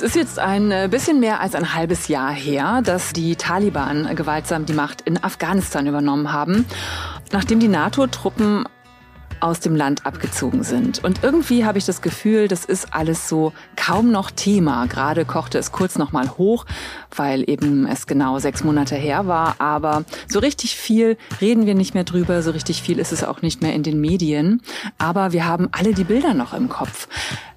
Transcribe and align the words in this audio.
Es 0.00 0.06
ist 0.06 0.14
jetzt 0.14 0.38
ein 0.38 0.70
äh, 0.70 0.88
bisschen 0.90 1.20
mehr 1.20 1.42
als 1.42 1.54
ein 1.54 1.74
halbes 1.74 2.08
Jahr 2.08 2.32
her, 2.32 2.80
dass 2.82 3.12
die 3.12 3.36
Taliban 3.36 4.16
gewaltsam 4.16 4.64
die 4.64 4.72
Macht 4.72 5.02
in 5.02 5.22
Afghanistan 5.22 5.86
übernommen 5.86 6.32
haben, 6.32 6.64
nachdem 7.32 7.60
die 7.60 7.68
NATO-Truppen 7.68 8.64
aus 9.40 9.60
dem 9.60 9.76
Land 9.76 10.06
abgezogen 10.06 10.62
sind. 10.62 11.02
Und 11.04 11.22
irgendwie 11.22 11.64
habe 11.64 11.78
ich 11.78 11.86
das 11.86 12.02
Gefühl, 12.02 12.48
das 12.48 12.64
ist 12.64 12.94
alles 12.94 13.28
so 13.28 13.52
kaum 13.76 14.10
noch 14.10 14.30
Thema. 14.30 14.86
Gerade 14.86 15.24
kochte 15.24 15.58
es 15.58 15.72
kurz 15.72 15.98
noch 15.98 16.12
mal 16.12 16.30
hoch, 16.38 16.66
weil 17.14 17.48
eben 17.48 17.86
es 17.86 18.06
genau 18.06 18.38
sechs 18.38 18.64
Monate 18.64 18.94
her 18.94 19.26
war. 19.26 19.56
Aber 19.58 20.04
so 20.28 20.38
richtig 20.38 20.76
viel 20.76 21.16
reden 21.40 21.66
wir 21.66 21.74
nicht 21.74 21.94
mehr 21.94 22.04
drüber. 22.04 22.42
So 22.42 22.50
richtig 22.50 22.82
viel 22.82 22.98
ist 22.98 23.12
es 23.12 23.24
auch 23.24 23.42
nicht 23.42 23.62
mehr 23.62 23.74
in 23.74 23.82
den 23.82 24.00
Medien. 24.00 24.62
Aber 24.98 25.32
wir 25.32 25.46
haben 25.46 25.68
alle 25.72 25.94
die 25.94 26.04
Bilder 26.04 26.34
noch 26.34 26.54
im 26.54 26.68
Kopf. 26.68 27.08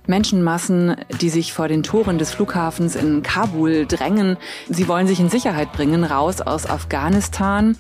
Menschenmassen, 0.07 0.95
die 1.21 1.29
sich 1.29 1.53
vor 1.53 1.67
den 1.67 1.83
Toren 1.83 2.17
des 2.17 2.31
Flughafens 2.31 2.95
in 2.95 3.23
Kabul 3.23 3.85
drängen. 3.85 4.37
Sie 4.69 4.87
wollen 4.87 5.07
sich 5.07 5.19
in 5.19 5.29
Sicherheit 5.29 5.71
bringen, 5.71 6.03
raus 6.03 6.41
aus 6.41 6.65
Afghanistan. 6.65 7.77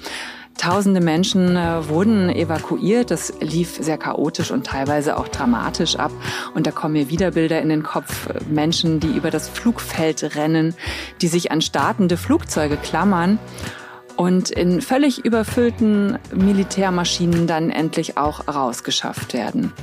Tausende 0.57 1.01
Menschen 1.01 1.57
äh, 1.57 1.87
wurden 1.89 2.29
evakuiert. 2.29 3.11
Das 3.11 3.33
lief 3.41 3.77
sehr 3.79 3.97
chaotisch 3.97 4.51
und 4.51 4.65
teilweise 4.65 5.17
auch 5.17 5.27
dramatisch 5.27 5.97
ab. 5.97 6.11
Und 6.53 6.67
da 6.67 6.71
kommen 6.71 6.93
mir 6.93 7.09
wieder 7.09 7.31
Bilder 7.31 7.61
in 7.61 7.69
den 7.69 7.83
Kopf. 7.83 8.29
Menschen, 8.47 8.99
die 8.99 9.15
über 9.15 9.31
das 9.31 9.49
Flugfeld 9.49 10.35
rennen, 10.35 10.75
die 11.21 11.27
sich 11.27 11.51
an 11.51 11.61
startende 11.61 12.17
Flugzeuge 12.17 12.77
klammern 12.77 13.39
und 14.15 14.51
in 14.51 14.81
völlig 14.81 15.25
überfüllten 15.25 16.19
Militärmaschinen 16.33 17.47
dann 17.47 17.69
endlich 17.69 18.17
auch 18.17 18.47
rausgeschafft 18.47 19.33
werden. 19.33 19.73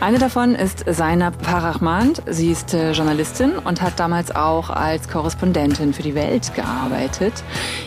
Eine 0.00 0.18
davon 0.18 0.54
ist 0.54 0.84
Zainab 0.88 1.42
Parachmand. 1.42 2.22
Sie 2.26 2.52
ist 2.52 2.72
äh, 2.72 2.92
Journalistin 2.92 3.58
und 3.58 3.82
hat 3.82 3.98
damals 3.98 4.30
auch 4.30 4.70
als 4.70 5.08
Korrespondentin 5.08 5.92
für 5.92 6.04
die 6.04 6.14
Welt 6.14 6.54
gearbeitet. 6.54 7.32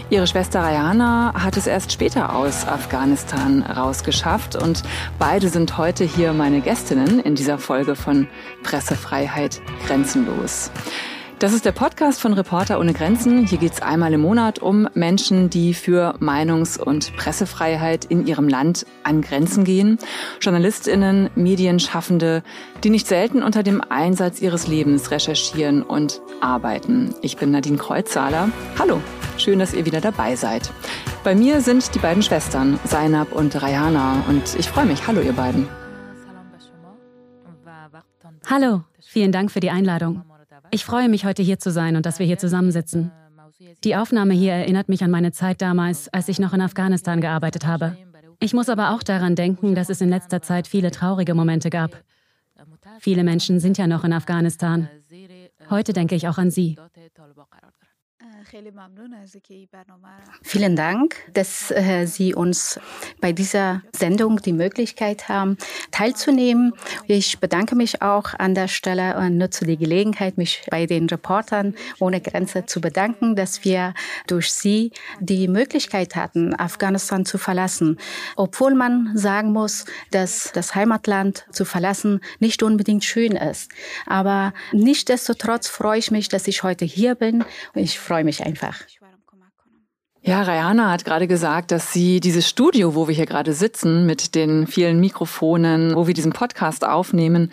Ihre 0.10 0.28
Schwester 0.28 0.60
Rayana 0.60 1.34
hat 1.34 1.56
es 1.56 1.68
erst 1.68 1.94
später 1.94 2.36
aus 2.36 2.68
Afghanistan 2.68 3.64
rausgeschafft 3.64 4.58
und 4.58 4.84
beide 5.20 5.48
sind 5.48 5.78
heute 5.78 6.04
hier 6.04 6.34
meine 6.34 6.60
Gästinnen 6.60 7.22
in 7.22 7.36
dieser 7.36 7.58
Folge 7.58 7.96
von 7.96 8.28
Pressefreiheit 8.62 9.62
grenzenlos. 9.88 10.70
Das 11.42 11.54
ist 11.54 11.66
der 11.66 11.72
Podcast 11.72 12.22
von 12.22 12.34
Reporter 12.34 12.80
ohne 12.80 12.94
Grenzen. 12.94 13.48
Hier 13.48 13.58
geht 13.58 13.72
es 13.74 13.82
einmal 13.82 14.14
im 14.14 14.22
Monat 14.22 14.60
um 14.60 14.88
Menschen, 14.94 15.50
die 15.50 15.74
für 15.74 16.14
Meinungs- 16.20 16.80
und 16.80 17.18
Pressefreiheit 17.18 18.06
in 18.06 18.28
ihrem 18.28 18.48
Land 18.48 18.86
an 19.02 19.24
Grenzen 19.24 19.64
gehen. 19.64 19.98
Journalistinnen, 20.40 21.32
Medienschaffende, 21.34 22.44
die 22.84 22.92
nicht 22.92 23.08
selten 23.08 23.42
unter 23.42 23.64
dem 23.64 23.82
Einsatz 23.82 24.40
ihres 24.40 24.68
Lebens 24.68 25.10
recherchieren 25.10 25.82
und 25.82 26.22
arbeiten. 26.42 27.16
Ich 27.24 27.38
bin 27.38 27.50
Nadine 27.50 27.78
Kreuzzahler. 27.78 28.50
Hallo, 28.78 29.02
schön, 29.40 29.58
dass 29.58 29.74
ihr 29.74 29.88
wieder 29.88 30.00
dabei 30.00 30.36
seid. 30.36 30.72
Bei 31.24 31.34
mir 31.34 31.62
sind 31.62 31.96
die 31.96 32.00
beiden 32.00 32.22
Schwestern, 32.22 32.80
Zainab 32.86 33.32
und 33.32 33.60
Rayana. 33.60 34.26
Und 34.30 34.44
ich 34.60 34.70
freue 34.70 34.86
mich. 34.86 35.08
Hallo, 35.08 35.22
ihr 35.22 35.34
beiden. 35.34 35.68
Hallo, 38.48 38.84
vielen 39.00 39.32
Dank 39.32 39.50
für 39.50 39.60
die 39.60 39.72
Einladung. 39.72 40.22
Ich 40.72 40.86
freue 40.86 41.10
mich, 41.10 41.26
heute 41.26 41.44
hier 41.44 41.60
zu 41.60 41.70
sein 41.70 41.96
und 41.98 42.06
dass 42.06 42.20
wir 42.20 42.26
hier 42.26 42.38
zusammensitzen. 42.38 43.12
Die 43.84 43.96
Aufnahme 43.96 44.34
hier 44.34 44.54
erinnert 44.54 44.90
mich 44.90 45.04
an 45.04 45.12
meine 45.12 45.32
Zeit 45.32 45.62
damals, 45.62 46.08
als 46.14 46.30
ich 46.30 46.40
noch 46.40 46.54
in 46.54 46.62
Afghanistan 46.62 47.20
gearbeitet 47.20 47.66
habe. 47.66 47.98
Ich 48.40 48.54
muss 48.54 48.70
aber 48.70 48.92
auch 48.92 49.04
daran 49.04 49.36
denken, 49.36 49.76
dass 49.76 49.90
es 49.90 50.02
in 50.02 50.10
letzter 50.10 50.42
Zeit 50.42 50.68
viele 50.68 50.92
traurige 50.92 51.36
Momente 51.36 51.70
gab. 51.70 52.02
Viele 53.00 53.24
Menschen 53.24 53.60
sind 53.60 53.78
ja 53.78 53.86
noch 53.86 54.04
in 54.04 54.14
Afghanistan. 54.14 54.90
Heute 55.70 55.94
denke 55.94 56.16
ich 56.16 56.28
auch 56.28 56.38
an 56.38 56.52
Sie. 56.52 56.78
Vielen 60.42 60.76
Dank, 60.76 61.16
dass 61.34 61.72
äh, 61.72 62.06
Sie 62.06 62.34
uns 62.34 62.80
bei 63.20 63.34
dieser 63.34 63.84
Sendung 63.92 64.38
die 64.38 64.54
Möglichkeit 64.54 65.30
haben, 65.30 65.58
teilzunehmen. 65.92 66.74
Ich 67.08 67.40
bedanke 67.40 67.76
mich 67.76 68.02
auch 68.02 68.34
an 68.38 68.56
der 68.56 68.68
Stelle 68.68 69.18
und 69.18 69.38
nutze 69.38 69.66
die 69.66 69.78
Gelegenheit, 69.78 70.38
mich 70.38 70.64
bei 70.72 70.86
den 70.86 71.08
Reportern 71.08 71.76
ohne 72.00 72.20
Grenze 72.20 72.66
zu 72.66 72.82
bedanken, 72.82 73.36
dass 73.36 73.64
wir 73.64 73.94
durch 74.28 74.52
Sie 74.52 74.92
die 75.20 75.48
Möglichkeit 75.48 76.16
hatten, 76.16 76.56
Afghanistan 76.60 77.26
zu 77.26 77.38
verlassen. 77.38 77.98
Obwohl 78.36 78.74
man 78.74 79.16
sagen 79.16 79.54
muss, 79.54 79.86
dass 80.10 80.52
das 80.54 80.74
Heimatland 80.74 81.46
zu 81.52 81.66
verlassen 81.66 82.22
nicht 82.40 82.64
unbedingt 82.64 83.04
schön 83.04 83.34
ist. 83.34 83.72
Aber 84.08 84.54
nichtsdestotrotz 84.72 85.68
freue 85.68 86.00
ich 86.00 86.12
mich, 86.12 86.28
dass 86.30 86.48
ich 86.48 86.64
heute 86.64 86.86
hier 86.86 87.16
bin. 87.16 87.46
Ich 87.76 88.00
freue 88.00 88.24
mich 88.24 88.31
einfach. 88.40 88.80
Ja, 90.24 90.44
Rayana 90.44 90.92
hat 90.92 91.04
gerade 91.04 91.26
gesagt, 91.26 91.72
dass 91.72 91.94
sie 91.94 92.20
dieses 92.20 92.48
Studio, 92.48 92.94
wo 92.94 93.08
wir 93.08 93.16
hier 93.16 93.26
gerade 93.26 93.54
sitzen, 93.54 94.06
mit 94.06 94.36
den 94.36 94.68
vielen 94.68 95.00
Mikrofonen, 95.00 95.96
wo 95.96 96.06
wir 96.06 96.14
diesen 96.14 96.32
Podcast 96.32 96.86
aufnehmen, 96.86 97.50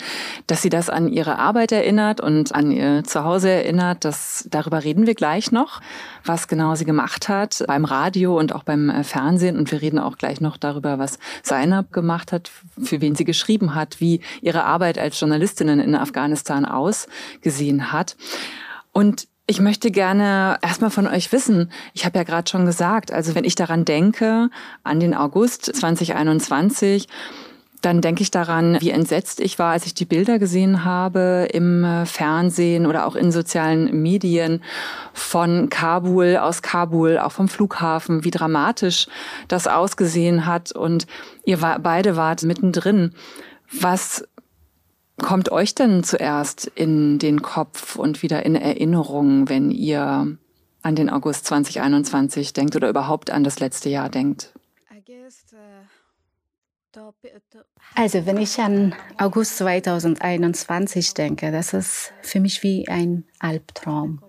dass 0.47 0.61
sie 0.61 0.69
das 0.69 0.91
an 0.91 1.09
ihre 1.09 1.39
Arbeit 1.39 1.73
erinnert 1.73 2.21
und 2.21 2.55
an 2.55 2.71
ihr 2.71 3.05
Zuhause 3.05 3.49
erinnert. 3.49 4.05
Das, 4.05 4.47
darüber 4.51 4.85
reden 4.85 5.07
wir 5.07 5.15
gleich 5.15 5.51
noch, 5.51 5.81
was 6.27 6.47
genau 6.47 6.75
sie 6.75 6.85
gemacht 6.85 7.31
hat 7.31 7.65
beim 7.67 7.87
Radio 7.87 8.39
und 8.39 8.55
auch 8.55 8.65
beim 8.65 8.91
äh, 8.91 9.03
Fernsehen. 9.03 9.57
Und 9.57 9.73
wir 9.73 9.81
reden 9.81 9.99
auch 9.99 10.19
gleich 10.19 10.43
noch 10.43 10.59
darüber, 10.59 10.99
was 10.99 11.19
Zainab 11.43 11.91
gemacht 11.91 12.33
hat, 12.33 12.51
für 12.83 13.01
wen 13.01 13.15
sie 13.15 13.25
geschrieben 13.25 13.75
hat, 13.75 13.99
wie 14.03 14.21
ihre 14.43 14.65
Arbeit 14.65 14.99
als 14.99 15.19
Journalistin 15.19 15.69
in 15.69 15.95
Afghanistan 15.95 16.67
ausgesehen 16.67 17.93
hat. 17.93 18.15
Und 18.93 19.27
ich 19.51 19.61
möchte 19.61 19.91
gerne 19.91 20.59
erstmal 20.61 20.91
von 20.91 21.07
euch 21.07 21.33
wissen, 21.33 21.73
ich 21.95 22.05
habe 22.05 22.19
ja 22.19 22.23
gerade 22.23 22.49
schon 22.49 22.67
gesagt, 22.67 23.11
also 23.11 23.35
wenn 23.35 23.45
ich 23.45 23.55
daran 23.55 23.87
denke, 23.87 24.51
an 24.85 25.01
den 25.01 25.15
August 25.15 25.65
2021, 25.65 27.09
dann 27.81 28.03
denke 28.03 28.23
ich 28.23 28.31
daran, 28.31 28.77
wie 28.81 28.91
entsetzt 28.91 29.41
ich 29.41 29.59
war, 29.59 29.73
als 29.73 29.87
ich 29.87 29.95
die 29.95 30.05
Bilder 30.05 30.39
gesehen 30.39 30.85
habe 30.85 31.49
im 31.51 31.83
äh, 31.83 32.05
Fernsehen 32.05 32.85
oder 32.87 33.07
auch 33.07 33.17
in 33.17 33.33
sozialen 33.33 34.03
Medien 34.03 34.63
von 35.15 35.71
Kabul, 35.71 36.37
aus 36.37 36.61
Kabul, 36.61 37.19
auch 37.19 37.33
vom 37.33 37.49
Flughafen, 37.49 38.25
wie 38.25 38.31
dramatisch 38.31 39.07
das 39.47 39.67
ausgesehen 39.67 40.45
hat. 40.45 40.73
Und 40.73 41.07
ihr 41.45 41.59
beide 41.59 42.17
wart 42.17 42.43
mittendrin. 42.43 43.15
Was 43.73 44.25
kommt 45.19 45.51
euch 45.53 45.75
denn 45.75 46.05
zuerst 46.05 46.67
in 46.75 47.19
den 47.19 47.43
Kopf 47.43 47.97
und 47.97 48.23
wieder 48.23 48.45
in 48.45 48.55
Erinnerung, 48.55 49.49
wenn 49.49 49.71
ihr 49.71 50.39
an 50.83 50.95
den 50.95 51.11
August 51.11 51.47
2021 51.47 52.53
denkt 52.53 52.77
oder 52.77 52.89
überhaupt 52.89 53.31
an 53.31 53.45
das 53.45 53.61
letzte 53.61 53.89
Jahr 53.89 54.09
denkt? 54.09 54.53
Also 57.95 58.27
wenn 58.27 58.37
ich 58.39 58.59
an 58.59 58.95
August 59.19 59.59
2021 59.59 61.15
denke, 61.15 61.53
das 61.53 61.75
ist 61.75 62.13
für 62.23 62.41
mich 62.41 62.63
wie 62.63 62.89
ein 62.89 63.25
Albtraum. 63.39 64.23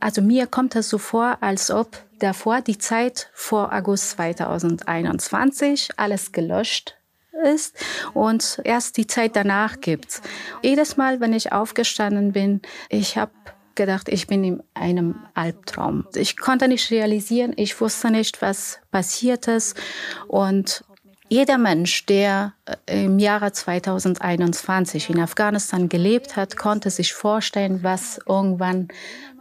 Also 0.00 0.20
mir 0.20 0.46
kommt 0.46 0.74
es 0.76 0.88
so 0.88 0.98
vor, 0.98 1.38
als 1.40 1.70
ob 1.70 2.04
davor 2.18 2.60
die 2.60 2.78
Zeit 2.78 3.30
vor 3.32 3.72
August 3.72 4.10
2021 4.10 5.90
alles 5.96 6.32
gelöscht 6.32 6.99
ist 7.40 7.76
und 8.14 8.60
erst 8.64 8.96
die 8.96 9.06
Zeit 9.06 9.36
danach 9.36 9.80
gibt's. 9.80 10.22
Jedes 10.62 10.96
Mal, 10.96 11.20
wenn 11.20 11.32
ich 11.32 11.52
aufgestanden 11.52 12.32
bin, 12.32 12.60
ich 12.88 13.16
habe 13.16 13.32
gedacht, 13.74 14.08
ich 14.08 14.26
bin 14.26 14.44
in 14.44 14.62
einem 14.74 15.14
Albtraum. 15.34 16.06
Ich 16.14 16.36
konnte 16.36 16.68
nicht 16.68 16.90
realisieren, 16.90 17.52
ich 17.56 17.80
wusste 17.80 18.10
nicht, 18.10 18.42
was 18.42 18.80
passiert 18.90 19.48
ist 19.48 19.76
und 20.28 20.84
jeder 21.32 21.58
Mensch, 21.58 22.06
der 22.06 22.54
äh, 22.86 23.04
im 23.04 23.20
Jahre 23.20 23.52
2021 23.52 25.10
in 25.10 25.20
Afghanistan 25.20 25.88
gelebt 25.88 26.34
hat, 26.34 26.56
konnte 26.56 26.90
sich 26.90 27.14
vorstellen, 27.14 27.84
was 27.84 28.18
irgendwann 28.26 28.88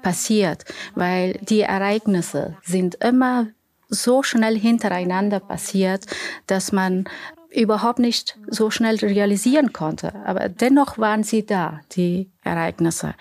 passiert, 0.04 0.66
weil 0.94 1.34
die 1.42 1.62
Ereignisse 1.62 2.56
sind 2.64 3.04
immer 3.04 3.48
so 3.90 4.22
schnell 4.22 4.58
hintereinander 4.58 5.40
passiert, 5.40 6.06
dass 6.46 6.72
man 6.72 7.06
überhaupt 7.52 8.00
nicht 8.00 8.38
so 8.48 8.70
schnell 8.70 8.98
realisieren 8.98 9.74
konnte. 9.74 10.14
Aber 10.26 10.50
dennoch 10.50 10.98
waren 10.98 11.24
sie 11.24 11.46
da, 11.46 11.80
die 11.94 12.30
Ereignisse. 12.44 13.16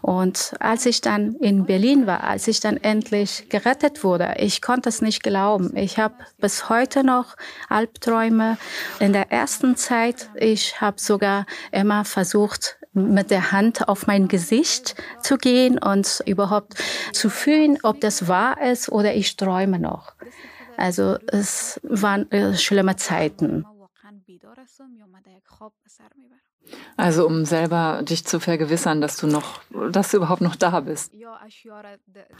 Und 0.00 0.54
als 0.58 0.86
ich 0.86 1.00
dann 1.00 1.34
in 1.34 1.66
Berlin 1.66 2.06
war, 2.06 2.24
als 2.24 2.48
ich 2.48 2.60
dann 2.60 2.76
endlich 2.78 3.48
gerettet 3.50 4.02
wurde, 4.02 4.34
ich 4.38 4.62
konnte 4.62 4.88
es 4.88 5.02
nicht 5.02 5.22
glauben. 5.22 5.76
Ich 5.76 5.98
habe 5.98 6.14
bis 6.38 6.68
heute 6.68 7.04
noch 7.04 7.36
Albträume. 7.68 8.56
In 9.00 9.12
der 9.12 9.30
ersten 9.30 9.76
Zeit, 9.76 10.30
ich 10.34 10.80
habe 10.80 11.00
sogar 11.00 11.46
immer 11.70 12.04
versucht, 12.04 12.78
mit 12.94 13.30
der 13.30 13.52
Hand 13.52 13.88
auf 13.88 14.06
mein 14.06 14.28
Gesicht 14.28 14.94
zu 15.20 15.36
gehen 15.36 15.78
und 15.78 16.22
überhaupt 16.26 16.74
zu 17.12 17.28
fühlen, 17.28 17.78
ob 17.82 18.00
das 18.00 18.28
wahr 18.28 18.60
ist 18.62 18.88
oder 18.88 19.14
ich 19.14 19.36
träume 19.36 19.78
noch. 19.78 20.12
Also 20.76 21.18
es 21.26 21.80
waren 21.82 22.26
schlimme 22.56 22.96
Zeiten. 22.96 23.64
Also 26.96 27.26
um 27.26 27.44
selber 27.44 28.02
dich 28.02 28.24
zu 28.24 28.40
vergewissern, 28.40 29.00
dass 29.00 29.16
du 29.16 29.26
noch, 29.26 29.60
dass 29.90 30.10
du 30.10 30.18
überhaupt 30.18 30.40
noch 30.40 30.56
da 30.56 30.80
bist. 30.80 31.12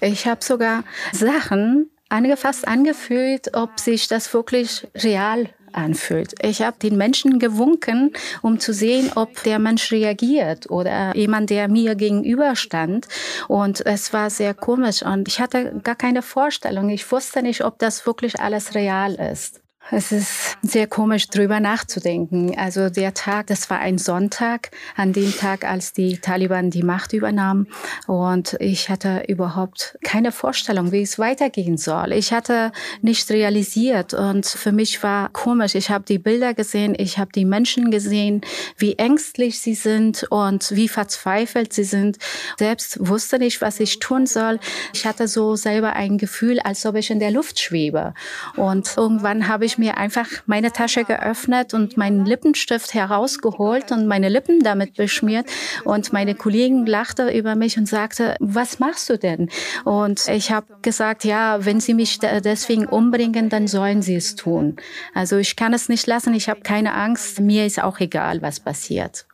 Ich 0.00 0.26
habe 0.26 0.44
sogar 0.44 0.84
Sachen 1.12 1.90
angefasst, 2.08 2.66
angefühlt, 2.66 3.54
ob 3.54 3.80
sich 3.80 4.08
das 4.08 4.32
wirklich 4.32 4.86
real 4.94 5.48
anfühlt. 5.72 6.34
Ich 6.42 6.62
habe 6.62 6.78
den 6.78 6.96
Menschen 6.96 7.38
gewunken, 7.38 8.12
um 8.42 8.60
zu 8.60 8.72
sehen, 8.72 9.10
ob 9.16 9.42
der 9.42 9.58
Mensch 9.58 9.90
reagiert 9.90 10.70
oder 10.70 11.14
jemand, 11.16 11.50
der 11.50 11.68
mir 11.68 11.96
gegenüberstand. 11.96 13.08
Und 13.48 13.84
es 13.84 14.12
war 14.12 14.30
sehr 14.30 14.54
komisch 14.54 15.02
und 15.02 15.28
ich 15.28 15.40
hatte 15.40 15.80
gar 15.82 15.96
keine 15.96 16.22
Vorstellung. 16.22 16.90
Ich 16.90 17.10
wusste 17.10 17.42
nicht, 17.42 17.64
ob 17.64 17.78
das 17.78 18.06
wirklich 18.06 18.38
alles 18.40 18.74
real 18.74 19.14
ist. 19.14 19.63
Es 19.90 20.12
ist 20.12 20.56
sehr 20.62 20.86
komisch, 20.86 21.28
drüber 21.28 21.60
nachzudenken. 21.60 22.56
Also 22.56 22.88
der 22.88 23.12
Tag, 23.12 23.48
das 23.48 23.68
war 23.68 23.80
ein 23.80 23.98
Sonntag, 23.98 24.70
an 24.96 25.12
dem 25.12 25.30
Tag, 25.36 25.64
als 25.64 25.92
die 25.92 26.18
Taliban 26.18 26.70
die 26.70 26.82
Macht 26.82 27.12
übernahmen. 27.12 27.68
Und 28.06 28.56
ich 28.60 28.88
hatte 28.88 29.24
überhaupt 29.28 29.98
keine 30.02 30.32
Vorstellung, 30.32 30.90
wie 30.90 31.02
es 31.02 31.18
weitergehen 31.18 31.76
soll. 31.76 32.12
Ich 32.12 32.32
hatte 32.32 32.72
nicht 33.02 33.30
realisiert. 33.30 34.14
Und 34.14 34.46
für 34.46 34.72
mich 34.72 35.02
war 35.02 35.28
komisch. 35.28 35.74
Ich 35.74 35.90
habe 35.90 36.04
die 36.04 36.18
Bilder 36.18 36.54
gesehen, 36.54 36.94
ich 36.96 37.18
habe 37.18 37.32
die 37.32 37.44
Menschen 37.44 37.90
gesehen, 37.90 38.40
wie 38.78 38.94
ängstlich 38.94 39.60
sie 39.60 39.74
sind 39.74 40.24
und 40.30 40.70
wie 40.70 40.88
verzweifelt 40.88 41.74
sie 41.74 41.84
sind. 41.84 42.16
Selbst 42.58 43.06
wusste 43.06 43.38
nicht, 43.38 43.60
was 43.60 43.80
ich 43.80 43.98
tun 43.98 44.26
soll. 44.26 44.60
Ich 44.94 45.04
hatte 45.04 45.28
so 45.28 45.56
selber 45.56 45.92
ein 45.92 46.16
Gefühl, 46.16 46.58
als 46.60 46.86
ob 46.86 46.94
ich 46.94 47.10
in 47.10 47.18
der 47.18 47.30
Luft 47.30 47.60
schwebe. 47.60 48.14
Und 48.56 48.96
irgendwann 48.96 49.46
habe 49.46 49.66
ich 49.66 49.73
ich 49.74 49.78
mir 49.78 49.96
einfach 49.96 50.26
meine 50.46 50.72
Tasche 50.72 51.04
geöffnet 51.04 51.74
und 51.74 51.96
meinen 51.96 52.24
Lippenstift 52.24 52.94
herausgeholt 52.94 53.90
und 53.90 54.06
meine 54.06 54.28
Lippen 54.28 54.60
damit 54.60 54.94
beschmiert. 54.94 55.46
Und 55.84 56.12
meine 56.12 56.34
Kollegin 56.34 56.86
lachte 56.86 57.30
über 57.30 57.56
mich 57.56 57.76
und 57.76 57.86
sagte, 57.86 58.36
was 58.40 58.78
machst 58.78 59.10
du 59.10 59.18
denn? 59.18 59.50
Und 59.84 60.28
ich 60.28 60.52
habe 60.52 60.66
gesagt, 60.82 61.24
ja, 61.24 61.64
wenn 61.64 61.80
sie 61.80 61.94
mich 61.94 62.18
deswegen 62.18 62.86
umbringen, 62.86 63.48
dann 63.48 63.66
sollen 63.66 64.02
sie 64.02 64.16
es 64.16 64.36
tun. 64.36 64.76
Also 65.12 65.36
ich 65.36 65.56
kann 65.56 65.74
es 65.74 65.88
nicht 65.88 66.06
lassen, 66.06 66.34
ich 66.34 66.48
habe 66.48 66.60
keine 66.60 66.94
Angst, 66.94 67.40
mir 67.40 67.66
ist 67.66 67.82
auch 67.82 67.98
egal, 68.00 68.42
was 68.42 68.60
passiert. 68.60 69.26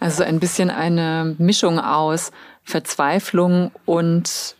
Also 0.00 0.24
ein 0.24 0.40
bisschen 0.40 0.70
eine 0.70 1.36
Mischung 1.38 1.78
aus 1.78 2.32
Verzweiflung 2.62 3.70
und 3.84 4.55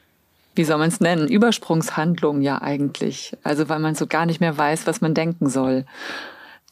wie 0.56 0.64
soll 0.64 0.78
man 0.78 0.88
es 0.88 1.00
nennen, 1.00 1.28
Übersprungshandlung 1.28 2.40
ja 2.40 2.60
eigentlich. 2.60 3.36
Also 3.42 3.68
weil 3.68 3.78
man 3.78 3.94
so 3.94 4.06
gar 4.06 4.26
nicht 4.26 4.40
mehr 4.40 4.56
weiß, 4.56 4.86
was 4.86 5.00
man 5.00 5.14
denken 5.14 5.48
soll. 5.48 5.84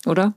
Oder? 0.07 0.35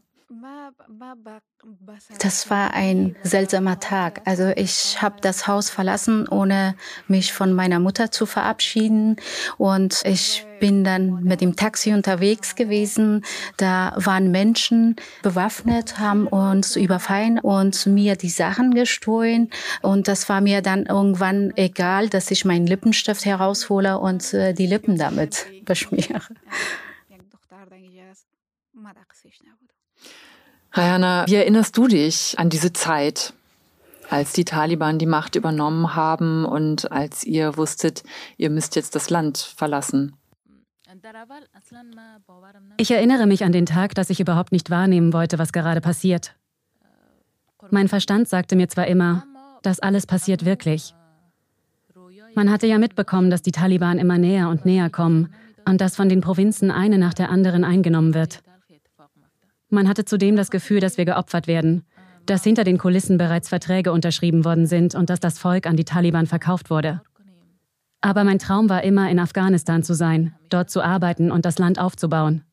Das 2.20 2.50
war 2.50 2.74
ein 2.74 3.16
seltsamer 3.24 3.80
Tag. 3.80 4.22
Also 4.26 4.52
ich 4.56 5.02
habe 5.02 5.18
das 5.22 5.48
Haus 5.48 5.70
verlassen, 5.70 6.28
ohne 6.28 6.76
mich 7.08 7.34
von 7.34 7.54
meiner 7.54 7.80
Mutter 7.80 8.12
zu 8.12 8.26
verabschieden. 8.26 9.18
Und 9.58 10.02
ich 10.06 10.46
bin 10.60 10.84
dann 10.84 11.24
mit 11.24 11.42
dem 11.42 11.56
Taxi 11.56 11.94
unterwegs 11.94 12.56
gewesen. 12.56 13.26
Da 13.58 13.94
waren 13.98 14.32
Menschen 14.32 14.96
bewaffnet, 15.24 16.00
haben 16.00 16.28
uns 16.28 16.76
überfallen 16.76 17.40
und 17.40 17.86
mir 17.86 18.16
die 18.16 18.30
Sachen 18.30 18.74
gestohlen. 18.74 19.50
Und 19.82 20.08
das 20.08 20.30
war 20.30 20.42
mir 20.42 20.62
dann 20.62 20.86
irgendwann 20.86 21.52
egal, 21.56 22.10
dass 22.10 22.32
ich 22.32 22.46
meinen 22.46 22.68
Lippenstift 22.68 23.26
heraushole 23.26 24.00
und 24.00 24.34
äh, 24.34 24.54
die 24.54 24.68
Lippen 24.68 24.98
damit 24.98 25.48
beschmiere. 25.66 26.22
Rayana, 30.78 31.26
wie 31.28 31.36
erinnerst 31.36 31.76
du 31.76 31.88
dich 31.88 32.36
an 32.38 32.50
diese 32.50 32.72
Zeit, 32.72 33.34
als 34.10 34.34
die 34.34 34.46
Taliban 34.46 35.00
die 35.00 35.08
Macht 35.08 35.36
übernommen 35.36 35.96
haben 35.96 36.46
und 36.46 36.92
als 36.92 37.24
ihr 37.24 37.58
wusstet, 37.58 38.04
ihr 38.38 38.52
müsst 38.52 38.76
jetzt 38.76 38.96
das 38.96 39.10
Land 39.10 39.38
verlassen? 39.40 40.14
Ich 42.78 42.92
erinnere 42.92 43.26
mich 43.26 43.44
an 43.44 43.52
den 43.52 43.66
Tag, 43.66 43.96
dass 43.96 44.10
ich 44.10 44.20
überhaupt 44.20 44.52
nicht 44.52 44.70
wahrnehmen 44.70 45.14
wollte, 45.14 45.40
was 45.40 45.52
gerade 45.52 45.82
passiert. 45.82 46.36
Mein 47.72 47.88
Verstand 47.88 48.30
sagte 48.30 48.56
mir 48.56 48.70
zwar 48.70 48.88
immer, 48.88 49.26
das 49.64 49.80
alles 49.80 50.06
passiert 50.06 50.46
wirklich. 50.46 50.94
Man 52.36 52.52
hatte 52.52 52.68
ja 52.68 52.78
mitbekommen, 52.78 53.32
dass 53.32 53.42
die 53.42 53.52
Taliban 53.52 53.98
immer 53.98 54.20
näher 54.20 54.50
und 54.50 54.66
näher 54.66 54.92
kommen 54.92 55.34
und 55.66 55.82
dass 55.82 55.96
von 55.96 56.08
den 56.08 56.22
Provinzen 56.22 56.70
eine 56.70 57.00
nach 57.00 57.16
der 57.16 57.30
anderen 57.30 57.64
eingenommen 57.64 58.14
wird. 58.14 58.44
Man 59.70 59.88
hatte 59.88 60.06
zudem 60.06 60.36
das 60.36 60.50
Gefühl, 60.50 60.80
dass 60.80 60.98
wir 60.98 61.06
geopfert 61.06 61.48
werden, 61.48 61.84
dass 62.26 62.44
hinter 62.44 62.64
den 62.64 62.78
Kulissen 62.78 63.18
bereits 63.18 63.50
Verträge 63.50 63.92
unterschrieben 63.92 64.46
worden 64.46 64.66
sind 64.66 64.96
und 64.96 65.10
dass 65.10 65.20
das 65.20 65.40
Volk 65.40 65.66
an 65.66 65.76
die 65.76 65.86
Taliban 65.86 66.26
verkauft 66.26 66.70
wurde. 66.70 67.02
Aber 68.00 68.24
mein 68.24 68.40
Traum 68.40 68.70
war 68.70 68.84
immer, 68.84 69.10
in 69.10 69.20
Afghanistan 69.20 69.84
zu 69.84 69.94
sein, 69.94 70.36
dort 70.50 70.70
zu 70.70 70.82
arbeiten 70.82 71.32
und 71.32 71.46
das 71.46 71.58
Land 71.58 71.80
aufzubauen. 71.80 72.44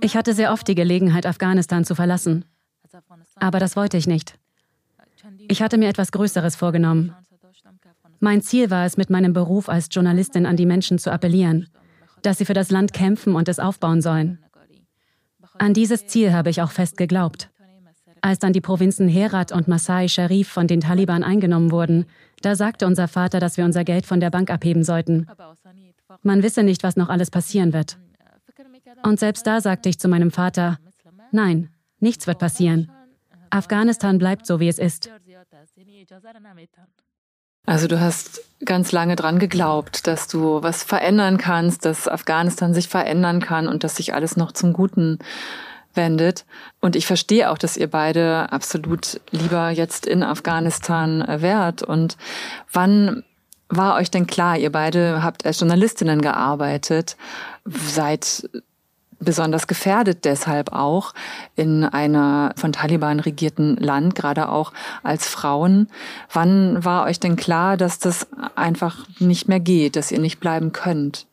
Ich 0.00 0.16
hatte 0.16 0.34
sehr 0.34 0.52
oft 0.52 0.68
die 0.68 0.74
Gelegenheit, 0.74 1.26
Afghanistan 1.26 1.84
zu 1.84 1.94
verlassen. 1.94 2.44
Aber 3.36 3.58
das 3.58 3.76
wollte 3.76 3.96
ich 3.96 4.06
nicht. 4.06 4.38
Ich 5.48 5.62
hatte 5.62 5.78
mir 5.78 5.88
etwas 5.88 6.12
Größeres 6.12 6.54
vorgenommen. 6.54 7.14
Mein 8.20 8.42
Ziel 8.42 8.70
war 8.70 8.84
es, 8.84 8.96
mit 8.96 9.10
meinem 9.10 9.32
Beruf 9.32 9.68
als 9.68 9.88
Journalistin 9.90 10.46
an 10.46 10.56
die 10.56 10.66
Menschen 10.66 10.98
zu 10.98 11.10
appellieren 11.10 11.68
dass 12.26 12.38
sie 12.38 12.44
für 12.44 12.54
das 12.54 12.70
Land 12.70 12.92
kämpfen 12.92 13.34
und 13.34 13.48
es 13.48 13.58
aufbauen 13.58 14.00
sollen. 14.00 14.38
An 15.58 15.74
dieses 15.74 16.06
Ziel 16.06 16.32
habe 16.32 16.50
ich 16.50 16.62
auch 16.62 16.70
fest 16.70 16.96
geglaubt. 16.96 17.50
Als 18.20 18.38
dann 18.38 18.54
die 18.54 18.60
Provinzen 18.60 19.06
Herat 19.06 19.52
und 19.52 19.68
Masai 19.68 20.08
Sharif 20.08 20.48
von 20.48 20.66
den 20.66 20.80
Taliban 20.80 21.22
eingenommen 21.22 21.70
wurden, 21.70 22.06
da 22.40 22.56
sagte 22.56 22.86
unser 22.86 23.06
Vater, 23.06 23.38
dass 23.38 23.56
wir 23.56 23.64
unser 23.64 23.84
Geld 23.84 24.06
von 24.06 24.18
der 24.18 24.30
Bank 24.30 24.50
abheben 24.50 24.82
sollten. 24.82 25.26
Man 26.22 26.42
wisse 26.42 26.62
nicht, 26.62 26.82
was 26.82 26.96
noch 26.96 27.10
alles 27.10 27.30
passieren 27.30 27.72
wird. 27.72 27.98
Und 29.02 29.20
selbst 29.20 29.46
da 29.46 29.60
sagte 29.60 29.88
ich 29.90 29.98
zu 29.98 30.08
meinem 30.08 30.30
Vater, 30.30 30.78
nein, 31.32 31.68
nichts 32.00 32.26
wird 32.26 32.38
passieren. 32.38 32.90
Afghanistan 33.50 34.18
bleibt 34.18 34.46
so, 34.46 34.58
wie 34.58 34.68
es 34.68 34.78
ist. 34.78 35.10
Also 37.66 37.88
du 37.88 38.00
hast 38.00 38.42
ganz 38.64 38.92
lange 38.92 39.16
dran 39.16 39.38
geglaubt, 39.38 40.06
dass 40.06 40.28
du 40.28 40.62
was 40.62 40.82
verändern 40.82 41.38
kannst, 41.38 41.84
dass 41.84 42.08
Afghanistan 42.08 42.74
sich 42.74 42.88
verändern 42.88 43.40
kann 43.40 43.68
und 43.68 43.84
dass 43.84 43.96
sich 43.96 44.14
alles 44.14 44.36
noch 44.36 44.52
zum 44.52 44.72
Guten 44.72 45.18
wendet. 45.94 46.44
Und 46.80 46.96
ich 46.96 47.06
verstehe 47.06 47.50
auch, 47.50 47.58
dass 47.58 47.76
ihr 47.76 47.88
beide 47.88 48.52
absolut 48.52 49.20
lieber 49.30 49.70
jetzt 49.70 50.06
in 50.06 50.22
Afghanistan 50.22 51.24
wärt. 51.40 51.82
Und 51.82 52.16
wann 52.72 53.22
war 53.68 53.96
euch 53.96 54.10
denn 54.10 54.26
klar, 54.26 54.58
ihr 54.58 54.72
beide 54.72 55.22
habt 55.22 55.46
als 55.46 55.60
Journalistinnen 55.60 56.20
gearbeitet, 56.20 57.16
seid 57.64 58.48
besonders 59.24 59.66
gefährdet 59.66 60.24
deshalb 60.24 60.72
auch 60.72 61.12
in 61.56 61.84
einer 61.84 62.52
von 62.56 62.72
Taliban 62.72 63.20
regierten 63.20 63.76
Land, 63.76 64.14
gerade 64.14 64.48
auch 64.48 64.72
als 65.02 65.26
Frauen. 65.26 65.88
Wann 66.32 66.84
war 66.84 67.04
euch 67.04 67.20
denn 67.20 67.36
klar, 67.36 67.76
dass 67.76 67.98
das 67.98 68.26
einfach 68.54 69.06
nicht 69.18 69.48
mehr 69.48 69.60
geht, 69.60 69.96
dass 69.96 70.12
ihr 70.12 70.20
nicht 70.20 70.40
bleiben 70.40 70.72
könnt? 70.72 71.26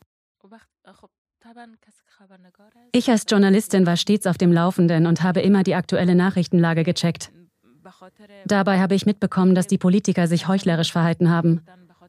Ich 2.93 3.09
als 3.09 3.25
Journalistin 3.29 3.85
war 3.85 3.97
stets 3.97 4.27
auf 4.27 4.37
dem 4.37 4.51
Laufenden 4.51 5.07
und 5.07 5.23
habe 5.23 5.41
immer 5.41 5.63
die 5.63 5.75
aktuelle 5.75 6.15
Nachrichtenlage 6.15 6.83
gecheckt. 6.83 7.31
Dabei 8.45 8.79
habe 8.79 8.95
ich 8.95 9.05
mitbekommen, 9.05 9.55
dass 9.55 9.67
die 9.67 9.77
Politiker 9.77 10.27
sich 10.27 10.47
heuchlerisch 10.47 10.91
verhalten 10.91 11.29
haben, 11.29 11.61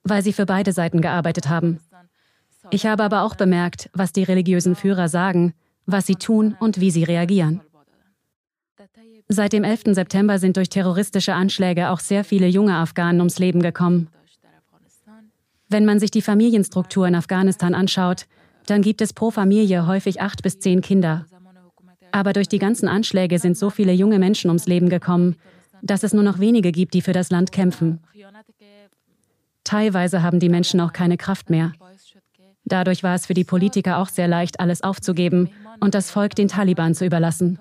weil 0.04 0.22
sie 0.22 0.32
für 0.32 0.46
beide 0.46 0.72
Seiten 0.72 1.00
gearbeitet 1.00 1.48
haben. 1.48 1.80
Ich 2.70 2.86
habe 2.86 3.02
aber 3.02 3.22
auch 3.22 3.34
bemerkt, 3.34 3.90
was 3.92 4.12
die 4.12 4.22
religiösen 4.22 4.76
Führer 4.76 5.08
sagen, 5.08 5.54
was 5.86 6.06
sie 6.06 6.16
tun 6.16 6.56
und 6.60 6.80
wie 6.80 6.90
sie 6.90 7.04
reagieren. 7.04 7.60
Seit 9.28 9.52
dem 9.52 9.64
11. 9.64 9.94
September 9.94 10.38
sind 10.38 10.56
durch 10.56 10.68
terroristische 10.68 11.34
Anschläge 11.34 11.90
auch 11.90 12.00
sehr 12.00 12.24
viele 12.24 12.46
junge 12.48 12.74
Afghanen 12.74 13.20
ums 13.20 13.38
Leben 13.38 13.62
gekommen. 13.62 14.08
Wenn 15.68 15.86
man 15.86 15.98
sich 15.98 16.10
die 16.10 16.20
Familienstruktur 16.20 17.08
in 17.08 17.14
Afghanistan 17.14 17.74
anschaut, 17.74 18.26
dann 18.66 18.82
gibt 18.82 19.00
es 19.00 19.12
pro 19.12 19.30
Familie 19.30 19.86
häufig 19.86 20.20
acht 20.20 20.42
bis 20.42 20.58
zehn 20.58 20.82
Kinder. 20.82 21.24
Aber 22.10 22.34
durch 22.34 22.48
die 22.48 22.58
ganzen 22.58 22.88
Anschläge 22.88 23.38
sind 23.38 23.56
so 23.56 23.70
viele 23.70 23.92
junge 23.92 24.18
Menschen 24.18 24.50
ums 24.50 24.66
Leben 24.66 24.90
gekommen, 24.90 25.36
dass 25.80 26.02
es 26.02 26.12
nur 26.12 26.22
noch 26.22 26.38
wenige 26.38 26.72
gibt, 26.72 26.94
die 26.94 27.00
für 27.00 27.14
das 27.14 27.30
Land 27.30 27.52
kämpfen. 27.52 28.00
Teilweise 29.64 30.22
haben 30.22 30.40
die 30.40 30.48
Menschen 30.48 30.80
auch 30.80 30.92
keine 30.92 31.16
Kraft 31.16 31.48
mehr. 31.48 31.72
Dadurch 32.72 33.02
war 33.02 33.14
es 33.14 33.26
für 33.26 33.34
die 33.34 33.44
Politiker 33.44 33.98
auch 33.98 34.08
sehr 34.08 34.28
leicht, 34.28 34.58
alles 34.58 34.82
aufzugeben 34.82 35.50
und 35.80 35.94
das 35.94 36.10
Volk 36.10 36.34
den 36.34 36.48
Taliban 36.48 36.94
zu 36.94 37.04
überlassen. 37.04 37.58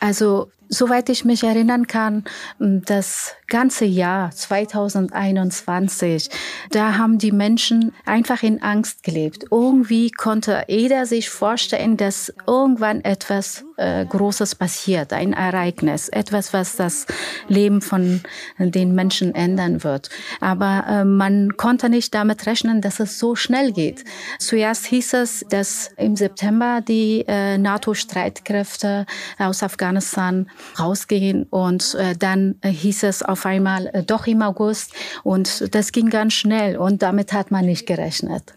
Also, 0.00 0.50
soweit 0.68 1.08
ich 1.08 1.24
mich 1.24 1.44
erinnern 1.44 1.86
kann, 1.86 2.24
das 2.58 3.36
ganze 3.46 3.84
Jahr 3.84 4.32
2021, 4.32 6.28
da 6.70 6.98
haben 6.98 7.18
die 7.18 7.30
Menschen 7.32 7.92
einfach 8.04 8.42
in 8.42 8.60
Angst 8.60 9.04
gelebt. 9.04 9.46
Irgendwie 9.50 10.10
konnte 10.10 10.64
jeder 10.66 11.06
sich 11.06 11.30
vorstellen, 11.30 11.96
dass 11.96 12.34
irgendwann 12.48 13.00
etwas 13.02 13.64
äh, 13.76 14.04
Großes 14.06 14.54
passiert, 14.54 15.12
ein 15.12 15.32
Ereignis, 15.32 16.08
etwas, 16.08 16.52
was 16.52 16.76
das 16.76 17.06
Leben 17.48 17.80
von 17.80 18.20
den 18.58 18.94
Menschen 18.94 19.34
ändern 19.34 19.84
wird. 19.84 20.10
Aber 20.40 20.84
äh, 20.88 21.04
man 21.04 21.56
konnte 21.56 21.88
nicht 21.88 22.14
damit 22.14 22.46
rechnen, 22.46 22.80
dass 22.80 23.00
es 23.00 23.18
so 23.18 23.34
schnell 23.34 23.72
geht. 23.72 24.04
Zuerst 24.38 24.86
hieß 24.86 25.14
es, 25.14 25.44
dass 25.48 25.90
im 25.96 26.16
September 26.16 26.80
die 26.86 27.24
äh, 27.26 27.58
NATO-Streitkräfte 27.58 29.06
aus 29.38 29.62
Afghanistan 29.62 30.50
rausgehen 30.78 31.44
und 31.50 31.94
äh, 31.94 32.14
dann 32.16 32.56
hieß 32.64 33.04
es 33.04 33.22
auf 33.22 33.46
einmal 33.46 33.86
äh, 33.88 34.02
doch 34.02 34.26
im 34.26 34.42
August 34.42 34.92
und 35.22 35.74
das 35.74 35.92
ging 35.92 36.10
ganz 36.10 36.34
schnell 36.34 36.76
und 36.76 37.02
damit 37.02 37.32
hat 37.32 37.50
man 37.50 37.66
nicht 37.66 37.86
gerechnet. 37.86 38.54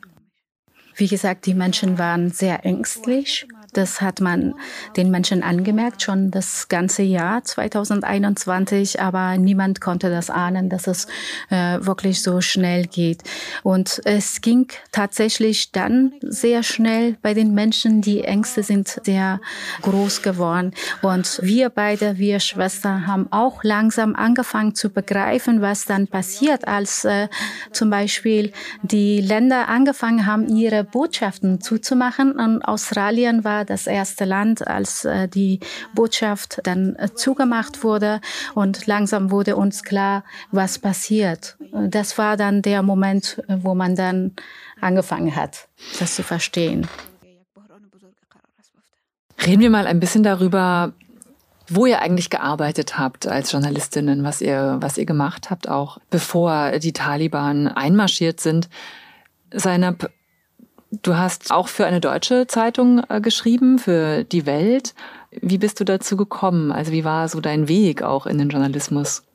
Wie 0.96 1.08
gesagt, 1.08 1.46
die 1.46 1.54
Menschen 1.54 2.00
waren 2.00 2.32
sehr 2.32 2.66
ängstlich 2.66 3.48
das 3.74 4.02
hat 4.02 4.22
man 4.22 4.56
den 4.96 5.12
Menschen 5.12 5.44
angemerkt, 5.44 6.02
schon 6.02 6.32
das 6.32 6.68
ganze 6.68 7.04
Jahr 7.04 7.44
2021, 7.44 9.02
aber 9.02 9.38
niemand 9.38 9.82
konnte 9.82 10.10
das 10.10 10.30
ahnen, 10.30 10.70
dass 10.70 10.88
es 10.88 11.08
äh, 11.50 11.80
wirklich 11.82 12.22
so 12.22 12.42
schnell 12.42 12.86
geht. 12.86 13.24
Und 13.64 14.02
es 14.06 14.42
ging 14.42 14.68
tatsächlich 14.92 15.72
dann 15.72 16.14
sehr 16.22 16.64
schnell 16.64 17.18
bei 17.22 17.34
den 17.34 17.54
Menschen. 17.54 18.02
Die 18.02 18.24
Ängste 18.24 18.64
sind 18.64 19.00
sehr 19.04 19.40
groß 19.82 20.22
geworden. 20.22 20.74
Und 21.02 21.40
wir 21.44 21.70
beide, 21.70 22.18
wir 22.18 22.40
Schwestern, 22.40 23.08
haben 23.08 23.28
auch 23.32 23.64
langsam 23.64 24.16
angefangen 24.16 24.76
zu 24.76 24.90
begreifen, 24.90 25.62
was 25.62 25.86
dann 25.86 26.08
passiert, 26.08 26.68
als 26.68 27.06
äh, 27.06 27.28
zum 27.72 27.90
Beispiel 27.90 28.52
die 28.82 29.22
Länder 29.22 29.68
angefangen 29.68 30.26
haben, 30.26 30.48
ihre 30.48 30.84
Botschaften 30.84 31.62
zuzumachen. 31.62 32.34
Und 32.34 32.62
Australien 32.64 33.44
war 33.44 33.57
das 33.66 33.88
erste 33.88 34.26
Land, 34.26 34.68
als 34.68 35.06
äh, 35.06 35.28
die 35.28 35.60
Botschaft 35.94 36.60
dann 36.64 36.96
äh, 36.96 37.14
zugemacht 37.14 37.84
wurde 37.84 38.22
und 38.56 38.88
langsam 38.88 39.32
wurde 39.32 39.56
uns 39.56 39.84
klar, 39.84 40.24
was 40.52 40.80
passiert. 40.80 41.58
Das 41.72 42.18
war 42.18 42.38
dann 42.38 42.62
der 42.62 42.82
Moment, 42.84 43.42
wo 43.48 43.76
man 43.76 43.96
dann 43.96 44.34
angefangen 44.82 45.36
hat, 45.36 45.68
das 46.00 46.16
zu 46.16 46.24
verstehen. 46.24 46.88
Reden 49.46 49.62
wir 49.62 49.70
mal 49.70 49.88
ein 49.88 50.00
bisschen 50.00 50.24
darüber, 50.24 50.94
wo 51.70 51.86
ihr 51.86 52.02
eigentlich 52.02 52.30
gearbeitet 52.30 52.98
habt 52.98 53.28
als 53.28 53.52
Journalistinnen, 53.52 54.24
was 54.24 54.42
ihr, 54.42 54.78
was 54.80 54.98
ihr 54.98 55.06
gemacht 55.06 55.50
habt, 55.50 55.68
auch 55.70 56.00
bevor 56.10 56.80
die 56.80 56.94
Taliban 56.94 57.68
einmarschiert 57.68 58.40
sind. 58.40 58.70
Seinab, 59.52 60.10
Du 60.92 61.18
hast 61.18 61.52
auch 61.52 61.68
für 61.68 61.86
eine 61.86 62.00
deutsche 62.00 62.48
Zeitung 62.48 63.04
äh, 63.10 63.20
geschrieben, 63.20 63.78
für 63.78 64.24
die 64.24 64.46
Welt. 64.46 64.96
Wie 65.32 65.58
bist 65.58 65.80
du 65.80 65.84
dazu 65.84 66.16
gekommen? 66.16 66.72
Also 66.72 66.92
wie 66.92 67.04
war 67.04 67.28
so 67.28 67.42
dein 67.42 67.68
Weg 67.68 68.04
auch 68.04 68.26
in 68.26 68.38
den 68.38 68.50
Journalismus? 68.50 69.27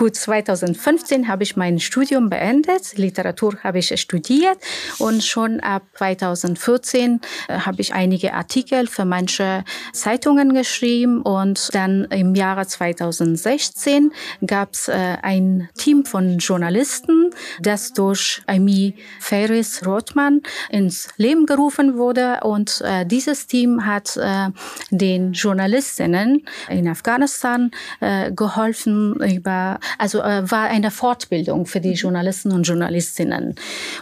Gut, 0.00 0.16
2015 0.16 1.28
habe 1.28 1.42
ich 1.42 1.58
mein 1.58 1.78
Studium 1.78 2.30
beendet. 2.30 2.96
Literatur 2.96 3.58
habe 3.62 3.80
ich 3.80 4.00
studiert 4.00 4.56
und 4.96 5.22
schon 5.22 5.60
ab 5.60 5.82
2014 5.98 7.20
äh, 7.48 7.58
habe 7.58 7.82
ich 7.82 7.92
einige 7.92 8.32
Artikel 8.32 8.86
für 8.86 9.04
manche 9.04 9.62
Zeitungen 9.92 10.54
geschrieben 10.54 11.20
und 11.20 11.68
dann 11.74 12.04
im 12.04 12.34
Jahre 12.34 12.66
2016 12.66 14.10
gab 14.46 14.72
es 14.72 14.88
äh, 14.88 15.18
ein 15.20 15.68
Team 15.76 16.06
von 16.06 16.38
Journalisten, 16.38 17.34
das 17.60 17.92
durch 17.92 18.40
Amy 18.46 18.94
Ferris 19.18 19.84
Rothmann 19.84 20.40
ins 20.70 21.10
Leben 21.18 21.44
gerufen 21.44 21.98
wurde 21.98 22.40
und 22.42 22.80
äh, 22.86 23.04
dieses 23.04 23.48
Team 23.48 23.84
hat 23.84 24.18
den 24.90 25.32
Journalistinnen 25.32 26.46
in 26.68 26.88
Afghanistan 26.88 27.70
geholfen 28.30 29.14
über 29.20 29.78
also 29.98 30.20
äh, 30.20 30.50
war 30.50 30.68
eine 30.68 30.90
Fortbildung 30.90 31.66
für 31.66 31.80
die 31.80 31.92
Journalisten 31.92 32.52
und 32.52 32.64
Journalistinnen. 32.64 33.54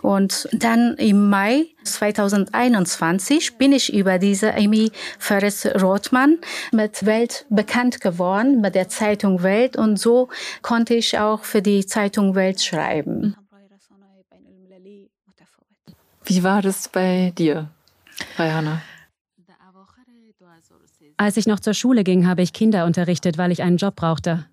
Und 0.02 0.49
dann 0.52 0.95
im 0.97 1.28
Mai 1.28 1.66
2021 1.85 3.57
bin 3.57 3.73
ich 3.73 3.92
über 3.92 4.18
diese 4.18 4.54
Amy 4.54 4.90
Ferris 5.18 5.66
Rothmann 5.80 6.38
mit 6.73 7.07
Welt 7.07 7.47
bekannt 7.49 8.00
geworden, 8.00 8.61
mit 8.61 8.75
der 8.75 8.88
Zeitung 8.88 9.42
Welt. 9.42 9.76
Und 9.76 9.99
so 9.99 10.28
konnte 10.62 10.95
ich 10.95 11.18
auch 11.18 11.45
für 11.45 11.62
die 11.62 11.87
Zeitung 11.87 12.35
Welt 12.35 12.61
schreiben. 12.61 13.37
Wie 16.25 16.42
war 16.42 16.61
das 16.61 16.88
bei 16.88 17.33
dir, 17.37 17.71
Rayana? 18.37 18.83
Als 21.16 21.37
ich 21.37 21.47
noch 21.47 21.59
zur 21.59 21.75
Schule 21.75 22.04
ging, 22.04 22.28
habe 22.28 22.42
ich 22.42 22.52
Kinder 22.52 22.85
unterrichtet, 22.85 23.38
weil 23.38 23.50
ich 23.50 23.62
einen 23.62 23.76
Job 23.76 23.97
brauchte. 23.97 24.47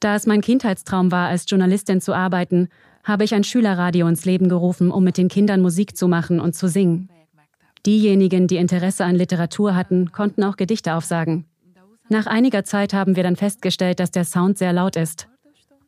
Da 0.00 0.16
es 0.16 0.26
mein 0.26 0.40
Kindheitstraum 0.40 1.12
war, 1.12 1.28
als 1.28 1.44
Journalistin 1.46 2.00
zu 2.00 2.14
arbeiten, 2.14 2.68
habe 3.04 3.24
ich 3.24 3.34
ein 3.34 3.44
Schülerradio 3.44 4.08
ins 4.08 4.24
Leben 4.24 4.48
gerufen, 4.48 4.90
um 4.90 5.04
mit 5.04 5.18
den 5.18 5.28
Kindern 5.28 5.60
Musik 5.60 5.96
zu 5.96 6.08
machen 6.08 6.40
und 6.40 6.54
zu 6.54 6.68
singen. 6.68 7.08
Diejenigen, 7.86 8.46
die 8.46 8.56
Interesse 8.56 9.04
an 9.04 9.14
Literatur 9.14 9.74
hatten, 9.74 10.10
konnten 10.12 10.42
auch 10.44 10.56
Gedichte 10.56 10.94
aufsagen. 10.94 11.46
Nach 12.08 12.26
einiger 12.26 12.64
Zeit 12.64 12.92
haben 12.92 13.14
wir 13.14 13.22
dann 13.22 13.36
festgestellt, 13.36 14.00
dass 14.00 14.10
der 14.10 14.24
Sound 14.24 14.58
sehr 14.58 14.72
laut 14.72 14.96
ist. 14.96 15.28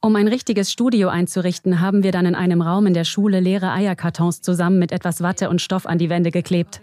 Um 0.00 0.16
ein 0.16 0.28
richtiges 0.28 0.72
Studio 0.72 1.08
einzurichten, 1.08 1.80
haben 1.80 2.02
wir 2.02 2.12
dann 2.12 2.26
in 2.26 2.34
einem 2.34 2.62
Raum 2.62 2.86
in 2.86 2.94
der 2.94 3.04
Schule 3.04 3.40
leere 3.40 3.72
Eierkartons 3.72 4.40
zusammen 4.40 4.78
mit 4.78 4.92
etwas 4.92 5.22
Watte 5.22 5.48
und 5.48 5.60
Stoff 5.60 5.86
an 5.86 5.98
die 5.98 6.10
Wände 6.10 6.30
geklebt. 6.30 6.82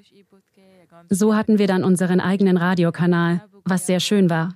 So 1.09 1.35
hatten 1.35 1.57
wir 1.57 1.67
dann 1.67 1.83
unseren 1.83 2.21
eigenen 2.21 2.57
Radiokanal, 2.57 3.43
was 3.65 3.87
sehr 3.87 3.99
schön 3.99 4.29
war. 4.29 4.53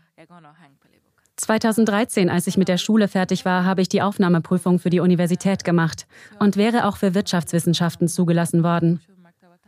2013, 1.38 2.30
als 2.30 2.48
ich 2.48 2.58
mit 2.58 2.68
der 2.68 2.78
Schule 2.78 3.08
fertig 3.08 3.44
war, 3.44 3.66
habe 3.66 3.82
ich 3.82 3.90
die 3.90 4.02
Aufnahmeprüfung 4.02 4.80
für 4.80 4.90
die 4.90 5.00
Universität 5.00 5.63
gemacht 5.63 6.06
und 6.40 6.58
wäre 6.58 6.88
auch 6.88 6.98
für 6.98 7.16
Wirtschaftswissenschaften 7.16 8.08
zugelassen 8.08 8.63
worden. 8.63 9.02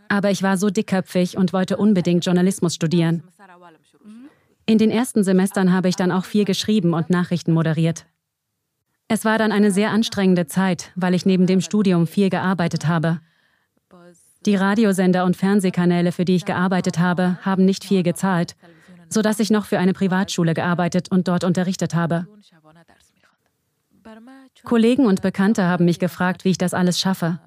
Aber 0.08 0.30
ich 0.30 0.44
war 0.44 0.58
so 0.58 0.70
dickköpfig 0.70 1.38
und 1.38 1.54
wollte 1.54 1.78
unbedingt 1.78 2.24
Journalismus 2.26 2.76
studieren. 2.76 3.24
In 4.68 4.78
den 4.78 4.92
ersten 4.92 5.24
Semestern 5.24 5.74
habe 5.74 5.90
ich 5.90 5.96
dann 5.96 6.12
auch 6.12 6.26
viel 6.26 6.46
geschrieben 6.46 6.94
und 6.94 7.10
Nachrichten 7.10 7.52
moderiert. 7.52 8.06
Es 9.08 9.26
war 9.26 9.38
dann 9.38 9.52
eine 9.52 9.72
sehr 9.72 9.92
anstrengende 9.92 10.48
Zeit, 10.48 10.92
weil 10.96 11.14
ich 11.14 11.26
neben 11.26 11.48
dem 11.48 11.62
Studium 11.62 12.08
viel 12.08 12.30
gearbeitet 12.30 12.88
habe. 12.88 13.22
Die 14.46 14.56
Radiosender 14.56 15.26
und 15.26 15.36
Fernsehkanäle, 15.36 16.12
für 16.12 16.26
die 16.26 16.36
ich 16.36 16.46
gearbeitet 16.46 17.00
habe, 17.00 17.40
haben 17.42 17.66
nicht 17.66 17.84
viel 17.84 18.04
gezahlt 18.04 18.56
sodass 19.16 19.40
ich 19.40 19.50
noch 19.50 19.66
für 19.66 19.80
eine 19.80 19.94
Privatschule 19.94 20.54
gearbeitet 20.54 21.10
und 21.10 21.30
dort 21.30 21.46
unterrichtet 21.46 21.96
habe. 21.96 22.28
Kollegen 24.66 25.06
und 25.06 25.22
Bekannte 25.22 25.64
haben 25.64 25.86
mich 25.86 26.00
gefragt, 26.00 26.44
wie 26.44 26.50
ich 26.50 26.58
das 26.58 26.74
alles 26.74 27.00
schaffe. 27.00 27.40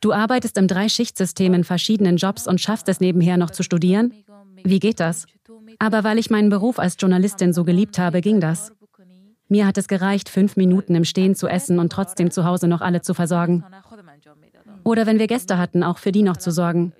Du 0.00 0.12
arbeitest 0.12 0.58
im 0.58 0.66
Dreischichtsystem 0.66 1.54
in 1.54 1.62
verschiedenen 1.62 2.16
Jobs 2.16 2.48
und 2.48 2.60
schaffst 2.60 2.88
es 2.88 2.98
nebenher 2.98 3.36
noch 3.36 3.50
zu 3.50 3.62
studieren? 3.62 4.12
Wie 4.64 4.80
geht 4.80 4.98
das? 4.98 5.26
Aber 5.78 6.02
weil 6.02 6.18
ich 6.18 6.30
meinen 6.30 6.50
Beruf 6.50 6.80
als 6.80 6.96
Journalistin 6.98 7.52
so 7.52 7.62
geliebt 7.62 8.00
habe, 8.00 8.20
ging 8.20 8.40
das. 8.40 8.72
Mir 9.48 9.66
hat 9.66 9.78
es 9.78 9.86
gereicht, 9.86 10.28
fünf 10.28 10.56
Minuten 10.56 10.96
im 10.96 11.04
Stehen 11.04 11.36
zu 11.36 11.46
essen 11.46 11.78
und 11.78 11.92
trotzdem 11.92 12.32
zu 12.32 12.44
Hause 12.44 12.66
noch 12.66 12.80
alle 12.80 13.02
zu 13.02 13.14
versorgen. 13.14 13.64
Oder 14.82 15.06
wenn 15.06 15.20
wir 15.20 15.28
Gäste 15.28 15.58
hatten, 15.58 15.84
auch 15.84 15.98
für 15.98 16.10
die 16.10 16.22
noch 16.22 16.38
zu 16.38 16.50
sorgen. 16.50 16.92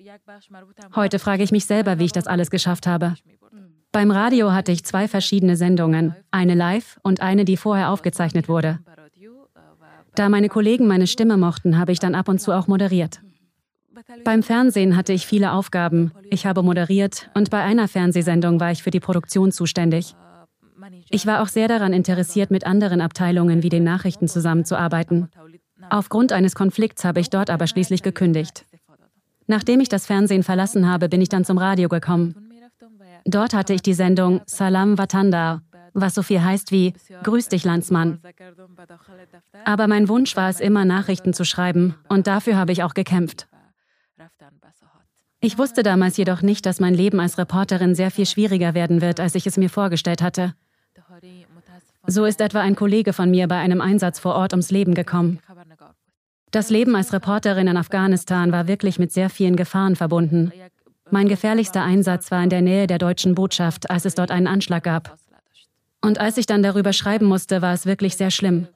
Heute 0.94 1.18
frage 1.18 1.42
ich 1.42 1.50
mich 1.50 1.66
selber, 1.66 1.98
wie 1.98 2.04
ich 2.04 2.12
das 2.12 2.28
alles 2.28 2.50
geschafft 2.50 2.86
habe. 2.86 3.16
Beim 3.92 4.10
Radio 4.10 4.52
hatte 4.52 4.72
ich 4.72 4.84
zwei 4.84 5.06
verschiedene 5.06 5.56
Sendungen, 5.56 6.16
eine 6.30 6.54
live 6.54 6.98
und 7.02 7.20
eine, 7.20 7.44
die 7.44 7.58
vorher 7.58 7.90
aufgezeichnet 7.90 8.48
wurde. 8.48 8.78
Da 10.14 10.30
meine 10.30 10.48
Kollegen 10.48 10.86
meine 10.86 11.06
Stimme 11.06 11.36
mochten, 11.36 11.78
habe 11.78 11.92
ich 11.92 11.98
dann 11.98 12.14
ab 12.14 12.28
und 12.28 12.40
zu 12.40 12.52
auch 12.52 12.66
moderiert. 12.68 13.20
Beim 14.24 14.42
Fernsehen 14.42 14.96
hatte 14.96 15.12
ich 15.12 15.26
viele 15.26 15.52
Aufgaben. 15.52 16.12
Ich 16.30 16.46
habe 16.46 16.62
moderiert 16.62 17.30
und 17.34 17.50
bei 17.50 17.62
einer 17.62 17.86
Fernsehsendung 17.86 18.60
war 18.60 18.72
ich 18.72 18.82
für 18.82 18.90
die 18.90 19.00
Produktion 19.00 19.52
zuständig. 19.52 20.14
Ich 21.10 21.26
war 21.26 21.42
auch 21.42 21.48
sehr 21.48 21.68
daran 21.68 21.92
interessiert, 21.92 22.50
mit 22.50 22.66
anderen 22.66 23.00
Abteilungen 23.00 23.62
wie 23.62 23.68
den 23.68 23.84
Nachrichten 23.84 24.26
zusammenzuarbeiten. 24.26 25.28
Aufgrund 25.90 26.32
eines 26.32 26.54
Konflikts 26.54 27.04
habe 27.04 27.20
ich 27.20 27.30
dort 27.30 27.50
aber 27.50 27.66
schließlich 27.66 28.02
gekündigt. 28.02 28.64
Nachdem 29.46 29.80
ich 29.80 29.88
das 29.88 30.06
Fernsehen 30.06 30.42
verlassen 30.42 30.88
habe, 30.88 31.08
bin 31.08 31.20
ich 31.20 31.28
dann 31.28 31.44
zum 31.44 31.58
Radio 31.58 31.88
gekommen. 31.88 32.41
Dort 33.24 33.54
hatte 33.54 33.72
ich 33.72 33.82
die 33.82 33.94
Sendung 33.94 34.40
Salam 34.46 34.98
Watanda, 34.98 35.62
was 35.94 36.14
so 36.14 36.22
viel 36.22 36.42
heißt 36.42 36.72
wie 36.72 36.94
Grüß 37.22 37.48
dich, 37.48 37.64
Landsmann. 37.64 38.20
Aber 39.64 39.86
mein 39.86 40.08
Wunsch 40.08 40.36
war 40.36 40.48
es 40.48 40.60
immer, 40.60 40.84
Nachrichten 40.84 41.32
zu 41.34 41.44
schreiben, 41.44 41.94
und 42.08 42.26
dafür 42.26 42.56
habe 42.56 42.72
ich 42.72 42.82
auch 42.82 42.94
gekämpft. 42.94 43.48
Ich 45.40 45.58
wusste 45.58 45.82
damals 45.82 46.16
jedoch 46.16 46.42
nicht, 46.42 46.66
dass 46.66 46.78
mein 46.78 46.94
Leben 46.94 47.18
als 47.18 47.36
Reporterin 47.36 47.94
sehr 47.94 48.10
viel 48.10 48.26
schwieriger 48.26 48.74
werden 48.74 49.00
wird, 49.00 49.18
als 49.18 49.34
ich 49.34 49.46
es 49.46 49.56
mir 49.56 49.68
vorgestellt 49.68 50.22
hatte. 50.22 50.54
So 52.06 52.24
ist 52.24 52.40
etwa 52.40 52.60
ein 52.60 52.76
Kollege 52.76 53.12
von 53.12 53.30
mir 53.30 53.48
bei 53.48 53.58
einem 53.58 53.80
Einsatz 53.80 54.18
vor 54.18 54.34
Ort 54.34 54.52
ums 54.52 54.70
Leben 54.70 54.94
gekommen. 54.94 55.40
Das 56.52 56.68
Leben 56.68 56.94
als 56.94 57.12
Reporterin 57.12 57.66
in 57.66 57.76
Afghanistan 57.76 58.52
war 58.52 58.68
wirklich 58.68 58.98
mit 58.98 59.10
sehr 59.10 59.30
vielen 59.30 59.56
Gefahren 59.56 59.96
verbunden. 59.96 60.52
Mein 61.12 61.28
gefährlichster 61.28 61.82
Einsatz 61.82 62.30
war 62.30 62.42
in 62.42 62.48
der 62.48 62.62
Nähe 62.62 62.86
der 62.86 62.96
deutschen 62.96 63.34
Botschaft, 63.34 63.90
als 63.90 64.06
es 64.06 64.14
dort 64.14 64.30
einen 64.30 64.46
Anschlag 64.46 64.82
gab. 64.82 65.18
Und 66.00 66.18
als 66.18 66.38
ich 66.38 66.46
dann 66.46 66.62
darüber 66.62 66.94
schreiben 66.94 67.26
musste, 67.26 67.60
war 67.60 67.74
es 67.74 67.84
wirklich 67.84 68.16
sehr 68.16 68.30
schlimm. 68.30 68.66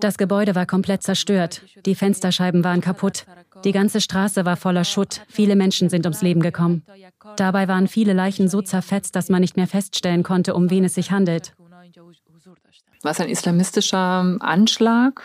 Das 0.00 0.18
Gebäude 0.18 0.56
war 0.56 0.66
komplett 0.66 1.04
zerstört, 1.04 1.62
die 1.86 1.94
Fensterscheiben 1.94 2.64
waren 2.64 2.80
kaputt, 2.80 3.24
die 3.62 3.70
ganze 3.70 4.00
Straße 4.00 4.44
war 4.44 4.56
voller 4.56 4.82
Schutt, 4.82 5.22
viele 5.28 5.54
Menschen 5.54 5.88
sind 5.88 6.04
ums 6.06 6.22
Leben 6.22 6.40
gekommen. 6.40 6.82
Dabei 7.36 7.68
waren 7.68 7.86
viele 7.86 8.14
Leichen 8.14 8.48
so 8.48 8.62
zerfetzt, 8.62 9.14
dass 9.14 9.28
man 9.28 9.40
nicht 9.40 9.56
mehr 9.56 9.68
feststellen 9.68 10.24
konnte, 10.24 10.54
um 10.54 10.70
wen 10.70 10.84
es 10.84 10.94
sich 10.94 11.12
handelt. 11.12 11.54
War 13.02 13.12
es 13.12 13.20
ein 13.20 13.28
islamistischer 13.28 14.36
Anschlag? 14.40 15.22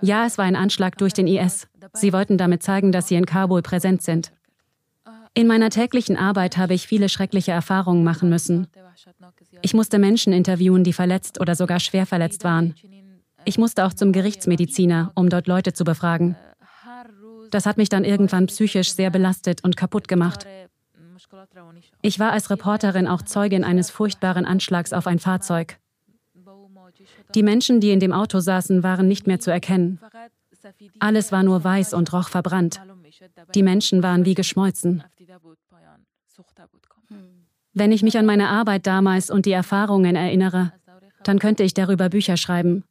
Ja, 0.00 0.24
es 0.24 0.38
war 0.38 0.46
ein 0.46 0.56
Anschlag 0.56 0.96
durch 0.96 1.12
den 1.12 1.26
IS. 1.26 1.68
Sie 1.92 2.14
wollten 2.14 2.38
damit 2.38 2.62
zeigen, 2.62 2.90
dass 2.90 3.08
sie 3.08 3.16
in 3.16 3.26
Kabul 3.26 3.60
präsent 3.60 4.00
sind. 4.00 4.32
In 5.34 5.46
meiner 5.46 5.70
täglichen 5.70 6.16
Arbeit 6.16 6.56
habe 6.56 6.74
ich 6.74 6.86
viele 6.86 7.08
schreckliche 7.08 7.52
Erfahrungen 7.52 8.04
machen 8.04 8.28
müssen. 8.28 8.66
Ich 9.62 9.74
musste 9.74 9.98
Menschen 9.98 10.32
interviewen, 10.32 10.84
die 10.84 10.92
verletzt 10.92 11.40
oder 11.40 11.54
sogar 11.54 11.80
schwer 11.80 12.06
verletzt 12.06 12.44
waren. 12.44 12.74
Ich 13.44 13.58
musste 13.58 13.86
auch 13.86 13.94
zum 13.94 14.12
Gerichtsmediziner, 14.12 15.12
um 15.14 15.28
dort 15.28 15.46
Leute 15.46 15.72
zu 15.72 15.84
befragen. 15.84 16.36
Das 17.50 17.66
hat 17.66 17.76
mich 17.78 17.88
dann 17.88 18.04
irgendwann 18.04 18.46
psychisch 18.46 18.92
sehr 18.92 19.10
belastet 19.10 19.64
und 19.64 19.76
kaputt 19.76 20.08
gemacht. 20.08 20.46
Ich 22.02 22.18
war 22.18 22.32
als 22.32 22.50
Reporterin 22.50 23.06
auch 23.06 23.22
Zeugin 23.22 23.64
eines 23.64 23.90
furchtbaren 23.90 24.44
Anschlags 24.44 24.92
auf 24.92 25.06
ein 25.06 25.18
Fahrzeug. 25.18 25.78
Die 27.34 27.42
Menschen, 27.42 27.80
die 27.80 27.90
in 27.90 28.00
dem 28.00 28.12
Auto 28.12 28.40
saßen, 28.40 28.82
waren 28.82 29.08
nicht 29.08 29.26
mehr 29.26 29.40
zu 29.40 29.50
erkennen. 29.50 30.00
Alles 30.98 31.32
war 31.32 31.42
nur 31.42 31.62
weiß 31.62 31.94
und 31.94 32.12
roch 32.12 32.28
verbrannt. 32.28 32.80
Die 33.54 33.62
Menschen 33.62 34.02
waren 34.02 34.24
wie 34.24 34.34
geschmolzen. 34.34 35.02
Wenn 37.74 37.92
ich 37.92 38.02
mich 38.02 38.18
an 38.18 38.26
meine 38.26 38.48
Arbeit 38.48 38.86
damals 38.86 39.30
und 39.30 39.46
die 39.46 39.52
Erfahrungen 39.52 40.16
erinnere, 40.16 40.72
dann 41.24 41.38
könnte 41.38 41.62
ich 41.62 41.74
darüber 41.74 42.08
Bücher 42.08 42.36
schreiben. 42.36 42.84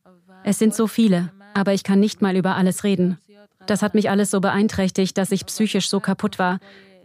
Es 0.43 0.59
sind 0.59 0.73
so 0.73 0.87
viele, 0.87 1.31
aber 1.53 1.73
ich 1.73 1.83
kann 1.83 1.99
nicht 1.99 2.21
mal 2.21 2.35
über 2.35 2.55
alles 2.55 2.83
reden. 2.83 3.17
Das 3.65 3.81
hat 3.81 3.95
mich 3.95 4.09
alles 4.09 4.31
so 4.31 4.39
beeinträchtigt, 4.39 5.17
dass 5.17 5.31
ich 5.31 5.45
psychisch 5.45 5.89
so 5.89 5.99
kaputt 5.99 6.39
war, 6.39 6.59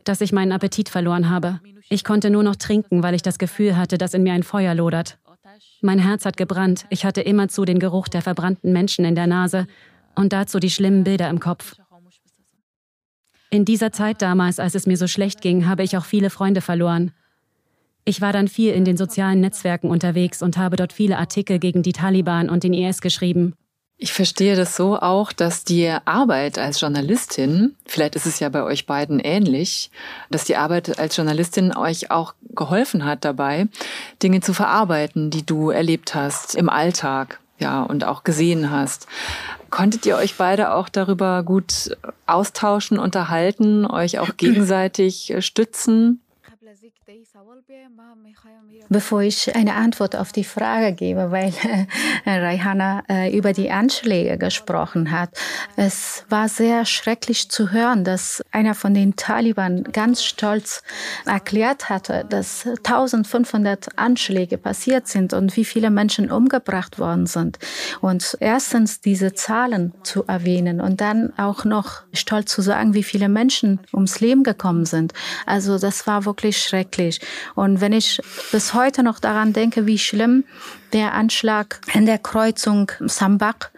dass 0.04 0.20
ich 0.20 0.32
meinen 0.32 0.52
Appetit 0.52 0.88
verloren 0.88 1.28
habe. 1.28 1.60
Ich 1.88 2.04
konnte 2.04 2.30
nur 2.30 2.42
noch 2.42 2.56
trinken, 2.56 3.02
weil 3.02 3.14
ich 3.14 3.22
das 3.22 3.38
Gefühl 3.38 3.76
hatte, 3.76 3.98
dass 3.98 4.14
in 4.14 4.22
mir 4.22 4.32
ein 4.32 4.42
Feuer 4.42 4.74
lodert. 4.74 5.18
Mein 5.80 5.98
Herz 5.98 6.24
hat 6.24 6.36
gebrannt, 6.36 6.86
ich 6.90 7.04
hatte 7.04 7.20
immerzu 7.20 7.64
den 7.64 7.78
Geruch 7.78 8.08
der 8.08 8.22
verbrannten 8.22 8.72
Menschen 8.72 9.04
in 9.04 9.14
der 9.14 9.26
Nase 9.26 9.66
und 10.14 10.32
dazu 10.32 10.60
die 10.60 10.70
schlimmen 10.70 11.04
Bilder 11.04 11.28
im 11.28 11.40
Kopf. 11.40 11.74
In 13.52 13.66
dieser 13.66 13.92
Zeit 13.92 14.22
damals, 14.22 14.58
als 14.58 14.74
es 14.74 14.86
mir 14.86 14.96
so 14.96 15.06
schlecht 15.06 15.42
ging, 15.42 15.68
habe 15.68 15.82
ich 15.82 15.98
auch 15.98 16.06
viele 16.06 16.30
Freunde 16.30 16.62
verloren. 16.62 17.10
Ich 18.06 18.22
war 18.22 18.32
dann 18.32 18.48
viel 18.48 18.72
in 18.72 18.86
den 18.86 18.96
sozialen 18.96 19.40
Netzwerken 19.40 19.90
unterwegs 19.90 20.40
und 20.40 20.56
habe 20.56 20.76
dort 20.76 20.94
viele 20.94 21.18
Artikel 21.18 21.58
gegen 21.58 21.82
die 21.82 21.92
Taliban 21.92 22.48
und 22.48 22.64
den 22.64 22.72
IS 22.72 23.02
geschrieben. 23.02 23.52
Ich 23.98 24.14
verstehe 24.14 24.56
das 24.56 24.74
so 24.74 24.98
auch, 24.98 25.32
dass 25.32 25.64
die 25.64 25.94
Arbeit 26.06 26.56
als 26.56 26.80
Journalistin, 26.80 27.76
vielleicht 27.84 28.16
ist 28.16 28.24
es 28.24 28.40
ja 28.40 28.48
bei 28.48 28.62
euch 28.62 28.86
beiden 28.86 29.20
ähnlich, 29.20 29.90
dass 30.30 30.44
die 30.44 30.56
Arbeit 30.56 30.98
als 30.98 31.14
Journalistin 31.14 31.76
euch 31.76 32.10
auch 32.10 32.32
geholfen 32.54 33.04
hat 33.04 33.22
dabei, 33.22 33.68
Dinge 34.22 34.40
zu 34.40 34.54
verarbeiten, 34.54 35.28
die 35.28 35.44
du 35.44 35.68
erlebt 35.68 36.14
hast 36.14 36.54
im 36.54 36.70
Alltag, 36.70 37.38
ja, 37.58 37.82
und 37.82 38.04
auch 38.04 38.24
gesehen 38.24 38.70
hast. 38.70 39.06
Konntet 39.72 40.04
ihr 40.04 40.16
euch 40.16 40.34
beide 40.36 40.74
auch 40.74 40.90
darüber 40.90 41.42
gut 41.42 41.96
austauschen, 42.26 42.98
unterhalten, 42.98 43.86
euch 43.86 44.18
auch 44.18 44.36
gegenseitig 44.36 45.34
stützen? 45.40 46.20
Bevor 48.88 49.20
ich 49.22 49.54
eine 49.54 49.74
Antwort 49.74 50.16
auf 50.16 50.32
die 50.32 50.44
Frage 50.44 50.94
gebe, 50.94 51.30
weil 51.30 51.52
äh, 52.24 52.30
Raihana 52.30 53.02
äh, 53.08 53.36
über 53.36 53.52
die 53.52 53.70
Anschläge 53.70 54.38
gesprochen 54.38 55.10
hat, 55.10 55.30
es 55.76 56.24
war 56.28 56.48
sehr 56.48 56.84
schrecklich 56.84 57.50
zu 57.50 57.70
hören, 57.70 58.04
dass 58.04 58.42
einer 58.50 58.74
von 58.74 58.94
den 58.94 59.16
Taliban 59.16 59.84
ganz 59.84 60.24
stolz 60.24 60.82
erklärt 61.26 61.90
hatte, 61.90 62.24
dass 62.28 62.66
1500 62.66 63.98
Anschläge 63.98 64.56
passiert 64.56 65.08
sind 65.08 65.34
und 65.34 65.56
wie 65.56 65.64
viele 65.64 65.90
Menschen 65.90 66.30
umgebracht 66.30 66.98
worden 66.98 67.26
sind. 67.26 67.58
Und 68.00 68.36
erstens 68.40 69.00
diese 69.00 69.34
Zahlen 69.34 69.92
zu 70.02 70.24
erwähnen 70.24 70.80
und 70.80 71.00
dann 71.00 71.36
auch 71.38 71.64
noch 71.64 72.02
stolz 72.12 72.52
zu 72.52 72.62
sagen, 72.62 72.94
wie 72.94 73.02
viele 73.02 73.28
Menschen 73.28 73.80
ums 73.92 74.20
Leben 74.20 74.44
gekommen 74.44 74.86
sind. 74.86 75.12
Also 75.46 75.78
das 75.78 76.06
war 76.06 76.24
wirklich 76.24 76.58
schrecklich. 76.58 77.01
Und 77.54 77.80
wenn 77.80 77.92
ich 77.92 78.20
bis 78.50 78.74
heute 78.74 79.02
noch 79.02 79.20
daran 79.20 79.52
denke, 79.52 79.86
wie 79.86 79.98
schlimm 79.98 80.44
der 80.92 81.14
Anschlag 81.14 81.80
in 81.94 82.06
der 82.06 82.18
Kreuzung 82.18 82.90
Sambak, 83.00 83.70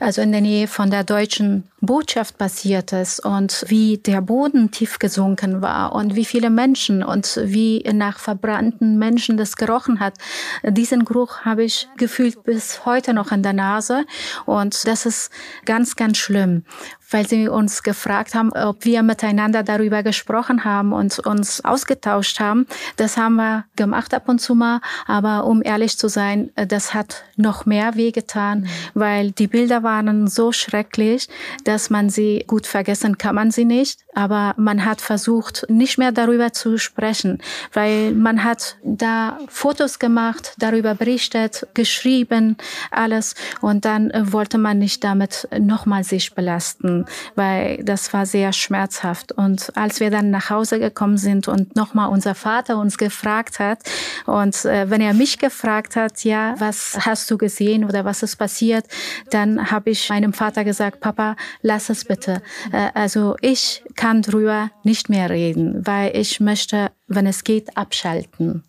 also 0.00 0.22
in 0.22 0.32
der 0.32 0.40
Nähe 0.40 0.68
von 0.68 0.90
der 0.90 1.04
deutschen 1.04 1.64
Botschaft 1.80 2.38
passiert 2.38 2.92
ist 2.92 3.24
und 3.24 3.64
wie 3.66 3.98
der 3.98 4.20
Boden 4.20 4.70
tief 4.70 5.00
gesunken 5.00 5.62
war 5.62 5.94
und 5.94 6.14
wie 6.14 6.24
viele 6.24 6.48
Menschen 6.48 7.02
und 7.02 7.40
wie 7.42 7.82
nach 7.92 8.20
verbrannten 8.20 8.98
Menschen 8.98 9.36
das 9.36 9.56
gerochen 9.56 9.98
hat. 9.98 10.14
Diesen 10.62 11.04
Geruch 11.04 11.40
habe 11.40 11.64
ich 11.64 11.88
gefühlt 11.96 12.44
bis 12.44 12.86
heute 12.86 13.12
noch 13.12 13.32
in 13.32 13.42
der 13.42 13.52
Nase 13.52 14.04
und 14.46 14.86
das 14.86 15.06
ist 15.06 15.30
ganz, 15.64 15.96
ganz 15.96 16.18
schlimm 16.18 16.64
weil 17.12 17.26
sie 17.26 17.48
uns 17.48 17.82
gefragt 17.82 18.34
haben, 18.34 18.52
ob 18.52 18.84
wir 18.84 19.02
miteinander 19.02 19.62
darüber 19.62 20.02
gesprochen 20.02 20.64
haben 20.64 20.92
und 20.92 21.18
uns 21.18 21.64
ausgetauscht 21.64 22.40
haben. 22.40 22.66
Das 22.96 23.16
haben 23.16 23.36
wir 23.36 23.64
gemacht 23.76 24.14
ab 24.14 24.28
und 24.28 24.40
zu 24.40 24.54
mal, 24.54 24.80
aber 25.06 25.44
um 25.44 25.62
ehrlich 25.62 25.98
zu 25.98 26.08
sein, 26.08 26.50
das 26.66 26.94
hat 26.94 27.24
noch 27.36 27.66
mehr 27.66 27.96
wehgetan, 27.96 28.60
mhm. 28.60 28.68
weil 28.94 29.30
die 29.32 29.46
Bilder 29.46 29.82
waren 29.82 30.26
so 30.26 30.52
schrecklich, 30.52 31.28
dass 31.64 31.90
man 31.90 32.10
sie 32.10 32.44
gut 32.46 32.66
vergessen 32.66 33.18
kann 33.18 33.34
man 33.34 33.50
sie 33.50 33.64
nicht, 33.64 34.00
aber 34.14 34.54
man 34.56 34.84
hat 34.84 35.00
versucht, 35.00 35.66
nicht 35.68 35.98
mehr 35.98 36.12
darüber 36.12 36.52
zu 36.52 36.78
sprechen, 36.78 37.38
weil 37.72 38.12
man 38.12 38.44
hat 38.44 38.76
da 38.84 39.38
Fotos 39.48 39.98
gemacht, 39.98 40.54
darüber 40.58 40.94
berichtet, 40.94 41.66
geschrieben, 41.74 42.56
alles 42.90 43.34
und 43.60 43.84
dann 43.84 44.10
äh, 44.10 44.32
wollte 44.32 44.58
man 44.58 44.78
nicht 44.78 45.04
damit 45.04 45.48
nochmal 45.58 46.04
sich 46.04 46.34
belasten, 46.34 47.06
weil 47.34 47.82
das 47.84 48.12
war 48.12 48.26
sehr 48.26 48.52
schmerzhaft 48.52 49.32
und 49.32 49.76
als 49.76 50.00
wir 50.00 50.10
dann 50.10 50.30
nach 50.30 50.50
Hause 50.50 50.78
gekommen 50.78 51.16
sind 51.16 51.48
und 51.48 51.76
nochmal 51.76 52.08
unser 52.08 52.34
Vater 52.34 52.78
uns 52.78 52.98
gefragt 52.98 53.58
hat 53.58 53.78
und 54.26 54.64
äh, 54.64 54.90
wenn 54.90 55.00
er 55.00 55.14
mich 55.14 55.38
gefragt 55.38 55.96
hat, 55.96 56.24
ja, 56.24 56.54
was 56.58 56.98
hast 57.00 57.30
du 57.30 57.38
gesehen 57.38 57.84
oder 57.84 58.04
was 58.04 58.22
ist 58.22 58.36
passiert, 58.36 58.86
dann 59.30 59.70
habe 59.70 59.90
ich 59.90 60.08
meinem 60.08 60.32
Vater 60.32 60.64
gesagt, 60.64 61.00
Papa, 61.00 61.36
lass 61.62 61.88
es 61.90 62.04
bitte. 62.04 62.42
Äh, 62.72 62.90
also 62.94 63.36
ich 63.40 63.82
kann 64.02 64.20
drüber 64.20 64.72
nicht 64.82 65.10
mehr 65.10 65.30
reden, 65.30 65.86
weil 65.86 66.16
ich 66.16 66.40
möchte, 66.40 66.90
wenn 67.06 67.24
es 67.24 67.44
geht, 67.44 67.76
abschalten. 67.76 68.64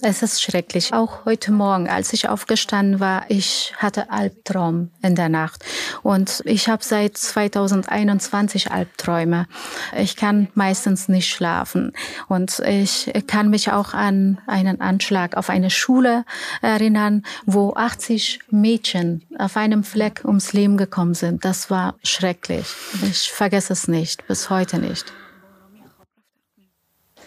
Es 0.00 0.22
ist 0.22 0.40
schrecklich. 0.40 0.94
Auch 0.94 1.24
heute 1.24 1.50
Morgen, 1.50 1.88
als 1.88 2.12
ich 2.12 2.28
aufgestanden 2.28 3.00
war, 3.00 3.24
ich 3.28 3.72
hatte 3.78 4.10
Albtraum 4.10 4.92
in 5.02 5.16
der 5.16 5.28
Nacht. 5.28 5.64
Und 6.04 6.40
ich 6.44 6.68
habe 6.68 6.84
seit 6.84 7.16
2021 7.16 8.70
Albträume. 8.70 9.48
Ich 9.96 10.14
kann 10.14 10.48
meistens 10.54 11.08
nicht 11.08 11.28
schlafen. 11.28 11.92
Und 12.28 12.60
ich 12.60 13.10
kann 13.26 13.50
mich 13.50 13.72
auch 13.72 13.92
an 13.92 14.38
einen 14.46 14.80
Anschlag 14.80 15.36
auf 15.36 15.50
eine 15.50 15.68
Schule 15.68 16.24
erinnern, 16.62 17.24
wo 17.44 17.74
80 17.74 18.38
Mädchen 18.52 19.26
auf 19.36 19.56
einem 19.56 19.82
Fleck 19.82 20.22
ums 20.24 20.52
Leben 20.52 20.76
gekommen 20.76 21.14
sind. 21.14 21.44
Das 21.44 21.70
war 21.70 21.96
schrecklich. 22.04 22.66
Ich 23.02 23.32
vergesse 23.32 23.72
es 23.72 23.88
nicht, 23.88 24.28
bis 24.28 24.48
heute 24.48 24.78
nicht. 24.78 25.12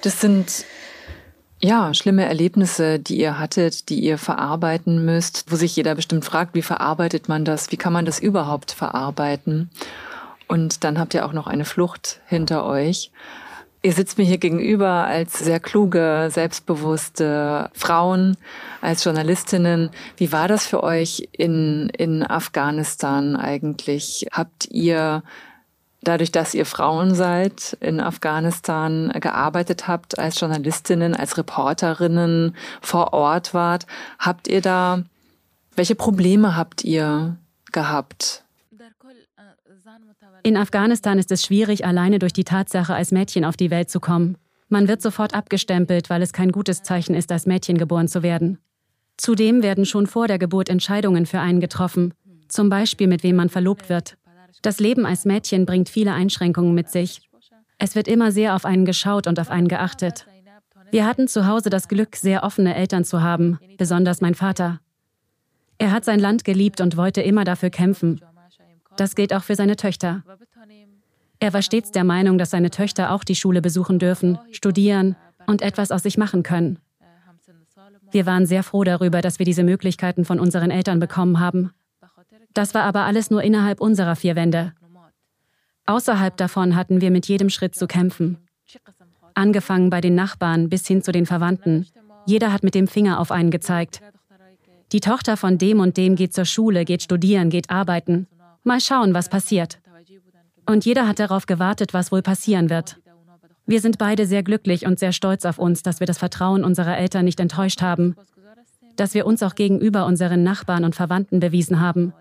Das 0.04 0.22
sind 0.22 0.64
ja, 1.62 1.94
schlimme 1.94 2.26
Erlebnisse, 2.26 3.00
die 3.00 3.20
ihr 3.20 3.40
hattet, 3.40 3.90
die 3.90 4.00
ihr 4.00 4.18
verarbeiten 4.18 5.06
müsst, 5.06 5.46
wo 5.50 5.56
sich 5.56 5.76
jeder 5.76 5.96
bestimmt 5.96 6.26
fragt, 6.26 6.56
wie 6.56 6.62
verarbeitet 6.62 7.30
man 7.30 7.46
das, 7.46 7.72
wie 7.72 7.78
kann 7.78 7.94
man 7.94 8.06
das 8.06 8.20
überhaupt 8.20 8.72
verarbeiten? 8.72 9.70
Und 10.48 10.84
dann 10.84 11.00
habt 11.00 11.14
ihr 11.14 11.26
auch 11.26 11.34
noch 11.34 11.48
eine 11.48 11.66
Flucht 11.66 12.20
hinter 12.28 12.66
euch. 12.66 13.12
Ihr 13.84 13.94
sitzt 13.94 14.18
mir 14.18 14.26
hier 14.26 14.38
gegenüber 14.38 15.06
als 15.06 15.40
sehr 15.40 15.60
kluge, 15.60 16.30
selbstbewusste 16.32 17.70
Frauen, 17.74 18.38
als 18.80 19.04
Journalistinnen. 19.04 19.90
Wie 20.18 20.32
war 20.32 20.48
das 20.48 20.68
für 20.68 20.84
euch 20.84 21.30
in, 21.32 21.90
in 21.98 22.24
Afghanistan 22.24 23.36
eigentlich? 23.36 24.28
Habt 24.32 24.68
ihr 24.70 25.24
dadurch, 26.02 26.32
dass 26.32 26.54
ihr 26.54 26.66
Frauen 26.66 27.14
seid, 27.16 27.78
in 27.80 28.00
Afghanistan 28.00 29.12
gearbeitet 29.20 29.88
habt, 29.88 30.20
als 30.20 30.40
Journalistinnen, 30.40 31.16
als 31.16 31.38
Reporterinnen 31.38 32.56
vor 32.82 33.14
Ort 33.14 33.54
wart, 33.54 33.86
habt 34.20 34.48
ihr 34.48 34.62
da, 34.62 35.04
welche 35.76 35.96
Probleme 35.96 36.56
habt 36.56 36.84
ihr 36.84 37.38
gehabt? 37.72 38.44
In 40.44 40.58
Afghanistan 40.58 41.20
ist 41.20 41.32
es 41.32 41.46
schwierig, 41.46 41.86
alleine 41.86 42.18
durch 42.18 42.34
die 42.34 42.44
Tatsache, 42.44 42.96
als 42.96 43.12
Mädchen 43.12 43.46
auf 43.46 43.58
die 43.58 43.70
Welt 43.70 43.92
zu 43.92 44.00
kommen. 44.00 44.38
Man 44.70 44.88
wird 44.88 45.02
sofort 45.02 45.36
abgestempelt, 45.36 46.10
weil 46.10 46.22
es 46.22 46.34
kein 46.34 46.52
gutes 46.52 46.82
Zeichen 46.82 47.14
ist, 47.14 47.32
als 47.32 47.46
Mädchen 47.46 47.78
geboren 47.78 48.08
zu 48.08 48.24
werden. 48.24 48.58
Zudem 49.18 49.62
werden 49.62 49.86
schon 49.86 50.08
vor 50.08 50.28
der 50.28 50.40
Geburt 50.40 50.70
Entscheidungen 50.70 51.28
für 51.28 51.40
einen 51.40 51.60
getroffen, 51.60 52.16
zum 52.48 52.70
Beispiel 52.70 53.08
mit 53.08 53.22
wem 53.22 53.36
man 53.36 53.50
verlobt 53.50 53.90
wird. 53.90 54.18
Das 54.62 54.80
Leben 54.80 55.06
als 55.06 55.26
Mädchen 55.26 55.66
bringt 55.66 55.90
viele 55.90 56.14
Einschränkungen 56.14 56.74
mit 56.74 56.90
sich. 56.90 57.22
Es 57.78 57.96
wird 57.96 58.08
immer 58.08 58.32
sehr 58.32 58.56
auf 58.56 58.66
einen 58.66 58.86
geschaut 58.86 59.26
und 59.26 59.40
auf 59.40 59.50
einen 59.50 59.68
geachtet. 59.68 60.28
Wir 60.92 61.06
hatten 61.06 61.28
zu 61.28 61.48
Hause 61.48 61.70
das 61.70 61.88
Glück, 61.88 62.16
sehr 62.16 62.44
offene 62.44 62.76
Eltern 62.76 63.04
zu 63.04 63.22
haben, 63.22 63.60
besonders 63.78 64.22
mein 64.22 64.36
Vater. 64.36 64.80
Er 65.78 65.92
hat 65.92 66.06
sein 66.06 66.20
Land 66.20 66.44
geliebt 66.44 66.80
und 66.80 66.96
wollte 66.98 67.22
immer 67.22 67.44
dafür 67.44 67.72
kämpfen. 67.72 68.22
Das 68.98 69.16
gilt 69.16 69.34
auch 69.34 69.44
für 69.44 69.56
seine 69.56 69.78
Töchter. 69.78 70.24
Er 71.40 71.54
war 71.54 71.64
stets 71.64 71.92
der 71.92 72.04
Meinung, 72.04 72.38
dass 72.38 72.52
seine 72.52 72.70
Töchter 72.70 73.12
auch 73.12 73.24
die 73.24 73.36
Schule 73.36 73.64
besuchen 73.64 73.98
dürfen, 73.98 74.38
studieren 74.52 75.16
und 75.48 75.64
etwas 75.64 75.92
aus 75.92 76.04
sich 76.04 76.20
machen 76.20 76.44
können. 76.44 76.78
Wir 78.12 78.28
waren 78.28 78.46
sehr 78.46 78.62
froh 78.62 78.84
darüber, 78.84 79.22
dass 79.22 79.40
wir 79.40 79.46
diese 79.46 79.64
Möglichkeiten 79.64 80.24
von 80.24 80.40
unseren 80.40 80.70
Eltern 80.70 81.00
bekommen 81.00 81.40
haben. 81.40 81.72
Das 82.54 82.74
war 82.74 82.84
aber 82.84 83.06
alles 83.06 83.30
nur 83.32 83.44
innerhalb 83.44 83.80
unserer 83.80 84.16
vier 84.16 84.36
Wände. 84.36 84.74
Außerhalb 85.86 86.36
davon 86.38 86.76
hatten 86.76 87.02
wir 87.02 87.12
mit 87.12 87.28
jedem 87.28 87.50
Schritt 87.50 87.76
zu 87.76 87.88
kämpfen. 87.88 88.38
Angefangen 89.34 89.90
bei 89.90 90.02
den 90.02 90.16
Nachbarn 90.16 90.70
bis 90.70 90.86
hin 90.88 91.02
zu 91.02 91.12
den 91.12 91.26
Verwandten. 91.26 91.88
Jeder 92.26 92.52
hat 92.54 92.64
mit 92.64 92.76
dem 92.76 92.88
Finger 92.88 93.20
auf 93.20 93.32
einen 93.32 93.52
gezeigt. 93.52 94.02
Die 94.92 95.00
Tochter 95.00 95.38
von 95.38 95.58
dem 95.58 95.80
und 95.80 95.98
dem 95.98 96.16
geht 96.16 96.34
zur 96.34 96.46
Schule, 96.46 96.86
geht 96.86 97.02
studieren, 97.02 97.50
geht 97.50 97.70
arbeiten. 97.70 98.28
Mal 98.64 98.82
schauen, 98.82 99.14
was 99.14 99.30
passiert. 99.30 99.80
Und 100.66 100.86
jeder 100.86 101.08
hat 101.08 101.20
darauf 101.20 101.46
gewartet, 101.46 101.94
was 101.94 102.12
wohl 102.12 102.22
passieren 102.22 102.70
wird. 102.70 102.98
Wir 103.66 103.80
sind 103.80 103.98
beide 103.98 104.26
sehr 104.26 104.44
glücklich 104.44 104.86
und 104.86 105.00
sehr 105.00 105.14
stolz 105.14 105.46
auf 105.46 105.58
uns, 105.58 105.82
dass 105.82 106.00
wir 106.02 106.08
das 106.08 106.18
Vertrauen 106.18 106.64
unserer 106.64 106.98
Eltern 106.98 107.26
nicht 107.26 107.40
enttäuscht 107.40 107.82
haben, 107.82 108.16
dass 108.98 109.14
wir 109.14 109.26
uns 109.26 109.42
auch 109.42 109.56
gegenüber 109.56 110.06
unseren 110.06 110.44
Nachbarn 110.44 110.84
und 110.84 110.94
Verwandten 110.94 111.40
bewiesen 111.40 111.80
haben 111.80 112.14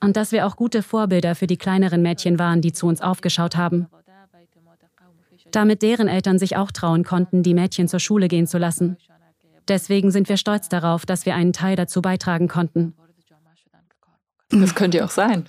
und 0.00 0.16
dass 0.16 0.32
wir 0.32 0.46
auch 0.46 0.56
gute 0.56 0.82
Vorbilder 0.82 1.34
für 1.34 1.46
die 1.46 1.56
kleineren 1.56 2.02
Mädchen 2.02 2.38
waren, 2.38 2.60
die 2.60 2.72
zu 2.72 2.86
uns 2.86 3.00
aufgeschaut 3.00 3.56
haben. 3.56 3.86
Damit 5.50 5.82
deren 5.82 6.08
Eltern 6.08 6.38
sich 6.38 6.56
auch 6.56 6.72
trauen 6.72 7.04
konnten, 7.04 7.42
die 7.42 7.54
Mädchen 7.54 7.88
zur 7.88 8.00
Schule 8.00 8.28
gehen 8.28 8.46
zu 8.46 8.58
lassen. 8.58 8.96
Deswegen 9.68 10.10
sind 10.10 10.28
wir 10.28 10.36
stolz 10.36 10.68
darauf, 10.68 11.06
dass 11.06 11.26
wir 11.26 11.34
einen 11.34 11.52
Teil 11.52 11.76
dazu 11.76 12.02
beitragen 12.02 12.48
konnten. 12.48 12.94
Das 14.50 14.74
könnte 14.74 14.98
ja 14.98 15.04
auch 15.04 15.10
sein. 15.10 15.48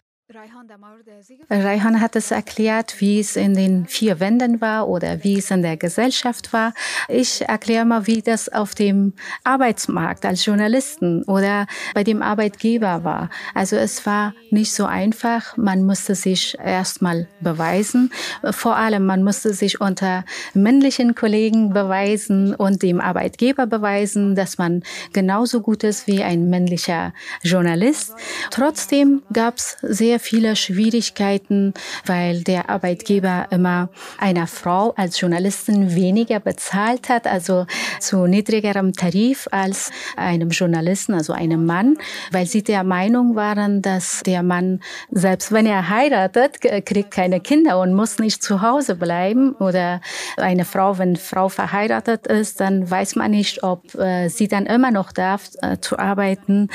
Raihan 1.50 2.02
hat 2.02 2.16
es 2.16 2.32
erklärt, 2.32 3.00
wie 3.00 3.20
es 3.20 3.36
in 3.36 3.54
den 3.54 3.86
vier 3.86 4.20
Wänden 4.20 4.60
war 4.60 4.88
oder 4.88 5.24
wie 5.24 5.38
es 5.38 5.52
in 5.52 5.62
der 5.62 5.78
Gesellschaft 5.78 6.52
war. 6.52 6.74
Ich 7.08 7.48
erkläre 7.48 7.86
mal, 7.86 8.08
wie 8.08 8.24
das 8.24 8.50
auf 8.50 8.74
dem 8.74 9.14
Arbeitsmarkt 9.44 10.26
als 10.26 10.44
Journalisten 10.44 11.22
oder 11.26 11.68
bei 11.94 12.04
dem 12.04 12.24
Arbeitgeber 12.24 13.04
war. 13.04 13.30
Also 13.54 13.76
es 13.76 14.04
war 14.08 14.34
nicht 14.50 14.74
so 14.74 14.86
einfach. 14.86 15.58
Man 15.58 15.86
musste 15.86 16.16
sich 16.16 16.58
erstmal 16.58 17.28
beweisen. 17.42 18.12
Vor 18.50 18.78
allem, 18.78 19.06
man 19.06 19.24
musste 19.24 19.54
sich 19.54 19.80
unter 19.80 20.26
männlichen 20.56 21.14
Kollegen 21.14 21.72
beweisen 21.72 22.56
und 22.56 22.82
dem 22.82 23.00
Arbeitgeber 23.00 23.68
beweisen, 23.68 24.34
dass 24.34 24.58
man 24.58 24.82
genauso 25.14 25.62
gut 25.62 25.84
ist 25.84 26.08
wie 26.08 26.24
ein 26.24 26.50
männlicher 26.50 27.14
Journalist. 27.44 28.16
Trotzdem 28.50 29.22
gab 29.32 29.58
es 29.58 29.78
sehr 29.84 30.16
viele 30.26 30.56
Schwierigkeiten, 30.56 31.74
weil 32.06 32.44
der 32.44 32.70
Arbeitgeber 32.70 33.48
immer 33.52 33.90
einer 34.18 34.48
Frau 34.48 34.92
als 34.98 35.20
Journalistin 35.22 35.96
weniger 35.96 36.40
bezahlt 36.40 37.10
hat, 37.10 37.28
also 37.28 37.68
zu 38.00 38.26
niedrigerem 38.26 38.94
Tarif 38.94 39.48
als 39.52 39.92
einem 40.18 40.50
Journalisten, 40.50 41.14
also 41.14 41.34
einem 41.34 41.66
Mann, 41.66 41.98
weil 42.32 42.48
sie 42.48 42.64
der 42.64 42.84
Meinung 42.84 43.36
waren, 43.36 43.82
dass 43.82 44.22
der 44.26 44.42
Mann, 44.42 44.80
selbst 45.12 45.52
wenn 45.52 45.68
er 45.68 45.90
heiratet, 45.90 46.62
kriegt 46.86 47.12
keine 47.12 47.40
Kinder 47.40 47.80
und 47.80 47.94
muss 47.94 48.18
nicht 48.18 48.42
zu 48.42 48.62
Hause 48.62 48.96
bleiben. 48.96 49.54
Oder 49.54 50.02
eine 50.38 50.66
Frau, 50.66 50.98
wenn 50.98 51.16
Frau 51.16 51.50
verheiratet 51.50 52.26
ist, 52.28 52.60
dann 52.60 52.90
weiß 52.90 53.16
man 53.16 53.32
nicht, 53.32 53.64
ob 53.64 53.94
äh, 53.96 54.30
sie 54.30 54.48
dann 54.48 54.66
immer 54.66 54.92
noch 54.92 55.12
darf 55.12 55.50
äh, 55.62 55.78
zu 55.80 56.00
arbeiten. 56.00 56.70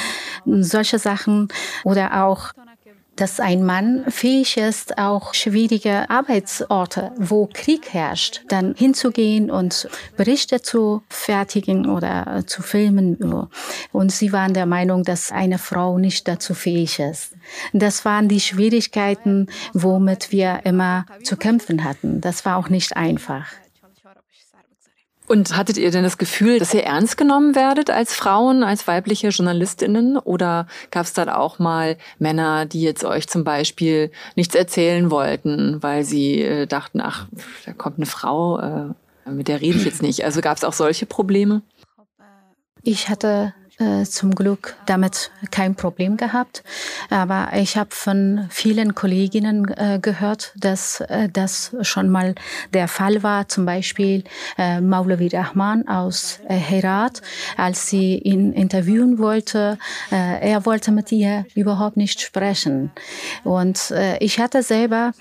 Solche 0.44 0.98
Sachen. 0.98 1.48
Oder 1.84 2.24
auch 2.24 2.52
dass 3.20 3.38
ein 3.38 3.64
Mann 3.64 4.04
fähig 4.09 4.56
ist, 4.56 4.96
auch 4.96 5.35
schwierige 5.35 6.09
Arbeitsorte, 6.09 7.12
wo 7.18 7.48
Krieg 7.52 7.92
herrscht, 7.92 8.42
dann 8.48 8.74
hinzugehen 8.74 9.50
und 9.50 9.88
Berichte 10.16 10.62
zu 10.62 11.02
fertigen 11.11 11.88
oder 11.88 12.44
zu 12.46 12.62
filmen. 12.62 13.18
Und 13.92 14.12
sie 14.12 14.33
waren 14.33 14.54
der 14.54 14.66
Meinung, 14.66 15.04
dass 15.04 15.33
eine 15.33 15.59
Frau 15.59 15.98
nicht 15.98 16.28
dazu 16.28 16.54
fähig 16.54 16.98
ist. 16.98 17.35
Das 17.74 18.04
waren 18.06 18.28
die 18.28 18.40
Schwierigkeiten, 18.40 19.48
womit 19.74 20.33
wir 20.33 20.61
immer 20.64 21.04
zu 21.22 21.37
kämpfen 21.37 21.85
hatten. 21.85 22.20
Das 22.22 22.46
war 22.46 22.56
auch 22.56 22.70
nicht 22.70 22.96
einfach. 22.96 23.46
Und 25.30 25.56
hattet 25.56 25.78
ihr 25.78 25.92
denn 25.92 26.02
das 26.02 26.18
Gefühl, 26.18 26.58
dass 26.58 26.74
ihr 26.74 26.82
ernst 26.82 27.16
genommen 27.16 27.54
werdet 27.54 27.88
als 27.88 28.12
Frauen, 28.12 28.64
als 28.64 28.88
weibliche 28.88 29.28
Journalistinnen? 29.28 30.18
Oder 30.18 30.66
gab 30.90 31.06
es 31.06 31.12
dann 31.12 31.28
auch 31.28 31.60
mal 31.60 31.96
Männer, 32.18 32.66
die 32.66 32.82
jetzt 32.82 33.04
euch 33.04 33.28
zum 33.28 33.44
Beispiel 33.44 34.10
nichts 34.34 34.56
erzählen 34.56 35.08
wollten, 35.12 35.80
weil 35.84 36.02
sie 36.02 36.42
äh, 36.42 36.66
dachten, 36.66 37.00
ach, 37.00 37.28
da 37.64 37.72
kommt 37.72 37.98
eine 37.98 38.06
Frau, 38.06 38.58
äh, 38.58 39.30
mit 39.30 39.46
der 39.46 39.60
rede 39.60 39.78
ich 39.78 39.84
jetzt 39.84 40.02
nicht. 40.02 40.24
Also 40.24 40.40
gab 40.40 40.56
es 40.56 40.64
auch 40.64 40.72
solche 40.72 41.06
Probleme? 41.06 41.62
Ich 42.82 43.08
hatte 43.08 43.54
äh, 43.80 44.04
zum 44.04 44.34
Glück 44.34 44.76
damit 44.86 45.30
kein 45.50 45.74
Problem 45.74 46.16
gehabt. 46.16 46.62
Aber 47.08 47.48
ich 47.54 47.76
habe 47.76 47.90
von 47.92 48.46
vielen 48.50 48.94
Kolleginnen 48.94 49.68
äh, 49.68 49.98
gehört, 50.00 50.52
dass 50.56 51.00
äh, 51.00 51.28
das 51.32 51.74
schon 51.82 52.08
mal 52.08 52.34
der 52.74 52.88
Fall 52.88 53.22
war. 53.22 53.48
Zum 53.48 53.64
Beispiel 53.66 54.24
äh, 54.58 54.80
Maulavi 54.80 55.28
Rahman 55.28 55.88
aus 55.88 56.40
äh, 56.48 56.54
Herat, 56.54 57.22
als 57.56 57.88
sie 57.88 58.18
ihn 58.18 58.52
interviewen 58.52 59.18
wollte. 59.18 59.78
Äh, 60.12 60.50
er 60.50 60.66
wollte 60.66 60.92
mit 60.92 61.10
ihr 61.10 61.46
überhaupt 61.54 61.96
nicht 61.96 62.20
sprechen. 62.20 62.90
Und 63.44 63.92
ich 64.20 64.38
hatte 64.38 64.62
selber 64.62 65.12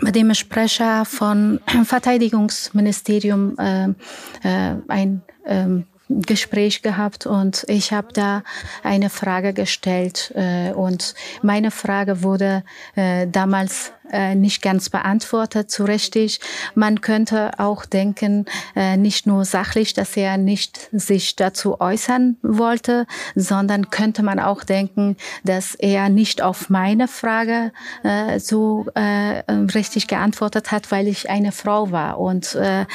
mit 0.00 0.16
dem 0.16 0.34
Sprecher 0.34 1.04
von 1.04 1.60
Verteidigungsministerium 1.84 3.56
äh, 3.58 4.74
ein 4.88 5.22
ähm, 5.46 5.84
Gespräch 6.08 6.82
gehabt 6.82 7.26
und 7.26 7.64
ich 7.68 7.92
habe 7.92 8.12
da 8.12 8.42
eine 8.82 9.08
Frage 9.08 9.52
gestellt 9.52 10.32
äh, 10.34 10.72
und 10.72 11.14
meine 11.42 11.70
Frage 11.70 12.22
wurde 12.22 12.62
äh, 12.94 13.26
damals 13.26 13.92
äh, 14.10 14.34
nicht 14.34 14.62
ganz 14.62 14.90
beantwortet, 14.90 15.70
so 15.70 15.84
richtig. 15.84 16.40
Man 16.74 17.00
könnte 17.00 17.58
auch 17.58 17.86
denken, 17.86 18.46
äh, 18.76 18.96
nicht 18.96 19.26
nur 19.26 19.44
sachlich, 19.44 19.94
dass 19.94 20.16
er 20.16 20.36
nicht 20.36 20.88
sich 20.92 21.36
dazu 21.36 21.80
äußern 21.80 22.36
wollte, 22.42 23.06
sondern 23.34 23.90
könnte 23.90 24.22
man 24.22 24.38
auch 24.38 24.64
denken, 24.64 25.16
dass 25.42 25.74
er 25.74 26.08
nicht 26.08 26.42
auf 26.42 26.70
meine 26.70 27.08
Frage 27.08 27.72
äh, 28.02 28.38
so 28.40 28.86
äh, 28.94 29.42
richtig 29.74 30.06
geantwortet 30.06 30.70
hat, 30.70 30.90
weil 30.90 31.08
ich 31.08 31.30
eine 31.30 31.52
Frau 31.52 31.90
war. 31.90 32.18
Und 32.18 32.54
äh, 32.54 32.86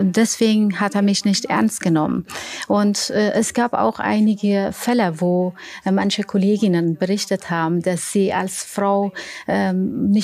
deswegen 0.00 0.80
hat 0.80 0.94
er 0.94 1.02
mich 1.02 1.24
nicht 1.24 1.46
ernst 1.46 1.80
genommen. 1.80 2.26
Und 2.68 3.10
es 3.10 3.54
gab 3.54 3.74
auch 3.74 3.98
einige 3.98 4.70
Fälle, 4.72 5.20
wo 5.20 5.54
manche 5.84 6.22
Kolleginnen 6.22 6.96
berichtet 6.96 7.50
haben, 7.50 7.82
dass 7.82 8.12
sie 8.12 8.32
als 8.32 8.62
Frau 8.64 9.12
äh, 9.46 9.72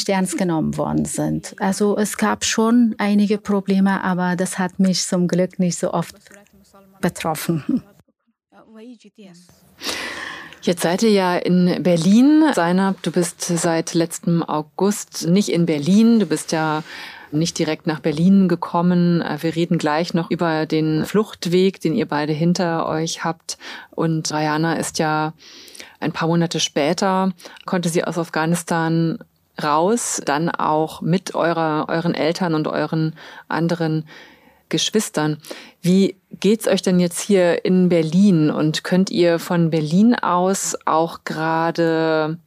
nicht 0.06 0.14
ernst 0.14 0.38
genommen 0.38 0.76
worden 0.76 1.04
sind. 1.04 1.54
Also 1.58 1.96
es 1.96 2.16
gab 2.16 2.44
schon 2.44 2.94
einige 2.98 3.38
Probleme, 3.38 4.02
aber 4.04 4.36
das 4.36 4.58
hat 4.58 4.78
mich 4.78 5.04
zum 5.04 5.26
Glück 5.26 5.58
nicht 5.58 5.78
so 5.78 5.92
oft 5.92 6.16
betroffen. 7.00 7.82
Jetzt 10.62 10.82
seid 10.82 11.02
ihr 11.02 11.10
ja 11.10 11.36
in 11.36 11.82
Berlin. 11.82 12.44
Seinab, 12.54 13.02
du 13.02 13.10
bist 13.10 13.40
seit 13.40 13.94
letztem 13.94 14.42
August 14.42 15.26
nicht 15.28 15.48
in 15.48 15.66
Berlin. 15.66 16.20
Du 16.20 16.26
bist 16.26 16.52
ja 16.52 16.82
nicht 17.32 17.58
direkt 17.58 17.86
nach 17.86 18.00
Berlin 18.00 18.48
gekommen. 18.48 19.22
Wir 19.40 19.56
reden 19.56 19.78
gleich 19.78 20.14
noch 20.14 20.30
über 20.30 20.66
den 20.66 21.04
Fluchtweg, 21.04 21.80
den 21.80 21.94
ihr 21.94 22.06
beide 22.06 22.32
hinter 22.32 22.88
euch 22.88 23.24
habt. 23.24 23.58
Und 23.90 24.30
Rayana 24.32 24.74
ist 24.74 24.98
ja 24.98 25.34
ein 25.98 26.12
paar 26.12 26.28
Monate 26.28 26.60
später, 26.60 27.32
konnte 27.64 27.88
sie 27.88 28.04
aus 28.04 28.18
Afghanistan 28.18 29.18
raus, 29.62 30.20
dann 30.24 30.50
auch 30.50 31.00
mit 31.00 31.34
eurer, 31.34 31.86
euren 31.88 32.14
Eltern 32.14 32.54
und 32.54 32.68
euren 32.68 33.14
anderen 33.48 34.04
Geschwistern. 34.68 35.38
Wie 35.80 36.16
geht's 36.40 36.66
euch 36.66 36.82
denn 36.82 36.98
jetzt 36.98 37.20
hier 37.20 37.64
in 37.64 37.88
Berlin 37.88 38.50
und 38.50 38.84
könnt 38.84 39.10
ihr 39.10 39.38
von 39.38 39.70
Berlin 39.70 40.14
aus 40.14 40.76
auch 40.84 41.24
gerade 41.24 42.38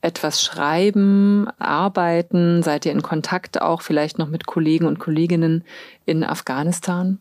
etwas 0.00 0.42
schreiben, 0.42 1.48
arbeiten? 1.58 2.62
Seid 2.62 2.86
ihr 2.86 2.92
in 2.92 3.02
Kontakt 3.02 3.60
auch 3.60 3.82
vielleicht 3.82 4.18
noch 4.18 4.28
mit 4.28 4.46
Kollegen 4.46 4.86
und 4.86 4.98
Kolleginnen 4.98 5.64
in 6.06 6.24
Afghanistan? 6.24 7.20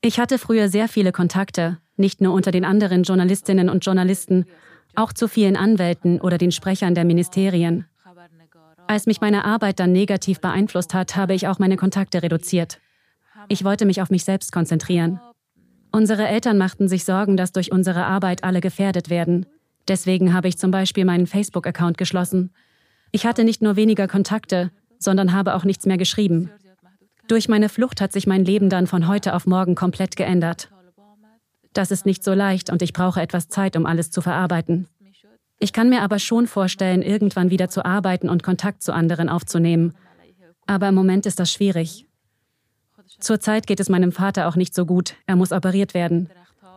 Ich 0.00 0.18
hatte 0.18 0.38
früher 0.38 0.68
sehr 0.68 0.88
viele 0.88 1.12
Kontakte, 1.12 1.78
nicht 1.96 2.20
nur 2.20 2.34
unter 2.34 2.50
den 2.50 2.64
anderen 2.64 3.04
Journalistinnen 3.04 3.70
und 3.70 3.84
Journalisten, 3.84 4.46
auch 4.94 5.12
zu 5.12 5.28
vielen 5.28 5.56
Anwälten 5.56 6.20
oder 6.20 6.38
den 6.38 6.52
Sprechern 6.52 6.94
der 6.94 7.04
Ministerien. 7.04 7.86
Als 8.86 9.06
mich 9.06 9.20
meine 9.20 9.44
Arbeit 9.44 9.80
dann 9.80 9.92
negativ 9.92 10.40
beeinflusst 10.40 10.92
hat, 10.94 11.16
habe 11.16 11.34
ich 11.34 11.48
auch 11.48 11.58
meine 11.58 11.76
Kontakte 11.76 12.22
reduziert. 12.22 12.80
Ich 13.48 13.64
wollte 13.64 13.86
mich 13.86 14.02
auf 14.02 14.10
mich 14.10 14.24
selbst 14.24 14.52
konzentrieren. 14.52 15.20
Unsere 15.92 16.26
Eltern 16.26 16.58
machten 16.58 16.88
sich 16.88 17.04
Sorgen, 17.04 17.36
dass 17.36 17.52
durch 17.52 17.70
unsere 17.70 18.04
Arbeit 18.04 18.44
alle 18.44 18.60
gefährdet 18.60 19.10
werden. 19.10 19.46
Deswegen 19.88 20.32
habe 20.32 20.48
ich 20.48 20.58
zum 20.58 20.70
Beispiel 20.70 21.04
meinen 21.04 21.26
Facebook-Account 21.26 21.98
geschlossen. 21.98 22.50
Ich 23.10 23.26
hatte 23.26 23.44
nicht 23.44 23.62
nur 23.62 23.76
weniger 23.76 24.08
Kontakte, 24.08 24.70
sondern 24.98 25.32
habe 25.32 25.54
auch 25.54 25.64
nichts 25.64 25.86
mehr 25.86 25.98
geschrieben. 25.98 26.50
Durch 27.28 27.48
meine 27.48 27.68
Flucht 27.68 28.00
hat 28.00 28.12
sich 28.12 28.26
mein 28.26 28.44
Leben 28.44 28.68
dann 28.68 28.86
von 28.86 29.06
heute 29.06 29.34
auf 29.34 29.46
morgen 29.46 29.74
komplett 29.74 30.16
geändert. 30.16 30.71
Das 31.72 31.90
ist 31.90 32.06
nicht 32.06 32.22
so 32.22 32.34
leicht 32.34 32.70
und 32.70 32.82
ich 32.82 32.92
brauche 32.92 33.20
etwas 33.20 33.48
Zeit, 33.48 33.76
um 33.76 33.86
alles 33.86 34.10
zu 34.10 34.20
verarbeiten. 34.20 34.88
Ich 35.58 35.72
kann 35.72 35.88
mir 35.88 36.02
aber 36.02 36.18
schon 36.18 36.46
vorstellen, 36.46 37.02
irgendwann 37.02 37.50
wieder 37.50 37.68
zu 37.68 37.84
arbeiten 37.84 38.28
und 38.28 38.42
Kontakt 38.42 38.82
zu 38.82 38.92
anderen 38.92 39.28
aufzunehmen. 39.28 39.94
Aber 40.66 40.88
im 40.88 40.94
Moment 40.94 41.24
ist 41.24 41.38
das 41.38 41.52
schwierig. 41.52 42.06
Zurzeit 43.20 43.66
geht 43.66 43.78
es 43.78 43.88
meinem 43.88 44.12
Vater 44.12 44.48
auch 44.48 44.56
nicht 44.56 44.74
so 44.74 44.86
gut. 44.86 45.14
Er 45.26 45.36
muss 45.36 45.52
operiert 45.52 45.94
werden. 45.94 46.28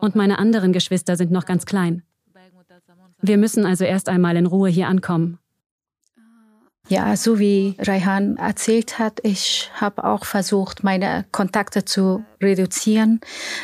Und 0.01 0.15
meine 0.15 0.37
anderen 0.37 0.71
Geschwister 0.71 1.15
sind 1.15 1.31
noch 1.31 1.45
ganz 1.45 1.65
klein. 1.65 2.03
Wir 3.21 3.37
müssen 3.37 3.65
also 3.65 3.85
erst 3.85 4.07
einmal 4.07 4.35
in 4.37 4.45
Ruhe 4.45 4.69
hier 4.69 4.87
ankommen. 4.87 5.39
Ja, 6.87 7.17
so 7.17 7.39
wie 7.39 7.75
Raihan 7.79 8.37
erzählt 8.37 8.99
hat, 8.99 9.19
ich 9.23 9.71
habe 9.73 10.03
auch 10.03 10.25
versucht, 10.25 10.83
meine 10.83 11.25
Kontakte 11.31 11.83
zu 11.83 12.23
reduzieren. 12.45 13.19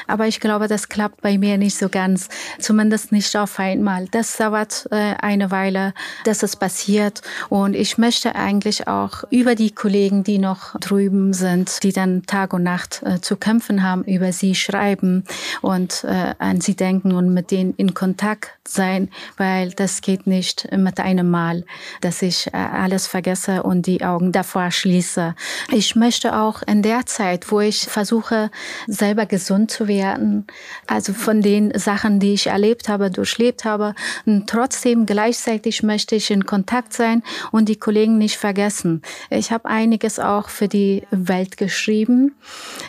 Aber 0.08 0.28
ich 0.28 0.40
glaube, 0.40 0.68
das 0.68 0.90
klappt 0.90 1.22
bei 1.22 1.38
mir 1.38 1.58
nicht 1.58 1.78
so 1.78 1.90
ganz, 1.90 2.28
zumindest 2.60 3.12
nicht 3.12 3.36
auf 3.38 3.60
einmal. 3.60 4.08
Das 4.12 4.38
dauert 4.38 4.88
äh, 4.92 5.16
eine 5.22 5.52
Weile, 5.52 5.94
dass 6.26 6.44
es 6.44 6.56
passiert. 6.56 7.22
Und 7.50 7.76
ich 7.76 7.98
möchte 7.98 8.36
eigentlich 8.36 8.88
auch 8.88 9.24
über 9.30 9.56
die 9.56 9.72
Kollegen, 9.72 10.24
die 10.24 10.38
noch 10.38 10.78
drüben 10.80 11.34
sind, 11.34 11.84
die 11.84 11.94
dann 11.94 12.26
Tag 12.26 12.54
und 12.54 12.64
Nacht 12.64 13.02
äh, 13.04 13.22
zu 13.22 13.38
kämpfen 13.38 13.84
haben, 13.84 14.04
über 14.04 14.34
sie 14.34 14.56
schreiben 14.56 15.24
und 15.62 16.04
äh, 16.04 16.34
an 16.40 16.62
sie 16.62 16.76
denken 16.76 17.14
und 17.14 17.34
mit 17.34 17.52
denen 17.52 17.74
in 17.76 17.94
Kontakt 17.94 18.52
sein, 18.68 19.10
weil 19.38 19.72
das 19.72 20.02
geht 20.02 20.28
nicht 20.28 20.68
mit 20.76 21.00
einem 21.00 21.30
Mal, 21.30 21.66
dass 22.02 22.22
ich 22.22 22.48
äh, 22.48 22.58
alles 22.58 23.08
vergesse 23.08 23.64
und 23.64 23.86
die 23.86 24.04
Augen 24.04 24.32
davor 24.32 24.72
schließe. 24.72 25.36
Ich 25.72 25.96
möchte 25.96 26.38
auch 26.38 26.62
in 26.64 26.82
der 26.82 27.06
Zeit, 27.06 27.52
wo 27.52 27.60
ich 27.60 27.82
versuche, 27.82 28.52
selber 28.88 29.26
gesund 29.26 29.72
zu 29.72 29.88
werden, 29.88 30.46
also 30.88 31.14
von 31.14 31.42
den 31.42 31.78
Sachen, 31.78 32.20
die 32.20 32.34
ich 32.34 32.48
erlebt 32.48 32.90
habe, 32.90 33.12
durchlebt 33.12 33.66
habe, 33.66 33.96
und 34.26 34.50
trotzdem 34.50 35.06
gleichzeitig 35.06 35.84
möchte 35.84 36.16
ich 36.16 36.32
in 36.32 36.46
Kontakt 36.46 36.94
sein 36.94 37.24
und 37.52 37.70
die 37.70 37.76
Kollegen 37.76 38.18
nicht 38.18 38.38
vergessen. 38.38 39.02
Ich 39.30 39.52
habe 39.52 39.66
einiges 39.66 40.20
auch 40.20 40.50
für 40.50 40.68
die 40.68 41.04
Welt 41.12 41.58
geschrieben. 41.58 42.36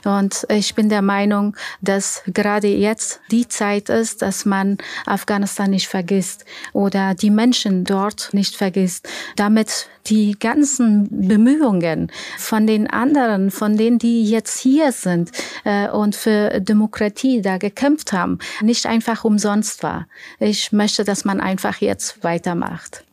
Und 0.04 0.46
ich 0.48 0.74
bin 0.74 0.88
der 0.88 1.02
Meinung, 1.02 1.56
dass 1.80 2.22
gerade 2.26 2.68
jetzt 2.68 3.20
die 3.30 3.48
Zeit 3.48 3.88
ist, 3.88 4.22
dass 4.22 4.44
man 4.44 4.78
Afghanistan 5.06 5.70
nicht 5.70 5.88
vergisst 5.88 6.44
oder 6.72 7.14
die 7.14 7.30
Menschen 7.30 7.84
dort 7.84 8.30
nicht 8.32 8.56
vergisst, 8.56 9.08
damit 9.36 9.88
die 10.06 10.38
ganzen 10.38 11.08
Bemühungen 11.28 12.10
von 12.38 12.66
den 12.66 12.88
anderen, 12.88 13.50
von 13.50 13.76
denen, 13.76 13.98
die 13.98 14.24
jetzt 14.24 14.58
hier 14.58 14.92
sind 14.92 15.30
äh, 15.64 15.88
und 15.88 16.16
für 16.16 16.60
Demokratie 16.60 17.42
da 17.42 17.58
gekämpft 17.58 18.12
haben, 18.12 18.38
nicht 18.60 18.86
einfach 18.86 19.24
umsonst 19.24 19.82
war. 19.82 20.06
Ich 20.38 20.72
möchte, 20.72 21.04
dass 21.04 21.24
man 21.24 21.40
einfach 21.40 21.80
jetzt 21.80 22.24
weitermacht. 22.24 23.04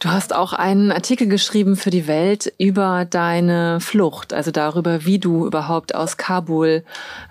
Du 0.00 0.10
hast 0.10 0.34
auch 0.34 0.52
einen 0.52 0.92
Artikel 0.92 1.28
geschrieben 1.28 1.76
für 1.76 1.90
die 1.90 2.06
Welt 2.06 2.52
über 2.58 3.06
deine 3.06 3.80
Flucht, 3.80 4.34
also 4.34 4.50
darüber, 4.50 5.06
wie 5.06 5.18
du 5.18 5.46
überhaupt 5.46 5.94
aus 5.94 6.16
Kabul 6.16 6.84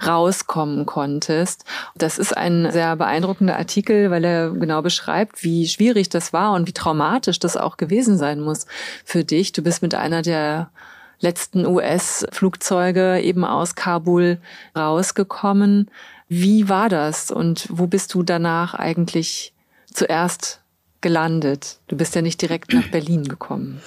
rauskommen 0.06 0.86
konntest. 0.86 1.65
Das 1.95 2.17
ist 2.17 2.36
ein 2.36 2.71
sehr 2.71 2.95
beeindruckender 2.95 3.58
Artikel, 3.58 4.10
weil 4.10 4.23
er 4.23 4.49
genau 4.52 4.82
beschreibt, 4.82 5.43
wie 5.43 5.67
schwierig 5.67 6.10
das 6.10 6.34
war 6.34 6.54
und 6.54 6.67
wie 6.67 6.73
traumatisch 6.73 7.38
das 7.38 7.58
auch 7.58 7.78
gewesen 7.78 8.17
sein 8.17 8.39
muss 8.39 8.65
für 9.06 9.23
dich. 9.23 9.52
Du 9.52 9.62
bist 9.62 9.82
mit 9.82 9.93
einer 9.93 10.21
der 10.21 10.71
letzten 11.19 11.65
US-Flugzeuge 11.65 13.21
eben 13.21 13.45
aus 13.45 13.76
Kabul 13.76 14.39
rausgekommen. 14.76 15.91
Wie 16.28 16.69
war 16.69 16.89
das 16.89 17.30
und 17.30 17.67
wo 17.69 17.88
bist 17.88 18.13
du 18.13 18.23
danach 18.23 18.73
eigentlich 18.73 19.54
zuerst 19.93 20.62
gelandet? 21.04 21.80
Du 21.88 21.96
bist 21.96 22.16
ja 22.16 22.24
nicht 22.24 22.42
direkt 22.42 22.74
nach 22.74 22.88
Berlin 22.89 23.26
gekommen. 23.26 23.80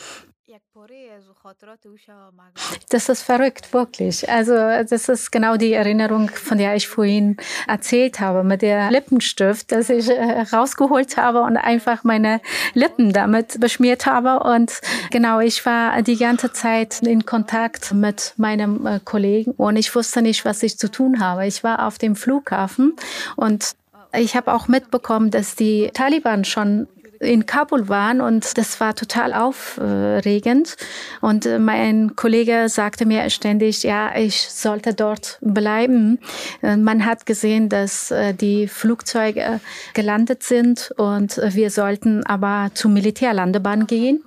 Das 2.91 3.09
ist 3.09 3.23
verrückt, 3.23 3.73
wirklich. 3.73 4.29
Also 4.29 4.55
das 4.55 5.09
ist 5.09 5.33
genau 5.33 5.57
die 5.57 5.73
Erinnerung, 5.73 6.29
von 6.29 6.59
der 6.59 6.75
ich 6.77 6.87
vorhin 6.89 7.37
erzählt 7.67 8.21
habe, 8.21 8.45
mit 8.45 8.63
der 8.63 8.91
Lippenstift, 8.91 9.73
dass 9.73 9.91
ich 9.91 10.09
äh, 10.09 10.43
rausgeholt 10.53 11.17
habe 11.17 11.43
und 11.43 11.57
einfach 11.57 12.05
meine 12.05 12.41
Lippen 12.75 13.13
damit 13.13 13.61
beschmiert 13.61 14.07
habe. 14.07 14.41
Und 14.41 14.81
genau, 15.11 15.41
ich 15.41 15.65
war 15.67 16.03
die 16.03 16.17
ganze 16.17 16.53
Zeit 16.53 17.03
in 17.03 17.27
Kontakt 17.27 17.93
mit 17.93 18.35
meinem 18.37 18.87
äh, 18.87 19.01
Kollegen 19.05 19.53
und 19.53 19.77
ich 19.77 19.95
wusste 19.95 20.23
nicht, 20.23 20.45
was 20.45 20.63
ich 20.63 20.79
zu 20.79 20.91
tun 20.91 21.21
habe. 21.21 21.47
Ich 21.47 21.65
war 21.65 21.87
auf 21.87 21.99
dem 21.99 22.17
Flughafen 22.17 22.97
und 23.37 23.77
ich 24.19 24.37
habe 24.37 24.53
auch 24.53 24.69
mitbekommen, 24.69 25.31
dass 25.31 25.57
die 25.57 25.91
Taliban 25.93 26.45
schon 26.45 26.89
in 27.27 27.47
Kabul 27.47 27.89
waren 27.89 28.21
und 28.21 28.57
das 28.57 28.81
war 28.81 28.95
total 28.95 29.35
aufregend. 29.35 30.77
Und 31.21 31.47
äh, 31.47 31.59
mein 31.59 32.17
Kollege 32.17 32.69
sagte 32.69 33.07
mir 33.07 33.29
ständig, 33.31 33.83
ja, 33.83 34.17
ich 34.17 34.49
sollte 34.49 34.95
dort 34.95 35.39
bleiben. 35.41 36.19
Äh, 36.63 36.77
man 36.77 37.05
hat 37.05 37.27
gesehen, 37.27 37.69
dass 37.69 38.11
äh, 38.11 38.33
die 38.35 38.69
Flugzeuge 38.69 39.61
gelandet 39.95 40.43
sind 40.43 40.93
und 40.97 41.37
wir 41.37 41.71
sollten 41.71 42.25
aber 42.25 42.71
zur 42.75 42.91
Militärlandebahn 42.91 43.87
gehen. 43.87 44.23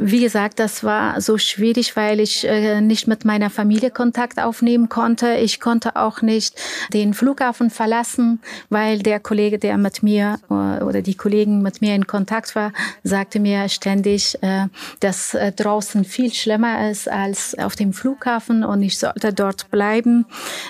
Wie 0.00 0.20
gesagt, 0.20 0.60
das 0.60 0.84
war 0.84 1.20
so 1.20 1.38
schwierig, 1.38 1.96
weil 1.96 2.20
ich 2.20 2.46
äh, 2.46 2.80
nicht 2.80 3.08
mit 3.08 3.24
meiner 3.24 3.50
Familie 3.50 3.90
Kontakt 3.90 4.40
aufnehmen 4.40 4.88
konnte. 4.88 5.34
Ich 5.34 5.58
konnte 5.58 5.96
auch 5.96 6.22
nicht 6.22 6.54
den 6.92 7.14
Flughafen 7.14 7.68
verlassen, 7.68 8.40
weil 8.70 9.00
der 9.00 9.18
Kollege, 9.18 9.58
der 9.58 9.76
mit 9.76 10.04
mir 10.04 10.38
äh, 10.50 10.84
oder 10.84 11.02
die 11.02 11.16
Kollegen 11.16 11.62
mit 11.62 11.80
mir 11.80 11.96
in 11.96 12.06
Kontakt 12.06 12.54
war, 12.54 12.72
sagte 13.02 13.40
mir 13.40 13.68
ständig, 13.68 14.40
äh, 14.40 14.66
dass 15.00 15.34
äh, 15.34 15.50
draußen 15.50 16.04
viel 16.04 16.32
schlimmer 16.32 16.90
ist 16.90 17.08
als 17.08 17.58
auf 17.58 17.74
dem 17.74 17.92
Flughafen 17.92 18.62
und 18.62 18.82
ich 18.82 18.98
sollte 18.98 19.32
dort 19.32 19.68
bleiben. 19.72 20.26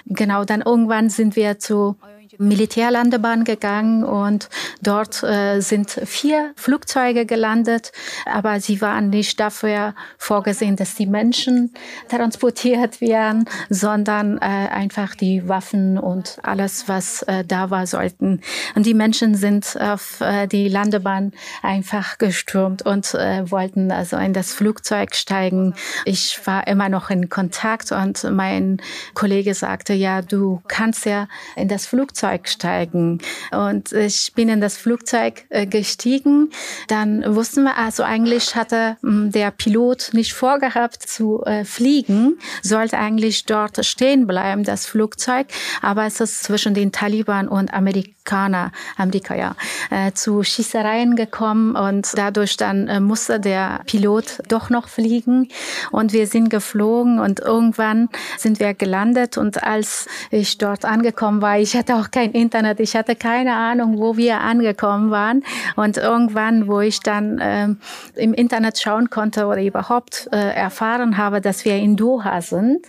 Genau, 0.06 0.44
dann 0.44 0.62
irgendwann 0.62 1.10
sind 1.10 1.36
wir 1.36 1.58
zu 1.58 1.96
Militärlandebahn 2.38 3.44
gegangen 3.44 4.04
und 4.04 4.48
dort 4.80 5.22
äh, 5.22 5.60
sind 5.60 5.90
vier 5.90 6.52
Flugzeuge 6.56 7.26
gelandet, 7.26 7.92
aber 8.26 8.60
sie 8.60 8.80
waren 8.80 9.10
nicht 9.10 9.40
dafür 9.40 9.94
vorgesehen, 10.16 10.76
dass 10.76 10.94
die 10.94 11.06
Menschen 11.06 11.72
transportiert 12.08 13.00
werden, 13.00 13.46
sondern 13.68 14.38
äh, 14.38 14.40
einfach 14.40 15.16
die 15.16 15.48
Waffen 15.48 15.98
und 15.98 16.38
alles, 16.42 16.88
was 16.88 17.22
äh, 17.22 17.44
da 17.44 17.70
war, 17.70 17.86
sollten. 17.86 18.40
Und 18.76 18.86
die 18.86 18.94
Menschen 18.94 19.34
sind 19.34 19.76
auf 19.80 20.20
äh, 20.20 20.46
die 20.46 20.68
Landebahn 20.68 21.32
einfach 21.62 22.18
gestürmt 22.18 22.82
und 22.82 23.14
äh, 23.14 23.50
wollten 23.50 23.90
also 23.90 24.16
in 24.16 24.32
das 24.32 24.52
Flugzeug 24.52 25.14
steigen. 25.14 25.74
Ich 26.04 26.40
war 26.46 26.66
immer 26.68 26.88
noch 26.88 27.10
in 27.10 27.28
Kontakt 27.28 27.90
und 27.90 28.24
mein 28.30 28.80
Kollege 29.14 29.54
sagte, 29.54 29.92
ja, 29.92 30.22
du 30.22 30.62
kannst 30.68 31.04
ja 31.04 31.26
in 31.56 31.68
das 31.68 31.86
Flugzeug 31.86 32.27
Flugzeug 32.28 32.48
steigen. 32.48 33.18
Und 33.50 33.92
ich 33.92 34.32
bin 34.34 34.48
in 34.48 34.60
das 34.60 34.76
Flugzeug 34.76 35.44
äh, 35.48 35.66
gestiegen. 35.66 36.50
Dann 36.88 37.24
wussten 37.34 37.64
wir, 37.64 37.76
also 37.76 38.02
eigentlich 38.02 38.54
hatte 38.54 38.96
hm, 39.02 39.30
der 39.32 39.50
Pilot 39.50 40.10
nicht 40.12 40.34
vorgehabt 40.34 41.02
zu 41.02 41.42
äh, 41.44 41.64
fliegen, 41.64 42.38
sollte 42.62 42.98
eigentlich 42.98 43.46
dort 43.46 43.84
stehen 43.84 44.26
bleiben, 44.26 44.64
das 44.64 44.86
Flugzeug. 44.86 45.46
Aber 45.80 46.04
es 46.06 46.20
ist 46.20 46.44
zwischen 46.44 46.74
den 46.74 46.92
Taliban 46.92 47.48
und 47.48 47.72
Amerikaner, 47.72 48.72
Amerika, 48.96 49.34
ja, 49.34 49.56
äh, 49.90 50.12
zu 50.12 50.42
Schießereien 50.42 51.16
gekommen 51.16 51.76
und 51.76 52.12
dadurch 52.16 52.56
dann 52.56 53.02
musste 53.02 53.40
der 53.40 53.80
Pilot 53.86 54.40
doch 54.48 54.70
noch 54.70 54.88
fliegen 54.88 55.48
und 55.90 56.12
wir 56.12 56.26
sind 56.26 56.50
geflogen 56.50 57.20
und 57.20 57.40
irgendwann 57.40 58.08
sind 58.36 58.60
wir 58.60 58.74
gelandet 58.74 59.38
und 59.38 59.62
als 59.62 60.06
ich 60.30 60.58
dort 60.58 60.84
angekommen 60.84 61.40
war, 61.40 61.58
ich 61.58 61.76
hatte 61.76 61.96
auch 61.96 62.10
kein 62.18 62.32
Internet, 62.32 62.80
ich 62.80 62.96
hatte 62.96 63.14
keine 63.14 63.54
Ahnung, 63.54 64.00
wo 64.00 64.16
wir 64.16 64.40
angekommen 64.40 65.12
waren. 65.12 65.44
Und 65.76 65.98
irgendwann, 65.98 66.66
wo 66.66 66.80
ich 66.80 66.98
dann 66.98 67.38
äh, 67.38 67.68
im 68.16 68.34
Internet 68.34 68.80
schauen 68.80 69.08
konnte 69.08 69.46
oder 69.46 69.62
überhaupt 69.62 70.28
äh, 70.32 70.36
erfahren 70.36 71.16
habe, 71.16 71.40
dass 71.40 71.64
wir 71.64 71.76
in 71.76 71.96
Doha 71.96 72.40
sind, 72.40 72.86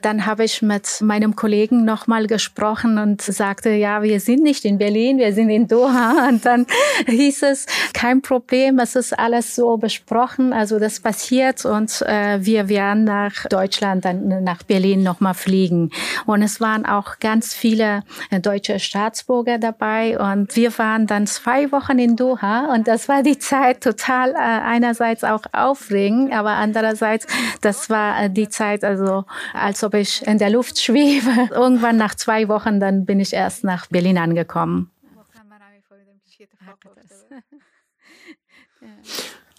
dann 0.00 0.24
habe 0.24 0.44
ich 0.44 0.62
mit 0.62 1.02
meinem 1.02 1.36
Kollegen 1.36 1.84
nochmal 1.84 2.26
gesprochen 2.26 2.96
und 2.96 3.20
sagte, 3.20 3.68
ja, 3.68 4.02
wir 4.02 4.20
sind 4.20 4.42
nicht 4.42 4.64
in 4.64 4.78
Berlin, 4.78 5.18
wir 5.18 5.34
sind 5.34 5.50
in 5.50 5.68
Doha. 5.68 6.28
Und 6.28 6.46
dann 6.46 6.66
hieß 7.06 7.42
es, 7.42 7.66
kein 7.92 8.22
Problem, 8.22 8.78
es 8.78 8.96
ist 8.96 9.18
alles 9.18 9.54
so 9.54 9.76
besprochen, 9.76 10.54
also 10.54 10.78
das 10.78 11.00
passiert 11.00 11.66
und 11.66 12.02
äh, 12.02 12.38
wir 12.40 12.68
werden 12.68 13.04
nach 13.04 13.46
Deutschland, 13.48 14.04
dann 14.04 14.44
nach 14.44 14.62
Berlin 14.62 15.02
nochmal 15.02 15.34
fliegen. 15.34 15.90
Und 16.24 16.42
es 16.42 16.60
waren 16.60 16.86
auch 16.86 17.18
ganz 17.18 17.54
viele 17.54 18.02
äh, 18.30 18.40
deutsche 18.52 18.78
Staatsbürger 18.78 19.58
dabei 19.58 20.18
und 20.18 20.54
wir 20.56 20.76
waren 20.76 21.06
dann 21.06 21.26
zwei 21.26 21.72
Wochen 21.72 21.98
in 21.98 22.16
Doha 22.16 22.74
und 22.74 22.86
das 22.86 23.08
war 23.08 23.22
die 23.22 23.38
Zeit 23.38 23.82
total 23.82 24.32
äh, 24.32 24.34
einerseits 24.36 25.24
auch 25.24 25.44
aufregend, 25.52 26.34
aber 26.34 26.50
andererseits, 26.50 27.26
das 27.62 27.88
war 27.88 28.24
äh, 28.24 28.30
die 28.30 28.50
Zeit, 28.50 28.84
also 28.84 29.24
als 29.54 29.82
ob 29.82 29.94
ich 29.94 30.26
in 30.26 30.36
der 30.36 30.50
Luft 30.50 30.78
schwebe. 30.78 31.48
Irgendwann 31.50 31.96
nach 31.96 32.14
zwei 32.14 32.48
Wochen, 32.48 32.78
dann 32.78 33.06
bin 33.06 33.20
ich 33.20 33.32
erst 33.32 33.64
nach 33.64 33.86
Berlin 33.86 34.18
angekommen. 34.18 34.90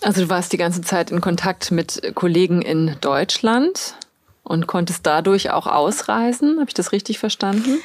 Also 0.02 0.24
du 0.24 0.28
warst 0.28 0.52
die 0.52 0.58
ganze 0.58 0.82
Zeit 0.82 1.12
in 1.12 1.22
Kontakt 1.22 1.72
mit 1.72 2.12
Kollegen 2.14 2.62
in 2.62 2.98
Deutschland 3.00 3.96
und 4.44 4.68
konntest 4.68 5.06
dadurch 5.06 5.52
auch 5.52 5.66
ausreisen. 5.66 6.60
Habe 6.60 6.68
ich 6.68 6.74
das 6.74 6.92
richtig 6.92 7.20
verstanden? 7.20 7.80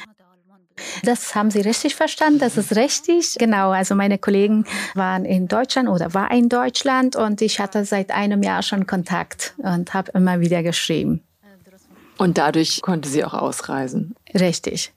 Das 1.03 1.35
haben 1.35 1.51
Sie 1.51 1.61
richtig 1.61 1.95
verstanden, 1.95 2.39
das 2.39 2.57
ist 2.57 2.75
richtig. 2.75 3.35
Genau, 3.37 3.71
also 3.71 3.95
meine 3.95 4.17
Kollegen 4.17 4.65
waren 4.95 5.25
in 5.25 5.47
Deutschland 5.47 5.89
oder 5.89 6.13
war 6.13 6.31
in 6.31 6.49
Deutschland 6.49 7.15
und 7.15 7.41
ich 7.41 7.59
hatte 7.59 7.85
seit 7.85 8.11
einem 8.11 8.43
Jahr 8.43 8.63
schon 8.63 8.87
Kontakt 8.87 9.53
und 9.57 9.93
habe 9.93 10.11
immer 10.13 10.39
wieder 10.39 10.63
geschrieben. 10.63 11.21
Und 12.17 12.37
dadurch 12.37 12.81
konnte 12.81 13.07
sie 13.07 13.23
auch 13.23 13.33
ausreisen. 13.33 14.13
Richtig. 14.33 14.93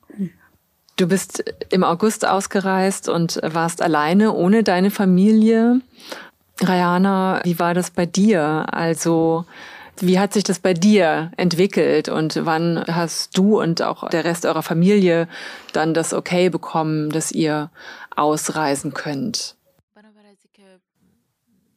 Du 0.97 1.07
bist 1.07 1.43
im 1.71 1.85
August 1.85 2.27
ausgereist 2.27 3.09
und 3.09 3.41
warst 3.43 3.81
alleine 3.81 4.33
ohne 4.33 4.63
deine 4.63 4.91
Familie. 4.91 5.81
Rayana, 6.61 7.41
wie 7.45 7.59
war 7.59 7.75
das 7.75 7.91
bei 7.91 8.07
dir? 8.07 8.67
Also, 8.71 9.47
wie 10.03 10.19
hat 10.19 10.33
sich 10.33 10.45
das 10.45 10.59
bei 10.59 10.75
dir 10.75 11.31
entwickelt 11.37 12.09
und 12.09 12.41
wann 12.45 12.85
hast 12.87 13.39
du 13.39 13.61
und 13.61 13.83
auch 13.83 14.09
der 14.11 14.25
Rest 14.25 14.45
eurer 14.45 14.63
Familie 14.63 15.29
dann 15.73 15.95
das 15.95 16.13
Okay 16.13 16.51
bekommen, 16.51 17.11
dass 17.11 17.33
ihr 17.33 17.71
ausreisen 18.15 18.93
könnt? 18.93 19.57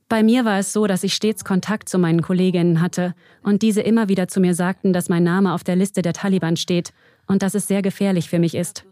Bei 0.07 0.21
mir 0.21 0.45
war 0.45 0.59
es 0.59 0.71
so, 0.71 0.85
dass 0.85 1.03
ich 1.03 1.15
stets 1.15 1.43
Kontakt 1.43 1.89
zu 1.89 1.97
meinen 1.97 2.21
Kolleginnen 2.21 2.79
hatte 2.81 3.15
und 3.41 3.63
diese 3.63 3.81
immer 3.81 4.07
wieder 4.07 4.27
zu 4.27 4.39
mir 4.39 4.53
sagten, 4.53 4.93
dass 4.93 5.09
mein 5.09 5.23
Name 5.23 5.53
auf 5.53 5.63
der 5.63 5.75
Liste 5.75 6.01
der 6.01 6.13
Taliban 6.13 6.57
steht 6.57 6.93
und 7.27 7.41
dass 7.41 7.55
es 7.55 7.67
sehr 7.67 7.81
gefährlich 7.81 8.29
für 8.29 8.39
mich 8.39 8.53
ist. 8.53 8.85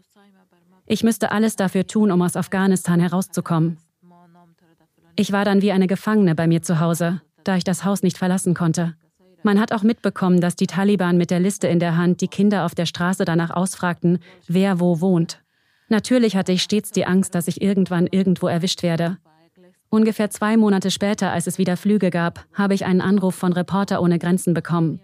Ich 0.86 1.04
müsste 1.04 1.30
alles 1.30 1.56
dafür 1.56 1.86
tun, 1.86 2.10
um 2.10 2.20
aus 2.20 2.36
Afghanistan 2.36 3.00
herauszukommen. 3.00 3.78
Ich 5.16 5.30
war 5.30 5.44
dann 5.44 5.62
wie 5.62 5.72
eine 5.72 5.86
Gefangene 5.86 6.34
bei 6.34 6.48
mir 6.48 6.62
zu 6.62 6.80
Hause, 6.80 7.22
da 7.44 7.56
ich 7.56 7.64
das 7.64 7.84
Haus 7.84 8.02
nicht 8.02 8.18
verlassen 8.18 8.54
konnte. 8.54 8.94
Man 9.44 9.60
hat 9.60 9.72
auch 9.72 9.82
mitbekommen, 9.82 10.40
dass 10.40 10.56
die 10.56 10.66
Taliban 10.66 11.18
mit 11.18 11.30
der 11.30 11.38
Liste 11.38 11.68
in 11.68 11.78
der 11.78 11.98
Hand 11.98 12.22
die 12.22 12.28
Kinder 12.28 12.64
auf 12.64 12.74
der 12.74 12.86
Straße 12.86 13.26
danach 13.26 13.50
ausfragten, 13.50 14.18
wer 14.48 14.80
wo 14.80 15.02
wohnt. 15.02 15.42
Natürlich 15.90 16.34
hatte 16.34 16.52
ich 16.52 16.62
stets 16.62 16.92
die 16.92 17.04
Angst, 17.04 17.34
dass 17.34 17.46
ich 17.46 17.60
irgendwann 17.60 18.06
irgendwo 18.06 18.48
erwischt 18.48 18.82
werde. 18.82 19.18
Ungefähr 19.90 20.30
zwei 20.30 20.56
Monate 20.56 20.90
später, 20.90 21.30
als 21.30 21.46
es 21.46 21.58
wieder 21.58 21.76
Flüge 21.76 22.08
gab, 22.08 22.46
habe 22.54 22.72
ich 22.72 22.86
einen 22.86 23.02
Anruf 23.02 23.34
von 23.34 23.52
Reporter 23.52 24.00
ohne 24.00 24.18
Grenzen 24.18 24.54
bekommen. 24.54 25.00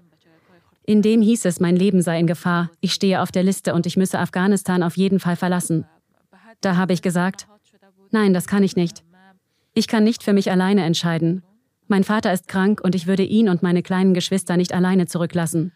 In 0.87 1.03
dem 1.03 1.20
hieß 1.20 1.44
es, 1.44 1.61
mein 1.61 1.76
Leben 1.76 2.00
sei 2.00 2.18
in 2.18 2.26
Gefahr, 2.26 2.70
ich 2.81 2.94
stehe 2.94 3.20
auf 3.20 3.31
der 3.31 3.42
Liste 3.42 3.74
und 3.74 3.85
ich 3.85 3.98
müsse 3.98 4.18
Afghanistan 4.18 4.83
auf 4.83 4.96
jeden 4.96 5.20
Fall 5.20 5.37
verlassen. 5.37 5.85
Da 6.62 6.76
habe 6.76 6.94
ich 6.94 7.03
gesagt, 7.03 7.46
nein, 8.11 8.33
das 8.33 8.46
kann 8.46 8.62
ich 8.62 8.74
nicht. 8.74 9.05
Ich 9.74 9.87
kann 9.87 10.03
nicht 10.03 10.22
für 10.22 10.33
mich 10.33 10.50
alleine 10.50 10.83
entscheiden. 10.83 11.42
Mein 11.90 12.05
Vater 12.05 12.33
ist 12.33 12.46
krank 12.46 12.81
und 12.85 12.94
ich 12.94 13.09
würde 13.09 13.24
ihn 13.24 13.48
und 13.48 13.64
meine 13.64 13.83
kleinen 13.83 14.14
Geschwister 14.14 14.57
nicht 14.57 14.72
alleine 14.72 15.07
zurücklassen. 15.07 15.72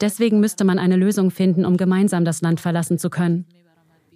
Deswegen 0.00 0.40
müsste 0.40 0.64
man 0.64 0.78
eine 0.78 0.96
Lösung 0.96 1.30
finden, 1.30 1.66
um 1.66 1.76
gemeinsam 1.76 2.24
das 2.24 2.40
Land 2.40 2.58
verlassen 2.58 2.98
zu 2.98 3.10
können. 3.10 3.44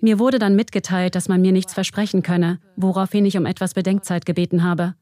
Mir 0.01 0.19
wurde 0.19 0.39
dann 0.39 0.57
mitgeteilt, 0.57 1.15
dass 1.15 1.29
man 1.29 1.43
mir 1.43 1.53
nichts 1.53 1.75
versprechen 1.75 2.23
könne, 2.23 2.59
woraufhin 2.77 3.27
ich 3.27 3.37
um 3.37 3.45
etwas 3.45 3.75
Bedenkzeit 3.75 4.25
gebeten 4.25 4.65
habe. 4.65 4.95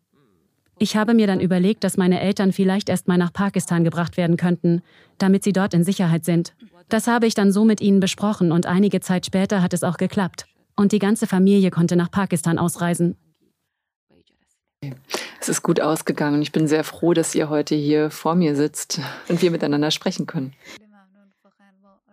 Ich 0.81 0.96
habe 0.96 1.14
mir 1.14 1.29
dann 1.29 1.38
überlegt, 1.38 1.85
dass 1.85 1.96
meine 1.96 2.20
Eltern 2.20 2.51
vielleicht 2.51 2.88
erst 2.88 3.07
mal 3.07 3.16
nach 3.16 3.33
Pakistan 3.33 3.85
gebracht 3.85 4.16
werden 4.16 4.37
könnten, 4.37 4.83
damit 5.18 5.44
sie 5.44 5.53
dort 5.53 5.72
in 5.72 5.85
Sicherheit 5.85 6.25
sind. 6.25 6.57
Das 6.88 7.07
habe 7.07 7.29
ich 7.29 7.35
dann 7.35 7.53
so 7.53 7.64
mit 7.64 7.81
ihnen 7.81 8.01
besprochen 8.01 8.51
und 8.51 8.66
einige 8.66 8.99
Zeit 8.99 9.25
später 9.25 9.62
hat 9.62 9.72
es 9.72 9.85
auch 9.85 9.99
geklappt. 9.99 10.46
Und 10.75 10.90
die 10.90 10.99
ganze 10.99 11.29
Familie 11.29 11.70
konnte 11.70 11.94
nach 11.94 12.11
Pakistan 12.11 12.59
ausreisen. 12.59 13.16
Es 15.40 15.49
ist 15.49 15.62
gut 15.62 15.81
ausgegangen. 15.81 16.42
Ich 16.42 16.53
bin 16.53 16.66
sehr 16.66 16.85
froh, 16.85 17.14
dass 17.14 17.35
ihr 17.35 17.49
heute 17.49 17.75
hier 17.75 18.11
vor 18.11 18.35
mir 18.35 18.57
sitzt 18.57 19.01
und 19.29 19.42
wir 19.42 19.51
miteinander 19.51 19.90
sprechen 19.90 20.27
können. 20.27 20.53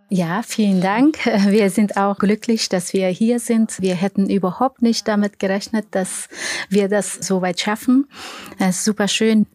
Ja, 0.10 0.44
vielen 0.44 0.80
Dank. 0.80 1.18
Wir 1.48 1.72
sind 1.72 1.98
auch 1.98 2.20
glücklich, 2.20 2.70
dass 2.70 2.94
wir 2.94 3.08
hier 3.08 3.40
sind. 3.40 3.82
Wir 3.82 3.96
hätten 3.96 4.30
überhaupt 4.30 4.84
nicht 4.84 5.08
damit 5.08 5.40
gerechnet, 5.40 5.88
dass 5.90 6.30
wir 6.70 6.88
das 6.88 7.16
so 7.16 7.42
weit 7.42 7.60
schaffen. 7.60 8.08
Es 8.60 8.78
ist 8.78 8.86
super 8.86 9.08
schön. 9.08 9.48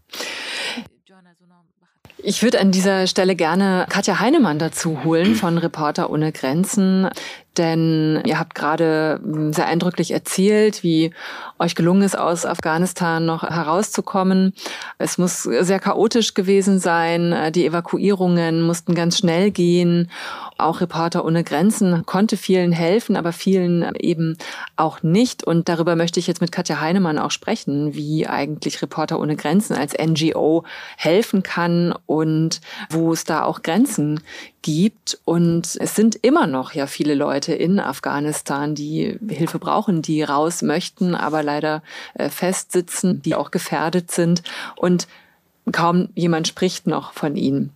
Ich 2.20 2.42
würde 2.42 2.60
an 2.60 2.72
dieser 2.72 3.06
Stelle 3.06 3.36
gerne 3.36 3.86
Katja 3.88 4.18
Heinemann 4.18 4.58
dazu 4.58 5.04
holen 5.04 5.36
von 5.36 5.56
Reporter 5.56 6.10
ohne 6.10 6.32
Grenzen, 6.32 7.08
denn 7.58 8.22
ihr 8.24 8.38
habt 8.38 8.54
gerade 8.54 9.20
hm, 9.22 9.52
sehr 9.52 9.66
eindrücklich 9.66 10.12
erzählt, 10.12 10.82
wie 10.82 11.12
euch 11.58 11.74
gelungen 11.74 12.02
ist, 12.02 12.16
aus 12.16 12.46
Afghanistan 12.46 13.26
noch 13.26 13.42
herauszukommen. 13.42 14.54
Es 14.98 15.18
muss 15.18 15.42
sehr 15.42 15.80
chaotisch 15.80 16.34
gewesen 16.34 16.78
sein. 16.78 17.52
Die 17.52 17.66
Evakuierungen 17.66 18.62
mussten 18.62 18.94
ganz 18.94 19.18
schnell 19.18 19.50
gehen. 19.50 20.10
Auch 20.58 20.80
Reporter 20.80 21.24
ohne 21.24 21.44
Grenzen 21.44 22.04
konnte 22.04 22.36
vielen 22.36 22.72
helfen, 22.72 23.16
aber 23.16 23.32
vielen 23.32 23.94
eben 23.94 24.36
auch 24.76 25.04
nicht. 25.04 25.44
Und 25.44 25.68
darüber 25.68 25.94
möchte 25.94 26.18
ich 26.18 26.26
jetzt 26.26 26.40
mit 26.40 26.50
Katja 26.50 26.80
Heinemann 26.80 27.18
auch 27.18 27.30
sprechen, 27.30 27.94
wie 27.94 28.26
eigentlich 28.26 28.82
Reporter 28.82 29.20
ohne 29.20 29.36
Grenzen 29.36 29.74
als 29.74 29.94
NGO 29.96 30.64
helfen 30.96 31.44
kann 31.44 31.94
und 32.06 32.60
wo 32.90 33.12
es 33.12 33.22
da 33.22 33.44
auch 33.44 33.62
Grenzen 33.62 34.20
gibt. 34.62 35.20
Und 35.24 35.76
es 35.80 35.94
sind 35.94 36.16
immer 36.16 36.48
noch 36.48 36.72
ja 36.72 36.88
viele 36.88 37.14
Leute 37.14 37.54
in 37.54 37.78
Afghanistan, 37.78 38.74
die 38.74 39.16
Hilfe 39.28 39.60
brauchen, 39.60 40.02
die 40.02 40.24
raus 40.24 40.62
möchten, 40.62 41.14
aber 41.14 41.44
leider 41.44 41.82
äh, 42.14 42.28
festsitzen, 42.30 43.22
die 43.22 43.36
auch 43.36 43.52
gefährdet 43.52 44.10
sind. 44.10 44.42
Und 44.74 45.06
kaum 45.70 46.08
jemand 46.14 46.48
spricht 46.48 46.88
noch 46.88 47.12
von 47.12 47.36
ihnen. 47.36 47.72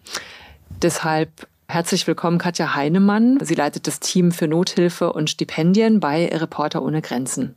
Deshalb 0.82 1.46
Herzlich 1.72 2.06
willkommen, 2.06 2.36
Katja 2.36 2.74
Heinemann. 2.74 3.38
Sie 3.40 3.54
leitet 3.54 3.86
das 3.86 3.98
Team 3.98 4.30
für 4.30 4.46
Nothilfe 4.46 5.10
und 5.10 5.30
Stipendien 5.30 6.00
bei 6.00 6.28
Reporter 6.28 6.82
ohne 6.82 7.00
Grenzen. 7.00 7.56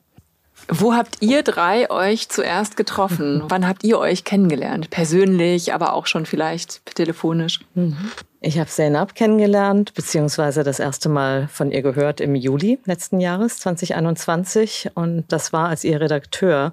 Wo 0.70 0.94
habt 0.94 1.18
ihr 1.20 1.44
drei 1.44 1.90
euch 1.90 2.30
zuerst 2.30 2.78
getroffen? 2.78 3.44
Wann 3.50 3.68
habt 3.68 3.84
ihr 3.84 4.00
euch 4.00 4.24
kennengelernt? 4.24 4.90
Persönlich, 4.90 5.74
aber 5.74 5.92
auch 5.92 6.06
schon 6.06 6.26
vielleicht 6.26 6.96
telefonisch? 6.96 7.60
Mhm. 7.74 7.98
Ich 8.40 8.58
habe 8.58 8.70
Zainab 8.70 9.16
kennengelernt, 9.16 9.94
beziehungsweise 9.96 10.64
das 10.64 10.80
erste 10.80 11.10
Mal 11.10 11.50
von 11.50 11.72
ihr 11.72 11.82
gehört 11.82 12.22
im 12.22 12.36
Juli 12.36 12.80
letzten 12.86 13.20
Jahres, 13.20 13.60
2021. 13.60 14.92
Und 14.96 15.26
das 15.28 15.52
war, 15.52 15.68
als 15.68 15.84
ihr 15.84 16.00
Redakteur 16.00 16.72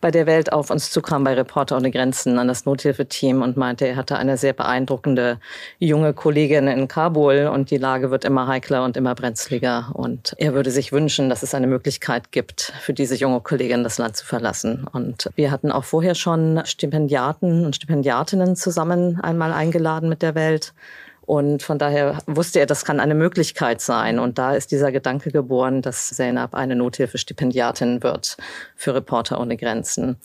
bei 0.00 0.10
der 0.10 0.26
Welt 0.26 0.52
auf 0.52 0.70
uns 0.70 0.90
zukam 0.90 1.24
bei 1.24 1.34
Reporter 1.34 1.76
ohne 1.76 1.90
Grenzen 1.90 2.38
an 2.38 2.48
das 2.48 2.64
Nothilfeteam 2.64 3.42
und 3.42 3.56
meinte, 3.56 3.86
er 3.86 3.96
hatte 3.96 4.16
eine 4.16 4.36
sehr 4.36 4.52
beeindruckende 4.52 5.38
junge 5.78 6.14
Kollegin 6.14 6.68
in 6.68 6.88
Kabul 6.88 7.50
und 7.52 7.70
die 7.70 7.76
Lage 7.76 8.10
wird 8.10 8.24
immer 8.24 8.46
heikler 8.46 8.84
und 8.84 8.96
immer 8.96 9.14
brenzliger 9.14 9.90
und 9.94 10.34
er 10.38 10.54
würde 10.54 10.70
sich 10.70 10.92
wünschen, 10.92 11.28
dass 11.28 11.42
es 11.42 11.54
eine 11.54 11.66
Möglichkeit 11.66 12.32
gibt, 12.32 12.72
für 12.80 12.94
diese 12.94 13.14
junge 13.14 13.40
Kollegin 13.40 13.84
das 13.84 13.98
Land 13.98 14.16
zu 14.16 14.24
verlassen. 14.24 14.86
Und 14.92 15.30
wir 15.34 15.50
hatten 15.50 15.70
auch 15.70 15.84
vorher 15.84 16.14
schon 16.14 16.62
Stipendiaten 16.64 17.64
und 17.64 17.76
Stipendiatinnen 17.76 18.56
zusammen 18.56 19.20
einmal 19.20 19.52
eingeladen 19.52 20.08
mit 20.08 20.22
der 20.22 20.34
Welt. 20.34 20.72
Und 21.30 21.62
von 21.62 21.78
daher 21.78 22.18
wusste 22.26 22.58
er, 22.58 22.66
das 22.66 22.84
kann 22.84 22.98
eine 22.98 23.14
Möglichkeit 23.14 23.80
sein. 23.80 24.18
Und 24.18 24.36
da 24.36 24.56
ist 24.56 24.72
dieser 24.72 24.90
Gedanke 24.90 25.30
geboren, 25.30 25.80
dass 25.80 26.08
Zainab 26.08 26.56
eine 26.56 26.74
Nothilfestipendiatin 26.74 28.02
wird 28.02 28.36
für 28.74 28.96
Reporter 28.96 29.40
ohne 29.40 29.56
Grenzen. 29.56 30.16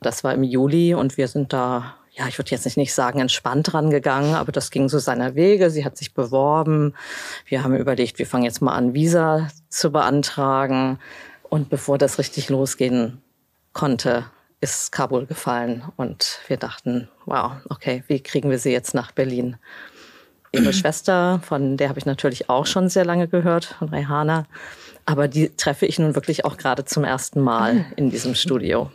Das 0.00 0.24
war 0.24 0.34
im 0.34 0.42
Juli 0.42 0.94
und 0.94 1.16
wir 1.16 1.28
sind 1.28 1.52
da, 1.52 1.94
ja, 2.10 2.26
ich 2.26 2.38
würde 2.38 2.50
jetzt 2.50 2.76
nicht 2.76 2.92
sagen 2.92 3.20
entspannt 3.20 3.72
rangegangen, 3.72 4.34
aber 4.34 4.50
das 4.50 4.72
ging 4.72 4.88
so 4.88 4.98
seiner 4.98 5.36
Wege. 5.36 5.70
Sie 5.70 5.84
hat 5.84 5.96
sich 5.96 6.12
beworben. 6.12 6.92
Wir 7.46 7.62
haben 7.62 7.76
überlegt, 7.76 8.18
wir 8.18 8.26
fangen 8.26 8.42
jetzt 8.42 8.60
mal 8.60 8.74
an, 8.74 8.94
Visa 8.94 9.46
zu 9.68 9.92
beantragen. 9.92 10.98
Und 11.44 11.70
bevor 11.70 11.98
das 11.98 12.18
richtig 12.18 12.48
losgehen 12.48 13.22
konnte, 13.74 14.24
ist 14.60 14.90
Kabul 14.90 15.26
gefallen 15.26 15.84
und 15.96 16.40
wir 16.48 16.56
dachten, 16.56 17.08
wow, 17.26 17.52
okay, 17.68 18.02
wie 18.08 18.20
kriegen 18.20 18.50
wir 18.50 18.58
sie 18.58 18.72
jetzt 18.72 18.92
nach 18.92 19.12
Berlin? 19.12 19.56
Ihre 20.52 20.72
Schwester, 20.72 21.40
von 21.44 21.76
der 21.76 21.88
habe 21.88 21.98
ich 21.98 22.06
natürlich 22.06 22.48
auch 22.48 22.66
schon 22.66 22.88
sehr 22.88 23.04
lange 23.04 23.28
gehört, 23.28 23.76
von 23.78 23.88
Rehana. 23.88 24.46
Aber 25.04 25.28
die 25.28 25.50
treffe 25.56 25.86
ich 25.86 25.98
nun 25.98 26.14
wirklich 26.14 26.44
auch 26.44 26.56
gerade 26.56 26.84
zum 26.84 27.04
ersten 27.04 27.40
Mal 27.40 27.86
in 27.96 28.10
diesem 28.10 28.34
Studio. 28.34 28.90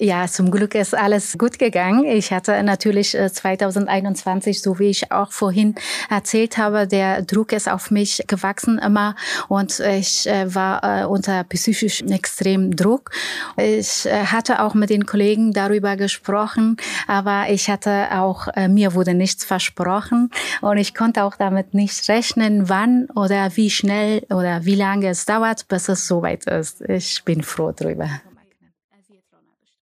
Ja, 0.00 0.28
zum 0.28 0.52
Glück 0.52 0.76
ist 0.76 0.96
alles 0.96 1.36
gut 1.38 1.58
gegangen. 1.58 2.04
Ich 2.04 2.32
hatte 2.32 2.62
natürlich 2.62 3.16
2021, 3.16 4.56
äh, 4.56 4.60
so 4.60 4.78
wie 4.78 4.90
ich 4.90 5.10
auch 5.10 5.32
vorhin 5.32 5.74
erzählt 6.08 6.56
habe, 6.56 6.86
der 6.86 7.22
Druck 7.22 7.52
ist 7.52 7.68
auf 7.68 7.90
mich 7.90 8.22
gewachsen 8.28 8.78
immer 8.78 9.16
und 9.48 9.80
ich 9.80 10.28
äh, 10.28 10.54
war 10.54 11.02
äh, 11.02 11.04
unter 11.04 11.42
psychisch 11.44 12.02
extrem 12.02 12.76
Druck. 12.76 13.10
Ich 13.56 14.06
hatte 14.06 14.62
auch 14.62 14.74
mit 14.74 14.90
den 14.90 15.04
Kollegen 15.04 15.52
darüber 15.52 15.96
gesprochen, 15.96 16.76
aber 17.08 17.46
ich 17.48 17.68
hatte 17.68 18.08
auch, 18.12 18.46
mir 18.68 18.94
wurde 18.94 19.14
nichts 19.14 19.44
versprochen 19.44 20.30
und 20.60 20.78
ich 20.78 20.94
konnte 20.94 21.24
auch 21.24 21.34
damit 21.36 21.74
nicht 21.74 22.08
rechnen, 22.08 22.68
wann 22.68 23.08
oder 23.16 23.56
wie 23.56 23.70
schnell 23.70 24.24
oder 24.30 24.64
wie 24.64 24.76
lange 24.76 25.08
es 25.08 25.26
dauert, 25.26 25.66
bis 25.68 25.88
es 25.88 26.06
soweit 26.06 26.44
ist. 26.46 26.82
Ich 26.82 27.24
bin 27.24 27.42
froh 27.42 27.72
darüber. 27.72 28.08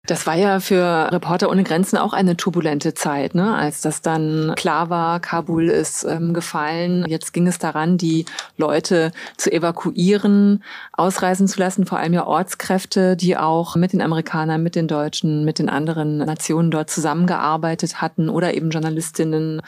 Das 0.08 0.26
war 0.26 0.36
ja 0.36 0.58
für 0.58 1.12
Reporter 1.12 1.50
ohne 1.50 1.64
Grenzen 1.64 1.98
auch 1.98 2.14
eine 2.14 2.34
turbulente 2.34 2.94
Zeit, 2.94 3.34
ne? 3.34 3.54
als 3.54 3.82
das 3.82 4.00
dann 4.00 4.54
klar 4.56 4.88
war, 4.88 5.20
Kabul 5.20 5.68
ist 5.68 6.02
ähm, 6.04 6.32
gefallen. 6.32 7.04
Jetzt 7.06 7.34
ging 7.34 7.46
es 7.46 7.58
daran, 7.58 7.98
die 7.98 8.24
Leute 8.56 9.12
zu 9.36 9.52
evakuieren, 9.52 10.64
ausreisen 10.94 11.46
zu 11.46 11.58
lassen, 11.58 11.84
vor 11.84 11.98
allem 11.98 12.14
ja 12.14 12.26
Ortskräfte, 12.26 13.16
die 13.16 13.36
auch 13.36 13.76
mit 13.76 13.92
den 13.92 14.00
Amerikanern, 14.00 14.62
mit 14.62 14.76
den 14.76 14.88
Deutschen, 14.88 15.44
mit 15.44 15.58
den 15.58 15.68
anderen 15.68 16.16
Nationen 16.16 16.70
dort 16.70 16.88
zusammengearbeitet 16.88 18.00
hatten 18.00 18.30
oder 18.30 18.54
eben 18.54 18.70
Journalistinnen, 18.70 19.60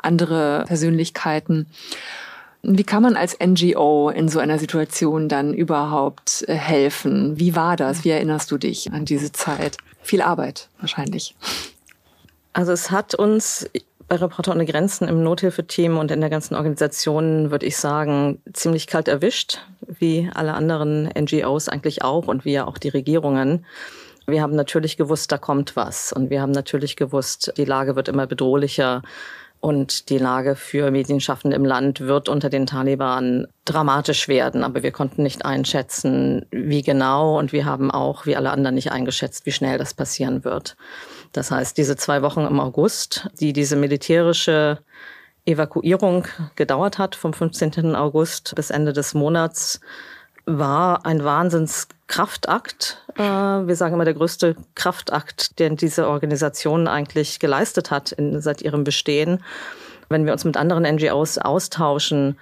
andere 0.00 0.64
Persönlichkeiten. 0.66 1.68
Wie 2.66 2.84
kann 2.84 3.02
man 3.02 3.14
als 3.14 3.36
NGO 3.38 4.08
in 4.08 4.28
so 4.28 4.38
einer 4.38 4.58
Situation 4.58 5.28
dann 5.28 5.52
überhaupt 5.52 6.44
äh, 6.48 6.54
helfen? 6.54 7.38
Wie 7.38 7.54
war 7.54 7.76
das? 7.76 8.04
Wie 8.04 8.10
erinnerst 8.10 8.50
du 8.50 8.56
dich 8.56 8.90
an 8.92 9.04
diese 9.04 9.32
Zeit? 9.32 9.76
Viel 10.02 10.22
Arbeit 10.22 10.68
wahrscheinlich. 10.80 11.34
Also 12.54 12.72
es 12.72 12.90
hat 12.90 13.14
uns 13.14 13.68
bei 14.08 14.16
Reporter 14.16 14.52
ohne 14.52 14.64
Grenzen 14.64 15.08
im 15.08 15.22
Nothilfeteam 15.22 15.98
und 15.98 16.10
in 16.10 16.20
der 16.20 16.30
ganzen 16.30 16.54
Organisation, 16.54 17.50
würde 17.50 17.66
ich 17.66 17.76
sagen, 17.76 18.40
ziemlich 18.52 18.86
kalt 18.86 19.08
erwischt, 19.08 19.60
wie 19.86 20.30
alle 20.34 20.54
anderen 20.54 21.10
NGOs 21.18 21.68
eigentlich 21.68 22.02
auch 22.02 22.28
und 22.28 22.44
wie 22.44 22.52
ja 22.52 22.66
auch 22.66 22.78
die 22.78 22.90
Regierungen. 22.90 23.66
Wir 24.26 24.40
haben 24.40 24.56
natürlich 24.56 24.96
gewusst, 24.96 25.32
da 25.32 25.38
kommt 25.38 25.76
was. 25.76 26.12
Und 26.12 26.30
wir 26.30 26.40
haben 26.40 26.52
natürlich 26.52 26.96
gewusst, 26.96 27.52
die 27.58 27.64
Lage 27.64 27.94
wird 27.94 28.08
immer 28.08 28.26
bedrohlicher. 28.26 29.02
Und 29.64 30.10
die 30.10 30.18
Lage 30.18 30.56
für 30.56 30.90
Medienschaffende 30.90 31.56
im 31.56 31.64
Land 31.64 32.00
wird 32.00 32.28
unter 32.28 32.50
den 32.50 32.66
Taliban 32.66 33.46
dramatisch 33.64 34.28
werden. 34.28 34.62
Aber 34.62 34.82
wir 34.82 34.92
konnten 34.92 35.22
nicht 35.22 35.46
einschätzen, 35.46 36.44
wie 36.50 36.82
genau. 36.82 37.38
Und 37.38 37.54
wir 37.54 37.64
haben 37.64 37.90
auch, 37.90 38.26
wie 38.26 38.36
alle 38.36 38.50
anderen, 38.50 38.74
nicht 38.74 38.92
eingeschätzt, 38.92 39.46
wie 39.46 39.52
schnell 39.52 39.78
das 39.78 39.94
passieren 39.94 40.44
wird. 40.44 40.76
Das 41.32 41.50
heißt, 41.50 41.78
diese 41.78 41.96
zwei 41.96 42.20
Wochen 42.20 42.40
im 42.40 42.60
August, 42.60 43.30
die 43.40 43.54
diese 43.54 43.76
militärische 43.76 44.80
Evakuierung 45.46 46.26
gedauert 46.56 46.98
hat, 46.98 47.16
vom 47.16 47.32
15. 47.32 47.96
August 47.96 48.52
bis 48.56 48.68
Ende 48.68 48.92
des 48.92 49.14
Monats, 49.14 49.80
war 50.44 51.06
ein 51.06 51.24
Wahnsinnskraftakt. 51.24 51.93
Äh, 53.16 53.22
wir 53.22 53.76
sagen 53.76 53.94
immer 53.94 54.04
der 54.04 54.14
größte 54.14 54.56
Kraftakt, 54.74 55.58
den 55.58 55.76
diese 55.76 56.08
Organisation 56.08 56.88
eigentlich 56.88 57.38
geleistet 57.38 57.90
hat 57.90 58.12
in, 58.12 58.40
seit 58.40 58.62
ihrem 58.62 58.84
Bestehen. 58.84 59.42
Wenn 60.08 60.26
wir 60.26 60.32
uns 60.32 60.44
mit 60.44 60.56
anderen 60.56 60.82
NGOs 60.82 61.38
austauschen, 61.38 62.38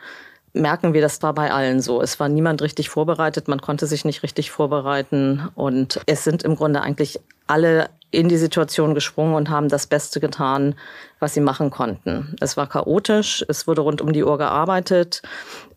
merken 0.52 0.92
wir, 0.92 1.00
das 1.00 1.22
war 1.22 1.32
bei 1.32 1.50
allen 1.52 1.80
so. 1.80 2.02
Es 2.02 2.20
war 2.20 2.28
niemand 2.28 2.62
richtig 2.62 2.88
vorbereitet, 2.88 3.48
man 3.48 3.60
konnte 3.60 3.86
sich 3.86 4.04
nicht 4.04 4.22
richtig 4.22 4.50
vorbereiten 4.50 5.48
und 5.54 6.00
es 6.06 6.24
sind 6.24 6.42
im 6.42 6.56
Grunde 6.56 6.82
eigentlich 6.82 7.20
alle 7.46 7.88
in 8.10 8.28
die 8.28 8.36
Situation 8.36 8.94
gesprungen 8.94 9.34
und 9.34 9.48
haben 9.48 9.70
das 9.70 9.86
Beste 9.86 10.20
getan, 10.20 10.74
was 11.18 11.32
sie 11.32 11.40
machen 11.40 11.70
konnten. 11.70 12.36
Es 12.40 12.58
war 12.58 12.68
chaotisch, 12.68 13.42
es 13.48 13.66
wurde 13.66 13.80
rund 13.80 14.02
um 14.02 14.12
die 14.12 14.22
Uhr 14.22 14.36
gearbeitet. 14.36 15.22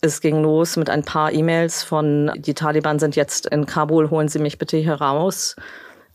Es 0.02 0.20
ging 0.20 0.44
los 0.44 0.76
mit 0.76 0.90
ein 0.90 1.04
paar 1.04 1.32
E-Mails 1.32 1.84
von, 1.84 2.32
die 2.36 2.54
Taliban 2.54 3.00
sind 3.00 3.16
jetzt 3.16 3.46
in 3.48 3.66
Kabul, 3.66 4.10
holen 4.10 4.28
Sie 4.28 4.40
mich 4.40 4.58
bitte 4.58 4.76
hier 4.76 4.96
raus. 4.96 5.56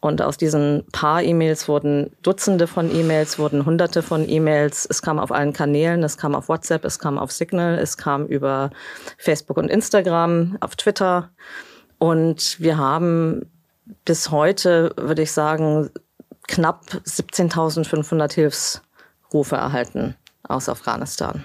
Und 0.01 0.23
aus 0.23 0.39
diesen 0.39 0.87
paar 0.93 1.23
E-Mails 1.23 1.69
wurden 1.69 2.11
Dutzende 2.23 2.67
von 2.67 2.95
E-Mails, 2.95 3.39
wurden 3.39 3.67
Hunderte 3.67 4.03
von 4.03 4.27
E-Mails. 4.27 4.87
Es 4.89 5.03
kam 5.03 5.19
auf 5.19 5.31
allen 5.31 5.53
Kanälen, 5.53 6.03
es 6.03 6.17
kam 6.17 6.35
auf 6.35 6.49
WhatsApp, 6.49 6.87
es 6.87 6.99
kam 6.99 7.19
auf 7.19 7.31
Signal, 7.31 7.79
es 7.79 7.99
kam 7.99 8.27
über 8.27 8.71
Facebook 9.19 9.59
und 9.59 9.69
Instagram, 9.69 10.57
auf 10.61 10.75
Twitter. 10.77 11.31
Und 11.99 12.59
wir 12.61 12.79
haben 12.79 13.51
bis 14.07 14.31
heute, 14.31 14.95
würde 14.97 15.23
ich 15.23 15.33
sagen, 15.33 15.91
knapp 16.49 16.83
17.500 17.05 18.33
Hilfsrufe 18.33 19.57
erhalten 19.57 20.17
aus 20.43 20.71
Afghanistan. 20.71 21.45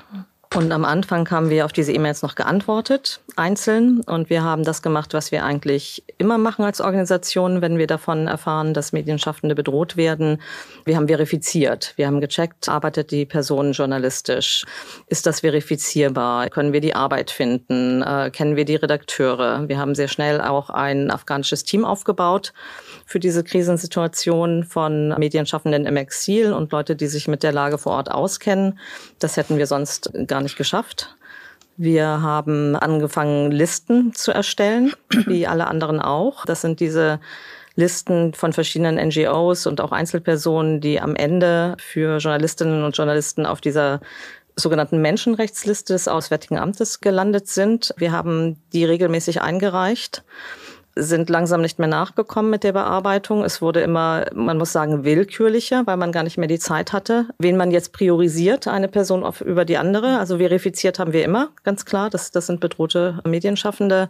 Und 0.56 0.72
am 0.72 0.86
Anfang 0.86 1.30
haben 1.32 1.50
wir 1.50 1.66
auf 1.66 1.74
diese 1.74 1.92
E-Mails 1.92 2.22
noch 2.22 2.36
geantwortet, 2.36 3.20
einzeln. 3.36 4.00
Und 4.00 4.30
wir 4.30 4.42
haben 4.42 4.64
das 4.64 4.82
gemacht, 4.82 5.14
was 5.14 5.34
wir 5.34 5.44
eigentlich 5.44 6.02
immer 6.18 6.38
machen 6.38 6.64
als 6.64 6.80
Organisation, 6.80 7.62
wenn 7.62 7.78
wir 7.78 7.88
davon 7.88 8.28
erfahren, 8.28 8.74
dass 8.74 8.94
Medienschaffende 8.94 9.54
bedroht 9.54 9.98
werden. 9.98 10.42
Wir 10.86 10.96
haben 10.96 11.10
verifiziert. 11.10 11.92
Wir 11.98 12.08
haben 12.08 12.22
gecheckt, 12.22 12.70
arbeitet 12.70 13.12
die 13.12 13.26
Person 13.26 13.74
journalistisch? 13.74 14.64
Ist 15.08 15.26
das 15.26 15.42
verifizierbar? 15.42 16.48
Können 16.50 16.72
wir 16.72 16.80
die 16.80 16.96
Arbeit 16.96 17.32
finden? 17.32 18.02
Äh, 18.02 18.32
kennen 18.32 18.56
wir 18.56 18.64
die 18.64 18.78
Redakteure? 18.78 19.68
Wir 19.68 19.78
haben 19.78 19.94
sehr 19.94 20.08
schnell 20.08 20.40
auch 20.40 20.70
ein 20.70 21.12
afghanisches 21.12 21.66
Team 21.66 21.84
aufgebaut 21.84 22.54
für 23.06 23.20
diese 23.20 23.44
Krisensituation 23.44 24.64
von 24.64 25.10
Medienschaffenden 25.10 25.86
im 25.86 25.98
Exil 25.98 26.54
und 26.54 26.72
Leute, 26.72 26.96
die 26.96 27.08
sich 27.08 27.28
mit 27.28 27.44
der 27.44 27.52
Lage 27.52 27.78
vor 27.78 27.92
Ort 27.92 28.10
auskennen. 28.10 28.80
Das 29.20 29.36
hätten 29.36 29.58
wir 29.58 29.68
sonst 29.68 30.12
gar 30.28 30.45
nicht 30.46 30.58
geschafft. 30.58 31.16
Wir 31.78 32.22
haben 32.22 32.76
angefangen, 32.76 33.52
Listen 33.52 34.14
zu 34.14 34.32
erstellen, 34.32 34.94
wie 35.28 35.46
alle 35.46 35.68
anderen 35.68 36.00
auch. 36.00 36.46
Das 36.46 36.62
sind 36.62 36.80
diese 36.80 37.20
Listen 37.76 38.34
von 38.34 38.54
verschiedenen 38.54 38.96
NGOs 38.96 39.68
und 39.68 39.82
auch 39.82 39.92
Einzelpersonen, 39.92 40.80
die 40.80 41.02
am 41.02 41.16
Ende 41.16 41.76
für 41.78 42.18
Journalistinnen 42.20 42.86
und 42.86 42.96
Journalisten 42.96 43.46
auf 43.46 43.60
dieser 43.60 44.00
sogenannten 44.56 45.02
Menschenrechtsliste 45.02 45.92
des 45.92 46.08
Auswärtigen 46.08 46.58
Amtes 46.58 47.02
gelandet 47.02 47.50
sind. 47.50 47.94
Wir 47.98 48.14
haben 48.14 48.62
die 48.72 48.86
regelmäßig 48.86 49.42
eingereicht 49.42 50.24
sind 50.96 51.30
langsam 51.30 51.62
nicht 51.62 51.78
mehr 51.78 51.88
nachgekommen 51.88 52.50
mit 52.50 52.64
der 52.64 52.72
Bearbeitung. 52.72 53.44
Es 53.44 53.62
wurde 53.62 53.82
immer, 53.82 54.26
man 54.34 54.58
muss 54.58 54.72
sagen, 54.72 55.04
willkürlicher, 55.04 55.86
weil 55.86 55.98
man 55.98 56.12
gar 56.12 56.24
nicht 56.24 56.38
mehr 56.38 56.48
die 56.48 56.60
Zeit 56.60 56.94
hatte, 56.94 57.28
wen 57.38 57.58
man 57.58 57.72
jetzt 57.72 57.92
priorisiert, 57.92 58.68
eine 58.68 58.88
Person 58.88 59.24
auf, 59.24 59.42
über 59.42 59.66
die 59.66 59.78
andere. 59.78 60.20
Also 60.20 60.38
verifiziert 60.38 60.98
haben 61.00 61.14
wir 61.14 61.26
immer, 61.26 61.50
ganz 61.64 61.86
klar. 61.86 62.10
Das, 62.10 62.32
das 62.32 62.48
sind 62.48 62.62
bedrohte 62.62 63.20
Medienschaffende. 63.26 64.10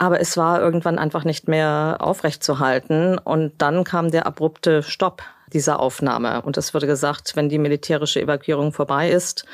Aber 0.00 0.18
es 0.18 0.38
war 0.38 0.62
irgendwann 0.62 0.98
einfach 0.98 1.24
nicht 1.24 1.46
mehr 1.46 1.98
aufrechtzuhalten. 2.00 3.18
Und 3.18 3.52
dann 3.58 3.84
kam 3.84 4.10
der 4.10 4.26
abrupte 4.26 4.82
Stopp 4.82 5.22
dieser 5.52 5.78
Aufnahme. 5.78 6.40
Und 6.40 6.56
es 6.56 6.72
wurde 6.72 6.86
gesagt, 6.86 7.36
wenn 7.36 7.50
die 7.50 7.58
militärische 7.58 8.22
Evakuierung 8.22 8.72
vorbei 8.72 9.10
ist, 9.10 9.44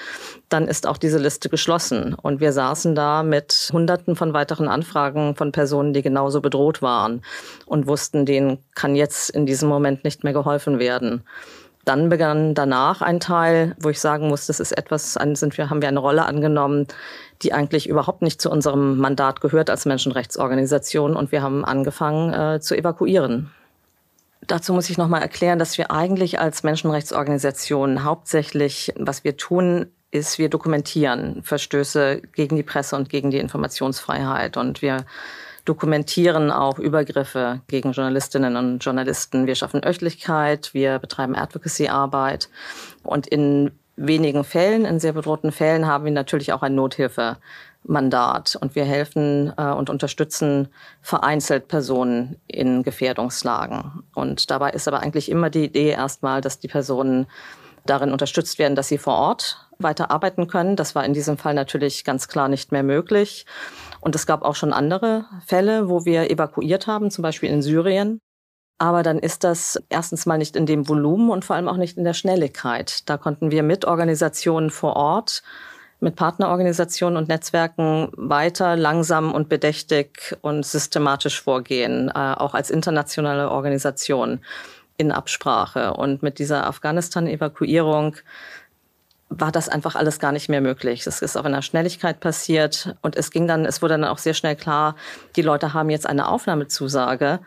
dann 0.48 0.68
ist 0.68 0.86
auch 0.86 0.98
diese 0.98 1.18
Liste 1.18 1.48
geschlossen. 1.48 2.14
Und 2.14 2.38
wir 2.38 2.52
saßen 2.52 2.94
da 2.94 3.24
mit 3.24 3.70
Hunderten 3.72 4.14
von 4.14 4.34
weiteren 4.34 4.68
Anfragen 4.68 5.34
von 5.34 5.50
Personen, 5.50 5.92
die 5.92 6.02
genauso 6.02 6.40
bedroht 6.40 6.80
waren 6.80 7.22
und 7.64 7.88
wussten, 7.88 8.24
denen 8.24 8.58
kann 8.76 8.94
jetzt 8.94 9.30
in 9.30 9.46
diesem 9.46 9.68
Moment 9.68 10.04
nicht 10.04 10.22
mehr 10.22 10.32
geholfen 10.32 10.78
werden. 10.78 11.24
Dann 11.84 12.08
begann 12.08 12.54
danach 12.54 13.00
ein 13.00 13.18
Teil, 13.18 13.74
wo 13.80 13.90
ich 13.90 14.00
sagen 14.00 14.28
muss, 14.28 14.46
das 14.46 14.60
ist 14.60 14.72
etwas, 14.72 15.14
sind 15.14 15.56
wir, 15.56 15.70
haben 15.70 15.80
wir 15.80 15.88
eine 15.88 16.00
Rolle 16.00 16.24
angenommen, 16.24 16.86
die 17.42 17.52
eigentlich 17.52 17.88
überhaupt 17.88 18.22
nicht 18.22 18.40
zu 18.40 18.50
unserem 18.50 18.98
Mandat 18.98 19.40
gehört 19.40 19.70
als 19.70 19.84
Menschenrechtsorganisation. 19.84 21.16
Und 21.16 21.32
wir 21.32 21.42
haben 21.42 21.64
angefangen 21.64 22.32
äh, 22.32 22.60
zu 22.60 22.76
evakuieren. 22.76 23.50
Dazu 24.46 24.72
muss 24.72 24.90
ich 24.90 24.98
nochmal 24.98 25.22
erklären, 25.22 25.58
dass 25.58 25.76
wir 25.76 25.90
eigentlich 25.90 26.38
als 26.38 26.62
Menschenrechtsorganisation 26.62 28.04
hauptsächlich, 28.04 28.92
was 28.96 29.24
wir 29.24 29.36
tun, 29.36 29.86
ist, 30.10 30.38
wir 30.38 30.48
dokumentieren 30.48 31.42
Verstöße 31.42 32.22
gegen 32.34 32.56
die 32.56 32.62
Presse 32.62 32.96
und 32.96 33.08
gegen 33.08 33.30
die 33.30 33.38
Informationsfreiheit. 33.38 34.56
Und 34.56 34.82
wir 34.82 35.04
dokumentieren 35.64 36.50
auch 36.50 36.78
Übergriffe 36.78 37.60
gegen 37.66 37.92
Journalistinnen 37.92 38.56
und 38.56 38.78
Journalisten. 38.78 39.46
Wir 39.46 39.56
schaffen 39.56 39.82
Öffentlichkeit, 39.82 40.72
wir 40.72 40.98
betreiben 41.00 41.34
Advocacy-Arbeit 41.34 42.48
und 43.02 43.26
in 43.26 43.72
wenigen 43.96 44.44
Fällen, 44.44 44.84
in 44.84 45.00
sehr 45.00 45.12
bedrohten 45.12 45.52
Fällen, 45.52 45.86
haben 45.86 46.04
wir 46.04 46.12
natürlich 46.12 46.52
auch 46.52 46.62
ein 46.62 46.74
Nothilfemandat 46.74 48.56
und 48.60 48.74
wir 48.74 48.84
helfen 48.84 49.52
äh, 49.56 49.70
und 49.72 49.90
unterstützen 49.90 50.68
vereinzelt 51.00 51.68
Personen 51.68 52.36
in 52.46 52.82
Gefährdungslagen. 52.82 54.04
Und 54.14 54.50
dabei 54.50 54.70
ist 54.70 54.86
aber 54.86 55.00
eigentlich 55.00 55.30
immer 55.30 55.50
die 55.50 55.64
Idee 55.64 55.90
erstmal, 55.90 56.40
dass 56.40 56.58
die 56.58 56.68
Personen 56.68 57.26
darin 57.86 58.12
unterstützt 58.12 58.58
werden, 58.58 58.74
dass 58.74 58.88
sie 58.88 58.98
vor 58.98 59.14
Ort 59.14 59.66
weiter 59.78 60.10
arbeiten 60.10 60.48
können. 60.48 60.76
Das 60.76 60.94
war 60.94 61.04
in 61.04 61.12
diesem 61.12 61.38
Fall 61.38 61.54
natürlich 61.54 62.04
ganz 62.04 62.28
klar 62.28 62.48
nicht 62.48 62.72
mehr 62.72 62.82
möglich. 62.82 63.46
Und 64.00 64.14
es 64.14 64.26
gab 64.26 64.42
auch 64.42 64.54
schon 64.54 64.72
andere 64.72 65.26
Fälle, 65.46 65.88
wo 65.88 66.04
wir 66.04 66.30
evakuiert 66.30 66.86
haben, 66.86 67.10
zum 67.10 67.22
Beispiel 67.22 67.50
in 67.50 67.62
Syrien. 67.62 68.20
Aber 68.78 69.02
dann 69.02 69.18
ist 69.18 69.42
das 69.42 69.80
erstens 69.88 70.26
mal 70.26 70.36
nicht 70.36 70.54
in 70.54 70.66
dem 70.66 70.88
Volumen 70.88 71.30
und 71.30 71.44
vor 71.44 71.56
allem 71.56 71.68
auch 71.68 71.78
nicht 71.78 71.96
in 71.96 72.04
der 72.04 72.14
Schnelligkeit. 72.14 73.08
Da 73.08 73.16
konnten 73.16 73.50
wir 73.50 73.62
mit 73.62 73.86
Organisationen 73.86 74.70
vor 74.70 74.96
Ort, 74.96 75.42
mit 76.00 76.14
Partnerorganisationen 76.14 77.16
und 77.16 77.28
Netzwerken 77.28 78.10
weiter 78.16 78.76
langsam 78.76 79.32
und 79.32 79.48
bedächtig 79.48 80.36
und 80.42 80.66
systematisch 80.66 81.40
vorgehen, 81.40 82.08
äh, 82.08 82.34
auch 82.34 82.52
als 82.52 82.70
internationale 82.70 83.50
Organisation 83.50 84.40
in 84.98 85.10
Absprache. 85.10 85.94
Und 85.94 86.22
mit 86.22 86.38
dieser 86.38 86.66
Afghanistan-Evakuierung 86.66 88.16
war 89.28 89.52
das 89.52 89.68
einfach 89.68 89.96
alles 89.96 90.18
gar 90.18 90.32
nicht 90.32 90.48
mehr 90.48 90.60
möglich. 90.60 91.04
Das 91.04 91.22
ist 91.22 91.36
auf 91.36 91.44
einer 91.44 91.62
Schnelligkeit 91.62 92.20
passiert 92.20 92.94
und 93.02 93.16
es 93.16 93.30
ging 93.30 93.48
dann, 93.48 93.64
es 93.64 93.82
wurde 93.82 93.94
dann 93.94 94.04
auch 94.04 94.18
sehr 94.18 94.34
schnell 94.34 94.54
klar, 94.54 94.96
die 95.34 95.42
Leute 95.42 95.72
haben 95.72 95.90
jetzt 95.90 96.06
eine 96.06 96.28
Aufnahmezusage, 96.28 97.40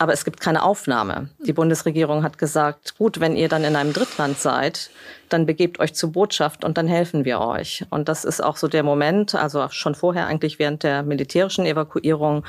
aber 0.00 0.14
es 0.14 0.24
gibt 0.24 0.40
keine 0.40 0.62
Aufnahme. 0.62 1.28
Die 1.46 1.52
Bundesregierung 1.52 2.22
hat 2.22 2.38
gesagt, 2.38 2.96
gut, 2.96 3.20
wenn 3.20 3.36
ihr 3.36 3.50
dann 3.50 3.64
in 3.64 3.76
einem 3.76 3.92
Drittland 3.92 4.38
seid, 4.38 4.88
dann 5.28 5.44
begebt 5.44 5.78
euch 5.78 5.92
zur 5.92 6.10
Botschaft 6.10 6.64
und 6.64 6.78
dann 6.78 6.88
helfen 6.88 7.26
wir 7.26 7.38
euch. 7.42 7.84
Und 7.90 8.08
das 8.08 8.24
ist 8.24 8.42
auch 8.42 8.56
so 8.56 8.66
der 8.66 8.82
Moment, 8.82 9.34
also 9.34 9.68
schon 9.68 9.94
vorher 9.94 10.26
eigentlich 10.26 10.58
während 10.58 10.84
der 10.84 11.02
militärischen 11.02 11.66
Evakuierung, 11.66 12.46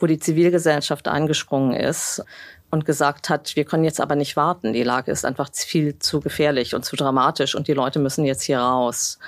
wo 0.00 0.06
die 0.06 0.18
Zivilgesellschaft 0.18 1.06
eingesprungen 1.06 1.72
ist 1.72 2.24
und 2.72 2.84
gesagt 2.84 3.30
hat, 3.30 3.54
wir 3.54 3.64
können 3.64 3.84
jetzt 3.84 4.00
aber 4.00 4.16
nicht 4.16 4.34
warten. 4.34 4.72
Die 4.72 4.82
Lage 4.82 5.12
ist 5.12 5.24
einfach 5.24 5.50
viel 5.54 6.00
zu 6.00 6.18
gefährlich 6.18 6.74
und 6.74 6.84
zu 6.84 6.96
dramatisch 6.96 7.54
und 7.54 7.68
die 7.68 7.74
Leute 7.74 8.00
müssen 8.00 8.24
jetzt 8.24 8.42
hier 8.42 8.58
raus. 8.58 9.20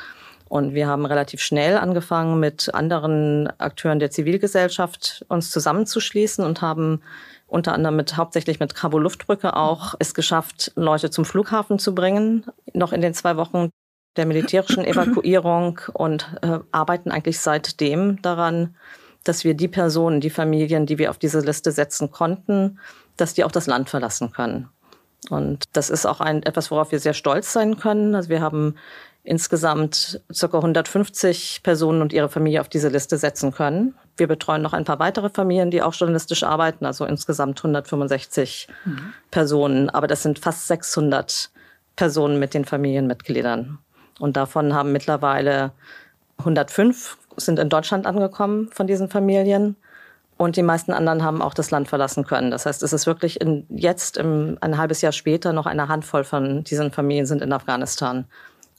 Und 0.49 0.75
wir 0.75 0.89
haben 0.89 1.07
relativ 1.07 1.41
schnell 1.41 1.77
angefangen, 1.77 2.41
mit 2.41 2.75
anderen 2.75 3.49
Akteuren 3.59 4.01
der 4.01 4.11
Zivilgesellschaft 4.11 5.25
uns 5.29 5.53
zusammenzuschließen 5.53 6.45
und 6.45 6.63
haben 6.63 7.01
unter 7.51 7.73
anderem 7.73 7.97
mit 7.97 8.17
hauptsächlich 8.17 8.61
mit 8.61 8.75
Kabul 8.75 9.03
Luftbrücke 9.03 9.57
auch 9.57 9.95
es 9.99 10.15
geschafft, 10.15 10.73
Leute 10.77 11.11
zum 11.11 11.25
Flughafen 11.25 11.79
zu 11.79 11.95
bringen, 11.95 12.45
noch 12.73 12.93
in 12.93 13.01
den 13.01 13.15
zwei 13.15 13.37
Wochen 13.37 13.71
der 14.17 14.27
militärischen 14.27 14.85
Evakuierung 14.87 15.81
und 15.93 16.29
äh, 16.43 16.61
arbeiten 16.73 17.11
eigentlich 17.11 17.41
seitdem 17.41 18.21
daran, 18.23 18.77
dass 19.25 19.45
wir 19.45 19.55
die 19.55 19.69
Personen, 19.69 20.21
die 20.21 20.31
Familien, 20.31 20.87
die 20.87 20.99
wir 20.99 21.11
auf 21.11 21.19
diese 21.19 21.41
Liste 21.41 21.73
setzen 21.73 22.11
konnten, 22.11 22.79
dass 23.17 23.35
die 23.35 23.45
auch 23.45 23.53
das 23.53 23.67
Land 23.67 23.91
verlassen 23.91 24.33
können. 24.33 24.69
Und 25.29 25.65
das 25.75 25.91
ist 25.91 26.07
auch 26.07 26.21
ein, 26.21 26.43
etwas, 26.43 26.71
worauf 26.71 26.93
wir 26.93 26.99
sehr 26.99 27.13
stolz 27.13 27.53
sein 27.53 27.77
können. 27.79 28.15
Also 28.15 28.31
wir 28.31 28.41
haben 28.41 28.77
insgesamt 29.23 30.21
ca. 30.39 30.47
150 30.47 31.61
Personen 31.63 32.03
und 32.03 32.13
ihre 32.13 32.29
Familie 32.29 32.61
auf 32.61 32.69
diese 32.69 32.89
Liste 32.89 33.19
setzen 33.19 33.53
können. 33.53 33.95
Wir 34.17 34.27
betreuen 34.27 34.63
noch 34.63 34.73
ein 34.73 34.85
paar 34.85 34.99
weitere 34.99 35.31
Familien, 35.31 35.71
die 35.71 35.83
auch 35.83 35.95
journalistisch 35.95 36.43
arbeiten, 36.43 36.85
also 36.85 37.05
insgesamt 37.05 37.59
165 37.59 38.69
mhm. 38.85 39.13
Personen. 39.31 39.91
Aber 39.91 40.07
das 40.07 40.23
sind 40.23 40.39
fast 40.39 40.67
600 40.69 41.51
Personen 41.97 42.39
mit 42.39 42.55
den 42.55 42.65
Familienmitgliedern. 42.65 43.79
Und 44.19 44.37
davon 44.37 44.75
haben 44.75 44.93
mittlerweile 44.93 45.73
105 46.39 47.17
sind 47.37 47.59
in 47.59 47.69
Deutschland 47.69 48.07
angekommen 48.07 48.69
von 48.73 48.87
diesen 48.87 49.09
Familien. 49.09 49.77
Und 50.37 50.57
die 50.57 50.63
meisten 50.63 50.93
anderen 50.93 51.23
haben 51.23 51.43
auch 51.43 51.53
das 51.53 51.71
Land 51.71 51.89
verlassen 51.89 52.25
können. 52.25 52.51
Das 52.51 52.65
heißt, 52.65 52.83
es 52.83 52.95
ist 52.95 53.07
wirklich 53.07 53.41
in, 53.41 53.67
jetzt, 53.69 54.17
im, 54.17 54.57
ein 54.63 54.79
halbes 54.79 55.03
Jahr 55.03 55.13
später, 55.13 55.53
noch 55.53 55.67
eine 55.67 55.89
Handvoll 55.89 56.25
von 56.25 56.65
diesen 56.65 56.93
Familien 56.93 57.27
sind 57.27 57.43
in 57.43 57.53
Afghanistan. 57.53 58.25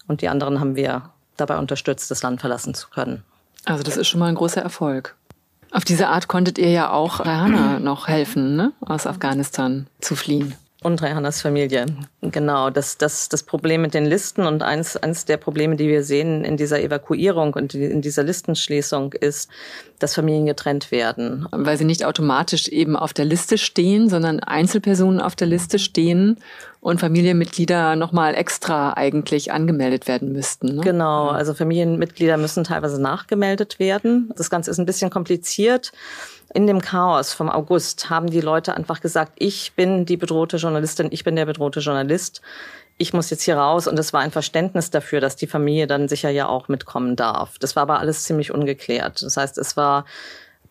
Und 0.08 0.22
die 0.22 0.30
anderen 0.30 0.60
haben 0.60 0.76
wir 0.76 1.10
dabei 1.38 1.58
unterstützt, 1.58 2.12
das 2.12 2.24
Land 2.24 2.42
verlassen 2.42 2.74
zu 2.74 2.90
können. 2.90 3.24
Also 3.66 3.84
das 3.84 3.98
ist 3.98 4.08
schon 4.08 4.20
mal 4.20 4.28
ein 4.28 4.36
großer 4.36 4.62
Erfolg. 4.62 5.16
Auf 5.72 5.86
diese 5.86 6.10
Art 6.10 6.28
konntet 6.28 6.58
ihr 6.58 6.70
ja 6.70 6.92
auch 6.92 7.22
Rahana 7.22 7.80
noch 7.80 8.08
helfen, 8.08 8.56
ne? 8.56 8.74
aus 8.82 9.08
Afghanistan 9.08 9.88
zu 10.02 10.16
fliehen. 10.16 10.56
Und 10.84 11.04
Rehannas 11.04 11.44
Familie. 11.44 11.86
Genau, 12.22 12.72
das, 12.72 12.98
das, 12.98 13.30
das 13.30 13.44
Problem 13.44 13.84
mit 13.84 13.94
den 13.94 14.06
Listen 14.06 14.48
und 14.48 14.64
eins, 14.64 14.98
eins 14.98 15.26
der 15.26 15.38
Probleme, 15.38 15.76
die 15.76 15.88
wir 15.88 16.04
sehen 16.04 16.44
in 16.44 16.58
dieser 16.58 16.82
Evakuierung 16.82 17.54
und 17.54 17.76
in 17.76 18.02
dieser 18.02 18.24
Listenschließung 18.24 19.14
ist, 19.14 19.48
dass 20.00 20.16
Familien 20.16 20.48
getrennt 20.48 20.90
werden. 20.90 21.48
Weil 21.52 21.78
sie 21.78 21.86
nicht 21.86 22.04
automatisch 22.04 22.68
eben 22.68 22.96
auf 22.96 23.14
der 23.14 23.26
Liste 23.26 23.60
stehen, 23.60 24.10
sondern 24.10 24.40
Einzelpersonen 24.40 25.22
auf 25.22 25.36
der 25.36 25.46
Liste 25.46 25.78
stehen 25.78 26.38
und 26.80 27.00
Familienmitglieder 27.00 27.96
nochmal 27.96 28.34
extra 28.34 28.94
eigentlich 28.94 29.52
angemeldet 29.52 30.08
werden 30.08 30.32
müssten. 30.32 30.78
Ne? 30.78 30.82
Genau, 30.82 31.28
also 31.28 31.54
Familienmitglieder 31.54 32.38
müssen 32.38 32.64
teilweise 32.64 33.00
nachgemeldet 33.00 33.78
werden. 33.78 34.32
Das 34.36 34.50
Ganze 34.50 34.72
ist 34.72 34.80
ein 34.80 34.88
bisschen 34.88 35.12
kompliziert 35.12 35.92
in 36.54 36.68
dem 36.68 36.82
Chaos 36.82 37.34
vom 37.34 37.50
August 37.50 38.10
haben 38.10 38.30
die 38.30 38.42
Leute 38.42 38.76
einfach 38.76 39.02
gesagt, 39.02 39.34
ich 39.38 39.74
bin 39.74 40.06
die 40.06 40.18
bedrohte 40.18 40.58
Journalistin, 40.58 41.10
ich 41.12 41.24
bin 41.24 41.36
der 41.36 41.46
bedrohte 41.46 41.80
Journalist. 41.80 42.42
Ich 42.98 43.14
muss 43.14 43.30
jetzt 43.30 43.44
hier 43.44 43.58
raus 43.58 43.88
und 43.88 43.98
es 43.98 44.14
war 44.14 44.22
ein 44.22 44.32
Verständnis 44.32 44.92
dafür, 44.92 45.22
dass 45.22 45.36
die 45.36 45.48
Familie 45.48 45.88
dann 45.88 46.08
sicher 46.08 46.30
ja 46.30 46.48
auch 46.48 46.68
mitkommen 46.68 47.16
darf. 47.16 47.58
Das 47.58 47.76
war 47.76 47.84
aber 47.84 48.00
alles 48.00 48.26
ziemlich 48.26 48.52
ungeklärt. 48.52 49.24
Das 49.24 49.38
heißt, 49.38 49.58
es 49.58 49.76
war 49.76 50.06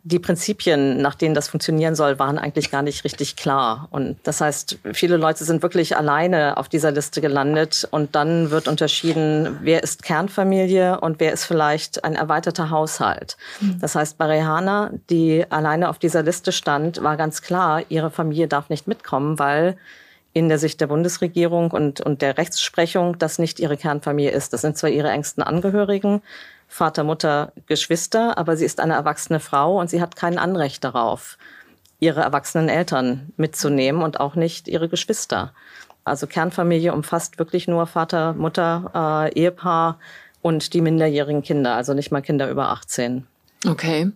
die 0.02 0.18
Prinzipien, 0.18 1.02
nach 1.02 1.14
denen 1.14 1.34
das 1.34 1.48
funktionieren 1.48 1.94
soll, 1.94 2.18
waren 2.18 2.38
eigentlich 2.38 2.70
gar 2.70 2.82
nicht 2.82 3.04
richtig 3.04 3.36
klar. 3.36 3.88
Und 3.90 4.16
das 4.22 4.40
heißt, 4.40 4.78
viele 4.92 5.18
Leute 5.18 5.44
sind 5.44 5.62
wirklich 5.62 5.96
alleine 5.96 6.56
auf 6.56 6.68
dieser 6.68 6.90
Liste 6.90 7.20
gelandet 7.20 7.86
und 7.90 8.14
dann 8.14 8.50
wird 8.50 8.66
unterschieden, 8.66 9.58
wer 9.60 9.82
ist 9.82 10.02
Kernfamilie 10.02 11.00
und 11.00 11.20
wer 11.20 11.32
ist 11.32 11.44
vielleicht 11.44 12.02
ein 12.04 12.14
erweiterter 12.14 12.70
Haushalt. 12.70 13.36
Mhm. 13.60 13.78
Das 13.80 13.94
heißt, 13.94 14.16
bei 14.16 14.26
Rehana, 14.26 14.90
die 15.10 15.44
alleine 15.50 15.90
auf 15.90 15.98
dieser 15.98 16.22
Liste 16.22 16.52
stand, 16.52 17.02
war 17.02 17.18
ganz 17.18 17.42
klar, 17.42 17.82
ihre 17.90 18.10
Familie 18.10 18.48
darf 18.48 18.70
nicht 18.70 18.88
mitkommen, 18.88 19.38
weil 19.38 19.76
in 20.32 20.48
der 20.48 20.58
Sicht 20.58 20.80
der 20.80 20.86
Bundesregierung 20.86 21.72
und, 21.72 22.00
und 22.00 22.22
der 22.22 22.38
Rechtsprechung 22.38 23.18
das 23.18 23.38
nicht 23.38 23.58
ihre 23.58 23.76
Kernfamilie 23.76 24.30
ist. 24.30 24.52
Das 24.52 24.60
sind 24.62 24.78
zwar 24.78 24.90
ihre 24.90 25.10
engsten 25.10 25.42
Angehörigen, 25.42 26.22
Vater, 26.72 27.02
Mutter, 27.02 27.52
Geschwister, 27.66 28.38
aber 28.38 28.56
sie 28.56 28.64
ist 28.64 28.78
eine 28.78 28.94
erwachsene 28.94 29.40
Frau 29.40 29.80
und 29.80 29.90
sie 29.90 30.00
hat 30.00 30.14
kein 30.14 30.38
Anrecht 30.38 30.84
darauf, 30.84 31.36
ihre 31.98 32.20
erwachsenen 32.20 32.68
Eltern 32.68 33.32
mitzunehmen 33.36 34.02
und 34.02 34.20
auch 34.20 34.36
nicht 34.36 34.68
ihre 34.68 34.88
Geschwister. 34.88 35.52
Also 36.04 36.28
Kernfamilie 36.28 36.94
umfasst 36.94 37.40
wirklich 37.40 37.66
nur 37.66 37.88
Vater, 37.88 38.34
Mutter, 38.34 39.28
äh, 39.34 39.38
Ehepaar 39.38 39.98
und 40.42 40.72
die 40.72 40.80
minderjährigen 40.80 41.42
Kinder, 41.42 41.74
also 41.74 41.92
nicht 41.92 42.12
mal 42.12 42.22
Kinder 42.22 42.48
über 42.48 42.68
18. 42.68 43.26
Okay. 43.66 44.12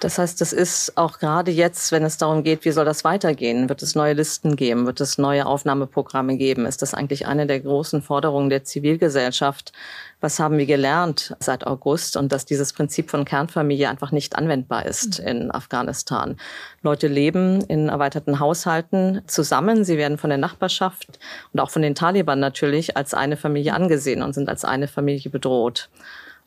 Das 0.00 0.18
heißt, 0.18 0.40
das 0.42 0.52
ist 0.52 0.98
auch 0.98 1.18
gerade 1.18 1.50
jetzt, 1.50 1.90
wenn 1.90 2.04
es 2.04 2.18
darum 2.18 2.42
geht, 2.42 2.66
wie 2.66 2.70
soll 2.70 2.84
das 2.84 3.02
weitergehen? 3.02 3.70
Wird 3.70 3.82
es 3.82 3.94
neue 3.94 4.12
Listen 4.12 4.54
geben? 4.54 4.84
Wird 4.84 5.00
es 5.00 5.16
neue 5.16 5.46
Aufnahmeprogramme 5.46 6.36
geben? 6.36 6.66
Ist 6.66 6.82
das 6.82 6.92
eigentlich 6.92 7.26
eine 7.26 7.46
der 7.46 7.60
großen 7.60 8.02
Forderungen 8.02 8.50
der 8.50 8.64
Zivilgesellschaft? 8.64 9.72
Was 10.20 10.38
haben 10.38 10.58
wir 10.58 10.66
gelernt 10.66 11.34
seit 11.40 11.66
August? 11.66 12.18
Und 12.18 12.30
dass 12.30 12.44
dieses 12.44 12.74
Prinzip 12.74 13.10
von 13.10 13.24
Kernfamilie 13.24 13.88
einfach 13.88 14.12
nicht 14.12 14.36
anwendbar 14.36 14.84
ist 14.84 15.20
mhm. 15.20 15.26
in 15.26 15.50
Afghanistan. 15.50 16.36
Leute 16.82 17.08
leben 17.08 17.62
in 17.62 17.88
erweiterten 17.88 18.38
Haushalten 18.38 19.22
zusammen. 19.26 19.84
Sie 19.84 19.96
werden 19.96 20.18
von 20.18 20.28
der 20.28 20.38
Nachbarschaft 20.38 21.18
und 21.54 21.60
auch 21.60 21.70
von 21.70 21.80
den 21.80 21.94
Taliban 21.94 22.38
natürlich 22.38 22.98
als 22.98 23.14
eine 23.14 23.38
Familie 23.38 23.72
angesehen 23.72 24.22
und 24.22 24.34
sind 24.34 24.50
als 24.50 24.64
eine 24.64 24.88
Familie 24.88 25.30
bedroht. 25.30 25.88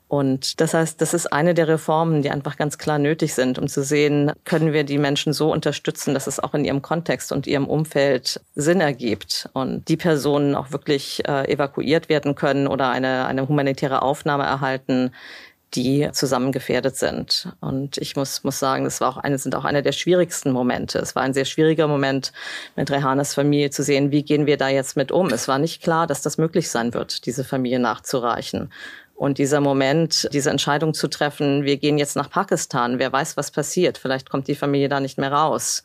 Und 0.09 0.59
das 0.59 0.73
heißt, 0.73 0.99
das 1.01 1.13
ist 1.13 1.31
eine 1.31 1.53
der 1.53 1.67
Reformen, 1.67 2.23
die 2.23 2.31
einfach 2.31 2.57
ganz 2.57 2.79
klar 2.79 2.97
nötig 2.97 3.35
sind, 3.35 3.59
um 3.59 3.67
zu 3.67 3.83
sehen, 3.83 4.31
können 4.43 4.73
wir 4.73 4.83
die 4.83 4.97
Menschen 4.97 5.33
so 5.33 5.53
unterstützen, 5.53 6.15
dass 6.15 6.25
es 6.25 6.39
auch 6.39 6.55
in 6.55 6.65
ihrem 6.65 6.81
Kontext 6.81 7.31
und 7.31 7.45
ihrem 7.45 7.67
Umfeld 7.67 8.41
Sinn 8.55 8.81
ergibt 8.81 9.49
und 9.53 9.87
die 9.87 9.97
Personen 9.97 10.55
auch 10.55 10.71
wirklich 10.71 11.21
äh, 11.27 11.53
evakuiert 11.53 12.09
werden 12.09 12.33
können 12.33 12.65
oder 12.65 12.89
eine, 12.89 13.27
eine 13.27 13.47
humanitäre 13.47 14.01
Aufnahme 14.01 14.45
erhalten, 14.45 15.11
die 15.75 16.09
zusammen 16.11 16.51
gefährdet 16.51 16.95
sind. 16.95 17.53
Und 17.59 17.99
ich 17.99 18.15
muss, 18.15 18.43
muss 18.43 18.57
sagen, 18.57 18.85
das 18.85 19.01
war 19.01 19.09
auch 19.09 19.17
eine, 19.17 19.37
sind 19.37 19.53
auch 19.53 19.65
einer 19.65 19.83
der 19.83 19.91
schwierigsten 19.91 20.51
Momente. 20.51 20.97
Es 20.97 21.15
war 21.15 21.21
ein 21.21 21.35
sehr 21.35 21.45
schwieriger 21.45 21.87
Moment 21.87 22.31
mit 22.75 22.89
Rehanas 22.89 23.35
Familie 23.35 23.69
zu 23.69 23.83
sehen, 23.83 24.11
wie 24.11 24.23
gehen 24.23 24.47
wir 24.47 24.57
da 24.57 24.69
jetzt 24.69 24.97
mit 24.97 25.11
um. 25.11 25.27
Es 25.27 25.47
war 25.47 25.59
nicht 25.59 25.83
klar, 25.83 26.07
dass 26.07 26.23
das 26.23 26.39
möglich 26.39 26.71
sein 26.71 26.95
wird, 26.95 27.27
diese 27.27 27.43
Familie 27.43 27.79
nachzureichen. 27.79 28.71
Und 29.19 29.37
dieser 29.37 29.59
Moment, 29.59 30.29
diese 30.31 30.49
Entscheidung 30.49 30.93
zu 30.93 31.09
treffen, 31.09 31.65
wir 31.65 31.75
gehen 31.75 31.97
jetzt 31.97 32.15
nach 32.15 32.29
Pakistan, 32.29 32.99
wer 32.99 33.11
weiß, 33.11 33.35
was 33.35 33.51
passiert, 33.51 33.97
vielleicht 33.97 34.29
kommt 34.29 34.47
die 34.47 34.55
Familie 34.55 34.87
da 34.87 35.01
nicht 35.01 35.17
mehr 35.17 35.33
raus. 35.33 35.83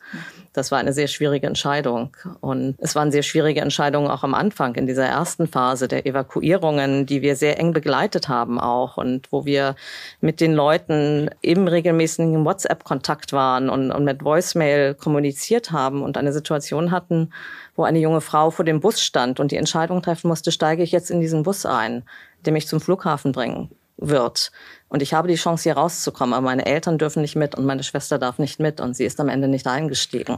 Das 0.53 0.71
war 0.71 0.79
eine 0.79 0.93
sehr 0.93 1.07
schwierige 1.07 1.45
Entscheidung. 1.45 2.15
Und 2.39 2.75
es 2.77 2.95
waren 2.95 3.11
sehr 3.11 3.23
schwierige 3.23 3.59
Entscheidungen 3.59 4.09
auch 4.09 4.23
am 4.23 4.33
Anfang, 4.33 4.75
in 4.75 4.87
dieser 4.87 5.03
ersten 5.03 5.47
Phase 5.47 5.89
der 5.89 6.05
Evakuierungen, 6.05 7.05
die 7.05 7.21
wir 7.21 7.35
sehr 7.35 7.59
eng 7.59 7.73
begleitet 7.73 8.29
haben 8.29 8.57
auch 8.57 8.95
und 8.95 9.29
wo 9.33 9.45
wir 9.45 9.75
mit 10.21 10.39
den 10.39 10.53
Leuten 10.53 11.29
im 11.41 11.67
regelmäßigen 11.67 12.45
WhatsApp-Kontakt 12.45 13.33
waren 13.33 13.67
und, 13.67 13.91
und 13.91 14.05
mit 14.05 14.23
Voicemail 14.23 14.93
kommuniziert 14.93 15.71
haben 15.71 16.03
und 16.03 16.15
eine 16.15 16.31
Situation 16.31 16.89
hatten, 16.89 17.31
wo 17.75 17.83
eine 17.83 17.99
junge 17.99 18.21
Frau 18.21 18.51
vor 18.51 18.65
dem 18.65 18.79
Bus 18.79 19.01
stand 19.01 19.39
und 19.39 19.51
die 19.51 19.57
Entscheidung 19.57 20.01
treffen 20.01 20.27
musste, 20.27 20.51
steige 20.51 20.83
ich 20.83 20.91
jetzt 20.91 21.11
in 21.11 21.19
diesen 21.19 21.43
Bus 21.43 21.65
ein? 21.65 22.03
der 22.45 22.53
mich 22.53 22.67
zum 22.67 22.79
Flughafen 22.79 23.31
bringen 23.31 23.69
wird. 23.97 24.51
Und 24.89 25.01
ich 25.01 25.13
habe 25.13 25.27
die 25.27 25.35
Chance, 25.35 25.63
hier 25.63 25.77
rauszukommen, 25.77 26.33
aber 26.33 26.45
meine 26.45 26.65
Eltern 26.65 26.97
dürfen 26.97 27.21
nicht 27.21 27.35
mit 27.35 27.55
und 27.55 27.65
meine 27.65 27.83
Schwester 27.83 28.19
darf 28.19 28.39
nicht 28.39 28.59
mit 28.59 28.79
und 28.79 28.95
sie 28.95 29.05
ist 29.05 29.19
am 29.19 29.29
Ende 29.29 29.47
nicht 29.47 29.67
eingestiegen. 29.67 30.37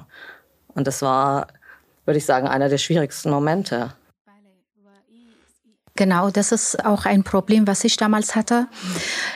Und 0.74 0.88
das 0.88 1.02
war, 1.02 1.48
würde 2.06 2.18
ich 2.18 2.26
sagen, 2.26 2.48
einer 2.48 2.70
der 2.70 2.78
schwierigsten 2.78 3.30
Momente. 3.30 3.94
Genau, 5.98 6.30
das 6.30 6.52
ist 6.52 6.86
auch 6.86 7.06
ein 7.06 7.24
Problem, 7.24 7.66
was 7.66 7.84
ich 7.84 7.98
damals 7.98 8.36
hatte. 8.36 8.68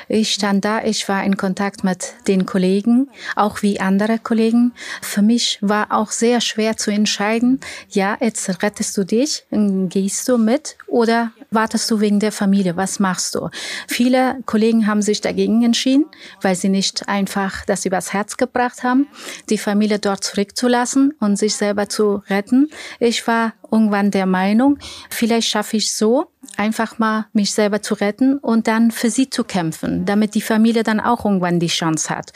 Ich 0.08 0.32
stand 0.32 0.64
da, 0.64 0.84
ich 0.84 1.10
war 1.10 1.24
in 1.24 1.36
Kontakt 1.36 1.84
mit 1.84 2.14
den 2.28 2.46
Kollegen, 2.46 3.10
auch 3.36 3.64
wie 3.64 3.80
andere 3.80 4.20
Kollegen. 4.20 4.72
Für 5.02 5.24
mich 5.24 5.58
war 5.62 5.92
auch 5.92 6.12
sehr 6.12 6.40
schwer 6.40 6.78
zu 6.78 6.92
entscheiden, 6.92 7.60
ja, 7.90 8.16
jetzt 8.22 8.62
rettest 8.62 8.96
du 8.96 9.04
dich, 9.04 9.44
gehst 9.50 10.28
du 10.30 10.38
mit 10.38 10.78
oder 10.86 11.32
wartest 11.54 11.92
du 11.92 12.00
wegen 12.00 12.22
der 12.22 12.32
Familie, 12.32 12.78
was 12.78 13.00
machst 13.00 13.36
du? 13.36 13.50
Viele 13.88 14.38
Kollegen 14.46 14.88
haben 14.88 15.02
sich 15.02 15.20
dagegen 15.20 15.64
entschieden, 15.64 16.06
weil 16.42 16.56
sie 16.56 16.70
nicht 16.70 17.10
einfach 17.10 17.66
das 17.66 17.86
übers 17.86 18.14
Herz 18.14 18.38
gebracht 18.38 18.84
haben, 18.84 19.08
die 19.50 19.58
Familie 19.58 20.00
dort 20.00 20.24
zurückzulassen 20.24 21.14
und 21.20 21.36
sich 21.36 21.56
selber 21.56 21.90
zu 21.90 22.24
retten. 22.30 22.70
Ich 23.00 23.28
war 23.28 23.54
irgendwann 23.70 24.12
der 24.12 24.26
Meinung, 24.26 24.78
vielleicht 25.10 25.50
schaffe 25.50 25.78
ich 25.78 25.94
so, 25.94 26.28
einfach 26.58 27.00
mal 27.00 27.28
mich 27.34 27.54
selber 27.54 27.82
zu 27.82 27.94
retten 27.94 28.38
und 28.38 28.68
dann 28.68 28.92
für 28.92 29.10
sie 29.10 29.30
zu 29.30 29.44
kämpfen, 29.44 30.06
damit 30.06 30.36
die 30.36 30.42
Familie 30.42 30.84
dann 30.84 31.00
auch 31.00 31.24
irgendwann 31.26 31.60
die 31.60 31.68
Chance 31.68 32.10
hat. 32.10 32.34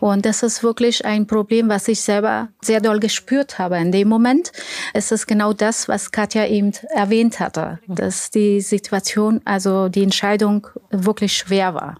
Und 0.00 0.24
das 0.24 0.42
ist 0.42 0.62
wirklich 0.62 1.04
ein 1.04 1.26
Problem, 1.26 1.68
was 1.68 1.88
ich 1.88 2.00
selber 2.00 2.48
sehr 2.62 2.80
doll 2.80 3.00
gespürt 3.00 3.58
habe 3.58 3.78
in 3.78 3.92
dem 3.92 4.08
Moment. 4.08 4.52
Es 4.94 5.12
ist 5.12 5.26
genau 5.26 5.52
das, 5.52 5.88
was 5.88 6.12
Katja 6.12 6.46
eben 6.46 6.72
erwähnt 6.94 7.40
hatte, 7.40 7.80
dass 7.86 8.30
die 8.30 8.57
Situation, 8.60 9.40
also 9.44 9.88
die 9.88 10.02
Entscheidung 10.02 10.66
wirklich 10.90 11.36
schwer 11.36 11.74
war. 11.74 11.96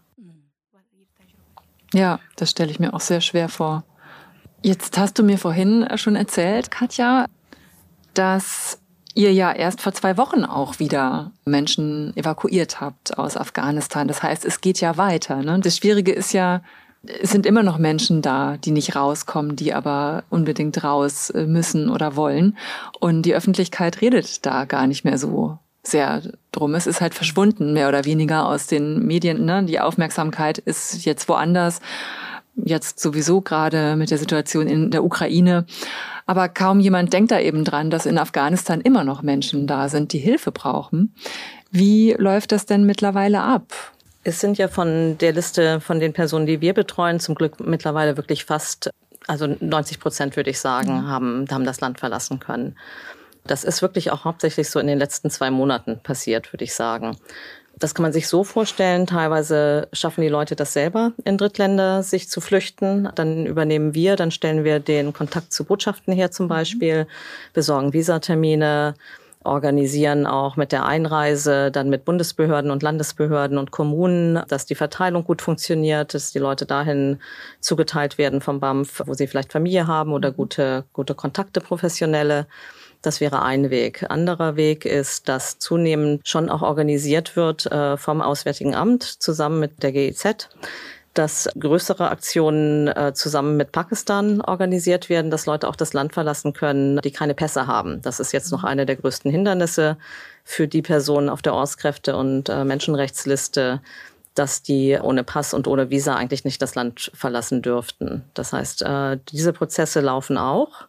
Ja, 1.95 2.21
das 2.37 2.51
stelle 2.51 2.71
ich 2.71 2.81
mir 2.81 2.95
auch 2.95 3.01
sehr 3.01 3.21
schwer 3.21 3.49
vor. 3.49 3.85
Jetzt 4.63 4.99
hast 4.99 5.19
du 5.19 5.23
mir 5.23 5.39
vorhin 5.39 5.87
schon 5.97 6.17
erzählt, 6.17 6.71
Katja, 6.71 7.27
dass 8.15 8.79
ihr 9.15 9.33
ja 9.33 9.53
erst 9.53 9.81
vor 9.81 9.93
zwei 9.93 10.17
Wochen 10.17 10.45
auch 10.45 10.79
wieder 10.79 11.33
Menschen 11.45 12.17
evakuiert 12.17 12.81
habt 12.81 13.19
aus 13.19 13.37
Afghanistan. 13.37 14.07
Das 14.07 14.23
heißt, 14.23 14.45
es 14.45 14.61
geht 14.61 14.81
ja 14.81 14.97
weiter. 14.97 15.43
Ne? 15.43 15.59
Das 15.61 15.77
Schwierige 15.77 16.13
ist 16.13 16.33
ja, 16.33 16.63
es 17.03 17.31
sind 17.31 17.47
immer 17.47 17.63
noch 17.63 17.79
Menschen 17.79 18.23
da, 18.23 18.57
die 18.57 18.71
nicht 18.71 18.95
rauskommen, 18.95 19.57
die 19.57 19.73
aber 19.73 20.25
unbedingt 20.31 20.85
raus 20.85 21.31
äh, 21.31 21.47
müssen 21.47 21.91
oder 21.91 22.17
wollen. 22.17 22.57
Und 23.01 23.23
die 23.23 23.35
Öffentlichkeit 23.35 24.01
redet 24.01 24.45
da 24.45 24.65
gar 24.67 24.87
nicht 24.87 25.05
mehr 25.05 25.19
so 25.19 25.59
sehr 25.83 26.23
drum. 26.53 26.75
Es 26.75 26.87
ist 26.87 27.01
halt 27.01 27.15
verschwunden, 27.15 27.73
mehr 27.73 27.89
oder 27.89 28.05
weniger 28.05 28.47
aus 28.47 28.67
den 28.67 29.07
Medien. 29.07 29.45
Ne? 29.45 29.65
Die 29.65 29.81
Aufmerksamkeit 29.81 30.59
ist 30.59 31.05
jetzt 31.05 31.29
woanders. 31.29 31.81
Jetzt 32.57 33.01
sowieso 33.01 33.41
gerade 33.41 33.97
mit 33.97 34.11
der 34.11 34.19
Situation 34.19 34.67
in 34.67 34.91
der 34.91 35.05
Ukraine. 35.05 35.65
Aber 36.27 36.49
kaum 36.49 36.81
jemand 36.81 37.13
denkt 37.13 37.31
da 37.31 37.41
eben 37.41 37.65
dran, 37.65 37.91
dass 37.91 38.05
in 38.05 38.19
Afghanistan 38.19 38.81
immer 38.81 39.05
noch 39.05 39.23
Menschen 39.23 39.67
da 39.67 39.89
sind, 39.89 40.13
die 40.13 40.19
Hilfe 40.19 40.53
brauchen. 40.53 41.15
Wie 41.71 42.15
läuft 42.19 42.53
das 42.53 42.67
denn 42.67 42.85
mittlerweile 42.85 43.41
ab? 43.41 43.73
Es 44.25 44.41
sind 44.41 44.59
ja 44.59 44.69
von 44.69 45.17
der 45.19 45.33
Liste 45.33 45.81
von 45.81 46.01
den 46.01 46.13
Personen, 46.13 46.47
die 46.47 46.61
wir 46.61 46.75
betreuen, 46.75 47.21
zum 47.21 47.35
Glück 47.35 47.61
mittlerweile 47.61 48.17
wirklich 48.17 48.45
fast, 48.45 48.91
also 49.27 49.47
90 49.47 50.01
Prozent 50.01 50.37
würde 50.37 50.51
ich 50.51 50.59
sagen, 50.59 51.03
mhm. 51.03 51.07
haben, 51.07 51.47
haben 51.51 51.65
das 51.65 51.81
Land 51.81 51.99
verlassen 52.01 52.41
können. 52.41 52.77
Das 53.49 53.65
ist 53.65 53.83
wirklich 53.83 54.13
auch 54.13 54.25
hauptsächlich 54.25 54.71
so 54.71 54.79
in 54.79 54.87
den 54.87 54.99
letzten 54.99 55.31
zwei 55.31 55.51
Monaten 55.51 56.01
passiert, 56.03 56.53
würde 56.53 56.65
ich 56.65 56.75
sagen. 56.75 57.17
Das 57.79 57.95
kann 57.95 58.03
man 58.03 58.13
sich 58.13 58.27
so 58.27 58.45
vorstellen. 58.45 59.07
Teilweise 59.07 59.89
schaffen 59.93 60.23
die 60.23 60.29
Leute 60.29 60.57
das 60.57 60.73
selber 60.73 61.13
in 61.25 61.39
Drittländer, 61.39 62.03
sich 62.03 62.29
zu 62.29 62.41
flüchten. 62.41 63.09
Dann 63.15 63.47
übernehmen 63.47 63.95
wir, 63.95 64.17
dann 64.17 64.31
stellen 64.31 64.65
wir 64.65 64.81
den 64.81 65.13
Kontakt 65.13 65.53
zu 65.53 65.65
Botschaften 65.65 66.13
her 66.13 66.31
zum 66.31 66.47
mhm. 66.47 66.51
Beispiel, 66.51 67.07
besorgen 67.53 67.93
Visatermine, 67.93 68.95
organisieren 69.45 70.27
auch 70.27 70.57
mit 70.57 70.73
der 70.73 70.85
Einreise, 70.85 71.71
dann 71.71 71.89
mit 71.89 72.05
Bundesbehörden 72.05 72.71
und 72.71 72.83
Landesbehörden 72.83 73.59
und 73.59 73.71
Kommunen, 73.71 74.43
dass 74.49 74.67
die 74.67 74.75
Verteilung 74.75 75.25
gut 75.25 75.41
funktioniert, 75.41 76.13
dass 76.15 76.33
die 76.33 76.41
Leute 76.41 76.67
dahin 76.67 77.21
zugeteilt 77.61 78.19
werden 78.19 78.41
vom 78.41 78.59
BAMF, 78.59 79.03
wo 79.07 79.15
sie 79.15 79.29
vielleicht 79.29 79.53
Familie 79.53 79.87
haben 79.87 80.13
oder 80.13 80.33
mhm. 80.33 80.37
gute, 80.37 80.85
gute 80.93 81.15
Kontakte, 81.15 81.61
professionelle. 81.61 82.47
Das 83.03 83.21
wäre 83.21 83.43
ein 83.43 83.71
Weg. 83.71 84.07
Anderer 84.09 84.57
Weg 84.57 84.85
ist, 84.85 85.29
dass 85.29 85.59
zunehmend 85.59 86.27
schon 86.27 86.51
auch 86.51 86.63
organisiert 86.63 87.37
wird 87.37 87.67
äh, 87.67 87.97
vom 87.97 88.21
Auswärtigen 88.21 88.75
Amt 88.75 89.05
zusammen 89.05 89.61
mit 89.61 89.83
der 89.83 89.93
GIZ 89.93 90.49
dass 91.19 91.49
größere 91.59 92.11
Aktionen 92.11 92.87
äh, 92.87 93.13
zusammen 93.13 93.57
mit 93.57 93.73
Pakistan 93.73 94.41
organisiert 94.41 95.09
werden, 95.09 95.33
dass 95.33 95.47
Leute 95.47 95.69
auch 95.69 95.75
das 95.75 95.93
Land 95.93 96.15
verlassen 96.15 96.53
können, 96.53 97.01
die 97.03 97.11
keine 97.11 97.35
Pässe 97.35 97.67
haben. 97.67 98.01
Das 98.03 98.21
ist 98.21 98.33
jetzt 98.33 98.53
noch 98.53 98.63
eine 98.63 98.87
der 98.87 98.95
größten 98.95 99.29
Hindernisse 99.29 99.97
für 100.45 100.69
die 100.69 100.83
Personen 100.83 101.29
auf 101.29 101.43
der 101.43 101.55
Ortskräfte- 101.55 102.15
und 102.15 102.49
äh, 102.49 102.65
Menschenrechtsliste, 102.65 103.81
dass 104.35 104.63
die 104.63 104.97
ohne 105.03 105.25
Pass 105.25 105.55
und 105.55 105.67
ohne 105.67 105.91
Visa 105.91 106.15
eigentlich 106.15 106.45
nicht 106.45 106.63
das 106.63 106.77
Land 106.77 107.11
verlassen 107.15 107.63
dürften. 107.63 108.23
Das 108.35 108.53
heißt, 108.53 108.83
äh, 108.83 109.19
diese 109.33 109.53
Prozesse 109.53 110.01
laufen 110.01 110.39
auch 110.39 110.87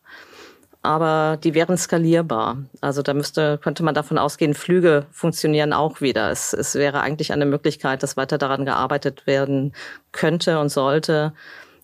aber 0.82 1.38
die 1.44 1.54
wären 1.54 1.78
skalierbar. 1.78 2.58
Also 2.82 3.02
da 3.02 3.14
müsste, 3.14 3.58
könnte 3.58 3.84
man 3.84 3.96
davon 3.96 4.18
ausgehen, 4.18 4.54
Flüge 4.54 5.06
funktionieren 5.12 5.74
auch 5.74 6.00
wieder. 6.00 6.32
Es, 6.32 6.54
es 6.54 6.76
wäre 6.76 7.02
eigentlich 7.02 7.34
eine 7.34 7.46
Möglichkeit, 7.46 8.02
dass 8.02 8.18
weiter 8.18 8.38
daran 8.38 8.66
gearbeitet 8.66 9.28
werden 9.28 9.74
könnte 10.12 10.60
und 10.60 10.70
sollte, 10.70 11.34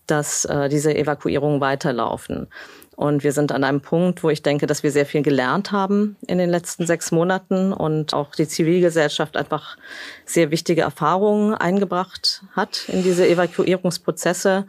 dass 0.06 0.44
äh, 0.46 0.68
diese 0.68 0.94
Evakuierungen 0.94 1.60
weiterlaufen. 1.60 2.48
Und 2.96 3.22
wir 3.22 3.32
sind 3.32 3.52
an 3.52 3.62
einem 3.62 3.82
Punkt, 3.82 4.22
wo 4.22 4.30
ich 4.30 4.42
denke, 4.42 4.66
dass 4.66 4.82
wir 4.82 4.90
sehr 4.90 5.04
viel 5.04 5.20
gelernt 5.20 5.70
haben 5.70 6.16
in 6.26 6.38
den 6.38 6.48
letzten 6.48 6.86
sechs 6.86 7.12
Monaten 7.12 7.74
und 7.74 8.14
auch 8.14 8.34
die 8.34 8.48
Zivilgesellschaft 8.48 9.36
einfach 9.36 9.76
sehr 10.24 10.50
wichtige 10.50 10.80
Erfahrungen 10.80 11.54
eingebracht 11.54 12.42
hat 12.52 12.88
in 12.88 13.02
diese 13.02 13.28
Evakuierungsprozesse. 13.28 14.66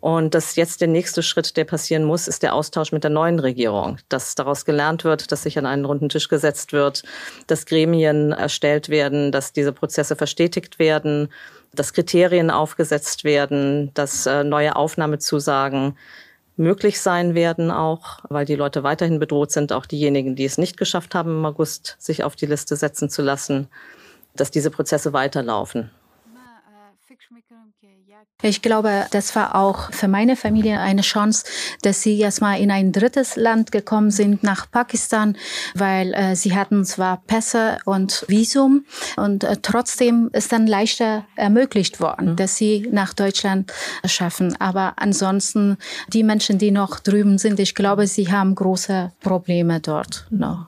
Und 0.00 0.34
dass 0.34 0.56
jetzt 0.56 0.80
der 0.80 0.88
nächste 0.88 1.22
Schritt, 1.22 1.56
der 1.56 1.64
passieren 1.64 2.04
muss, 2.04 2.28
ist 2.28 2.42
der 2.42 2.54
Austausch 2.54 2.92
mit 2.92 3.02
der 3.02 3.10
neuen 3.10 3.38
Regierung. 3.38 3.98
Dass 4.08 4.34
daraus 4.34 4.64
gelernt 4.64 5.04
wird, 5.04 5.32
dass 5.32 5.42
sich 5.42 5.58
an 5.58 5.66
einen 5.66 5.84
runden 5.84 6.08
Tisch 6.08 6.28
gesetzt 6.28 6.72
wird, 6.72 7.02
dass 7.46 7.66
Gremien 7.66 8.32
erstellt 8.32 8.88
werden, 8.88 9.32
dass 9.32 9.52
diese 9.52 9.72
Prozesse 9.72 10.14
verstetigt 10.14 10.78
werden, 10.78 11.28
dass 11.74 11.92
Kriterien 11.92 12.50
aufgesetzt 12.50 13.24
werden, 13.24 13.90
dass 13.94 14.26
äh, 14.26 14.44
neue 14.44 14.76
Aufnahmezusagen 14.76 15.96
möglich 16.56 17.00
sein 17.00 17.34
werden 17.34 17.70
auch, 17.70 18.20
weil 18.28 18.46
die 18.46 18.54
Leute 18.54 18.82
weiterhin 18.82 19.18
bedroht 19.18 19.50
sind, 19.50 19.72
auch 19.72 19.86
diejenigen, 19.86 20.36
die 20.36 20.44
es 20.44 20.58
nicht 20.58 20.76
geschafft 20.76 21.14
haben, 21.14 21.30
im 21.30 21.44
August 21.44 21.96
sich 21.98 22.24
auf 22.24 22.34
die 22.34 22.46
Liste 22.46 22.76
setzen 22.76 23.10
zu 23.10 23.22
lassen, 23.22 23.68
dass 24.34 24.50
diese 24.50 24.70
Prozesse 24.70 25.12
weiterlaufen. 25.12 25.90
Ich 28.42 28.60
glaube, 28.60 29.06
das 29.12 29.34
war 29.34 29.54
auch 29.54 29.90
für 29.92 30.08
meine 30.08 30.36
Familie 30.36 30.78
eine 30.78 31.00
Chance, 31.00 31.46
dass 31.80 32.02
sie 32.02 32.20
erstmal 32.20 32.60
in 32.60 32.70
ein 32.70 32.92
drittes 32.92 33.36
Land 33.36 33.72
gekommen 33.72 34.10
sind, 34.10 34.42
nach 34.42 34.70
Pakistan, 34.70 35.38
weil 35.74 36.12
äh, 36.12 36.36
sie 36.36 36.54
hatten 36.54 36.84
zwar 36.84 37.22
Pässe 37.26 37.78
und 37.86 38.26
Visum 38.28 38.84
und 39.16 39.42
äh, 39.42 39.56
trotzdem 39.62 40.28
ist 40.34 40.52
dann 40.52 40.66
leichter 40.66 41.24
ermöglicht 41.34 41.98
worden, 41.98 42.32
mhm. 42.32 42.36
dass 42.36 42.56
sie 42.56 42.86
nach 42.92 43.14
Deutschland 43.14 43.72
schaffen. 44.04 44.54
Aber 44.60 44.92
ansonsten 44.96 45.78
die 46.08 46.22
Menschen, 46.22 46.58
die 46.58 46.70
noch 46.70 47.00
drüben 47.00 47.38
sind, 47.38 47.58
ich 47.58 47.74
glaube, 47.74 48.06
sie 48.06 48.30
haben 48.30 48.54
große 48.54 49.12
Probleme 49.20 49.80
dort 49.80 50.26
noch. 50.28 50.66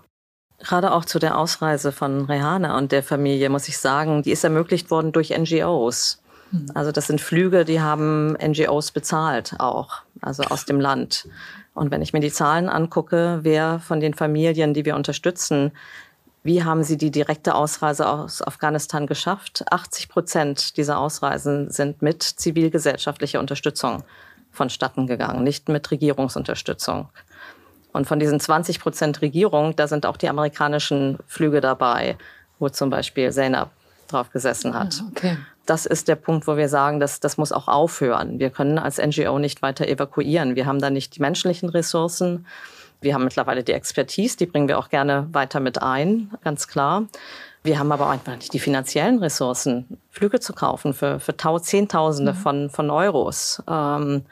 Gerade 0.58 0.92
auch 0.92 1.04
zu 1.04 1.18
der 1.18 1.38
Ausreise 1.38 1.92
von 1.92 2.24
Rehana 2.24 2.78
und 2.78 2.92
der 2.92 3.02
Familie 3.02 3.50
muss 3.50 3.68
ich 3.68 3.76
sagen, 3.76 4.22
die 4.22 4.32
ist 4.32 4.42
ermöglicht 4.42 4.90
worden 4.90 5.12
durch 5.12 5.36
NGOs. 5.36 6.22
Also 6.74 6.92
das 6.92 7.06
sind 7.06 7.20
Flüge, 7.20 7.64
die 7.64 7.80
haben 7.80 8.32
NGOs 8.32 8.90
bezahlt 8.92 9.54
auch, 9.58 10.02
also 10.20 10.42
aus 10.44 10.64
dem 10.64 10.80
Land. 10.80 11.28
Und 11.74 11.90
wenn 11.90 12.02
ich 12.02 12.12
mir 12.12 12.20
die 12.20 12.32
Zahlen 12.32 12.68
angucke, 12.68 13.40
wer 13.42 13.78
von 13.80 14.00
den 14.00 14.14
Familien, 14.14 14.74
die 14.74 14.84
wir 14.84 14.96
unterstützen, 14.96 15.72
wie 16.42 16.64
haben 16.64 16.82
sie 16.82 16.96
die 16.96 17.10
direkte 17.10 17.54
Ausreise 17.54 18.08
aus 18.08 18.42
Afghanistan 18.42 19.06
geschafft? 19.06 19.64
80 19.70 20.08
Prozent 20.08 20.76
dieser 20.76 20.98
Ausreisen 20.98 21.70
sind 21.70 22.00
mit 22.00 22.22
zivilgesellschaftlicher 22.22 23.40
Unterstützung 23.40 24.02
vonstatten 24.50 25.06
gegangen, 25.06 25.44
nicht 25.44 25.68
mit 25.68 25.90
Regierungsunterstützung. 25.90 27.08
Und 27.92 28.06
von 28.06 28.18
diesen 28.18 28.40
20 28.40 28.80
Prozent 28.80 29.20
Regierung, 29.20 29.76
da 29.76 29.86
sind 29.88 30.06
auch 30.06 30.16
die 30.16 30.28
amerikanischen 30.28 31.18
Flüge 31.26 31.60
dabei, 31.60 32.16
wo 32.58 32.68
zum 32.68 32.90
Beispiel 32.90 33.30
Zainab 33.30 33.70
drauf 34.08 34.30
gesessen 34.30 34.74
hat. 34.74 35.00
Ah, 35.02 35.08
okay 35.10 35.36
das 35.68 35.84
ist 35.84 36.08
der 36.08 36.16
Punkt, 36.16 36.46
wo 36.46 36.56
wir 36.56 36.68
sagen, 36.68 36.98
dass 36.98 37.20
das 37.20 37.36
muss 37.36 37.52
auch 37.52 37.68
aufhören. 37.68 38.38
Wir 38.38 38.50
können 38.50 38.78
als 38.78 38.98
NGO 38.98 39.38
nicht 39.38 39.60
weiter 39.60 39.86
evakuieren. 39.86 40.56
Wir 40.56 40.66
haben 40.66 40.80
da 40.80 40.88
nicht 40.88 41.16
die 41.16 41.20
menschlichen 41.20 41.68
Ressourcen. 41.68 42.46
Wir 43.00 43.14
haben 43.14 43.24
mittlerweile 43.24 43.62
die 43.62 43.72
Expertise, 43.72 44.36
die 44.36 44.46
bringen 44.46 44.66
wir 44.66 44.78
auch 44.78 44.88
gerne 44.88 45.28
weiter 45.32 45.60
mit 45.60 45.82
ein, 45.82 46.32
ganz 46.42 46.68
klar. 46.68 47.06
Wir 47.62 47.78
haben 47.78 47.92
aber 47.92 48.08
einfach 48.08 48.34
nicht 48.34 48.52
die 48.52 48.58
finanziellen 48.58 49.18
Ressourcen, 49.18 49.98
Flüge 50.10 50.40
zu 50.40 50.52
kaufen 50.52 50.94
für, 50.94 51.20
für 51.20 51.36
Zehntausende 51.60 52.32
mhm. 52.32 52.36
von, 52.36 52.70
von 52.70 52.90
Euros. 52.90 53.62
Ähm, 53.68 54.24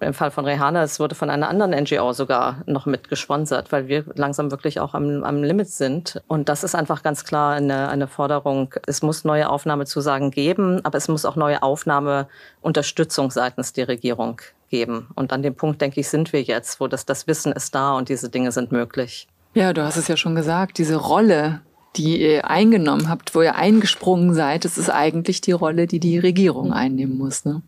im 0.00 0.14
Fall 0.14 0.30
von 0.30 0.44
Rehana, 0.44 0.82
es 0.82 1.00
wurde 1.00 1.14
von 1.14 1.30
einer 1.30 1.48
anderen 1.48 1.70
NGO 1.70 2.12
sogar 2.12 2.62
noch 2.66 2.84
mit 2.86 3.08
gesponsert, 3.08 3.72
weil 3.72 3.88
wir 3.88 4.04
langsam 4.14 4.50
wirklich 4.50 4.78
auch 4.78 4.94
am, 4.94 5.24
am 5.24 5.42
Limit 5.42 5.68
sind. 5.68 6.22
Und 6.28 6.48
das 6.48 6.64
ist 6.64 6.74
einfach 6.74 7.02
ganz 7.02 7.24
klar 7.24 7.54
eine, 7.54 7.88
eine 7.88 8.06
Forderung. 8.06 8.74
Es 8.86 9.02
muss 9.02 9.24
neue 9.24 9.48
Aufnahmezusagen 9.48 10.30
geben, 10.30 10.84
aber 10.84 10.98
es 10.98 11.08
muss 11.08 11.24
auch 11.24 11.36
neue 11.36 11.62
Aufnahmeunterstützung 11.62 13.30
seitens 13.30 13.72
der 13.72 13.88
Regierung 13.88 14.40
geben. 14.68 15.08
Und 15.14 15.32
an 15.32 15.42
dem 15.42 15.54
Punkt, 15.54 15.80
denke 15.80 16.00
ich, 16.00 16.08
sind 16.08 16.32
wir 16.32 16.42
jetzt, 16.42 16.78
wo 16.80 16.88
das, 16.88 17.06
das 17.06 17.26
Wissen 17.26 17.52
ist 17.52 17.74
da 17.74 17.94
und 17.94 18.10
diese 18.10 18.28
Dinge 18.28 18.52
sind 18.52 18.72
möglich. 18.72 19.28
Ja, 19.54 19.72
du 19.72 19.82
hast 19.82 19.96
es 19.96 20.08
ja 20.08 20.18
schon 20.18 20.34
gesagt, 20.34 20.76
diese 20.76 20.96
Rolle, 20.96 21.62
die 21.96 22.20
ihr 22.20 22.50
eingenommen 22.50 23.08
habt, 23.08 23.34
wo 23.34 23.40
ihr 23.40 23.54
eingesprungen 23.54 24.34
seid, 24.34 24.66
das 24.66 24.76
ist 24.76 24.90
eigentlich 24.90 25.40
die 25.40 25.52
Rolle, 25.52 25.86
die 25.86 26.00
die 26.00 26.18
Regierung 26.18 26.74
einnehmen 26.74 27.16
muss. 27.16 27.46
Ne? 27.46 27.62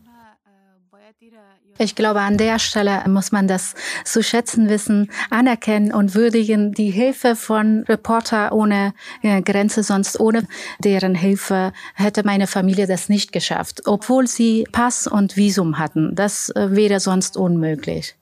Ich 1.79 1.95
glaube, 1.95 2.21
an 2.21 2.37
der 2.37 2.59
Stelle 2.59 3.03
muss 3.09 3.31
man 3.31 3.47
das 3.47 3.75
zu 4.05 4.23
schätzen 4.23 4.69
wissen, 4.69 5.11
anerkennen 5.31 5.93
und 5.93 6.15
würdigen. 6.15 6.73
Die 6.73 6.91
Hilfe 6.91 7.37
von 7.37 7.85
Reporter 7.89 8.53
ohne 8.53 8.95
äh, 9.23 9.41
Grenze, 9.43 9.85
sonst 9.85 10.19
ohne 10.19 10.43
deren 10.81 11.15
Hilfe 11.15 11.73
hätte 11.95 12.25
meine 12.25 12.49
Familie 12.49 12.89
das 12.89 13.09
nicht 13.09 13.33
geschafft, 13.33 13.83
obwohl 13.87 14.27
sie 14.27 14.65
Pass 14.73 15.07
und 15.07 15.37
Visum 15.37 15.79
hatten. 15.79 16.17
Das 16.17 16.51
äh, 16.51 16.69
wäre 16.73 16.99
sonst 16.99 17.37
unmöglich. 17.37 18.17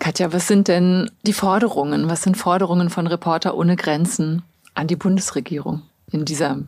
Katja, 0.00 0.32
was 0.32 0.48
sind 0.48 0.66
denn 0.66 1.08
die 1.24 1.32
Forderungen? 1.32 2.10
Was 2.10 2.24
sind 2.24 2.36
Forderungen 2.36 2.90
von 2.90 3.06
Reporter 3.06 3.56
ohne 3.56 3.76
Grenzen 3.76 4.42
an 4.74 4.88
die 4.88 4.96
Bundesregierung 4.96 5.82
in 6.10 6.24
dieser 6.24 6.58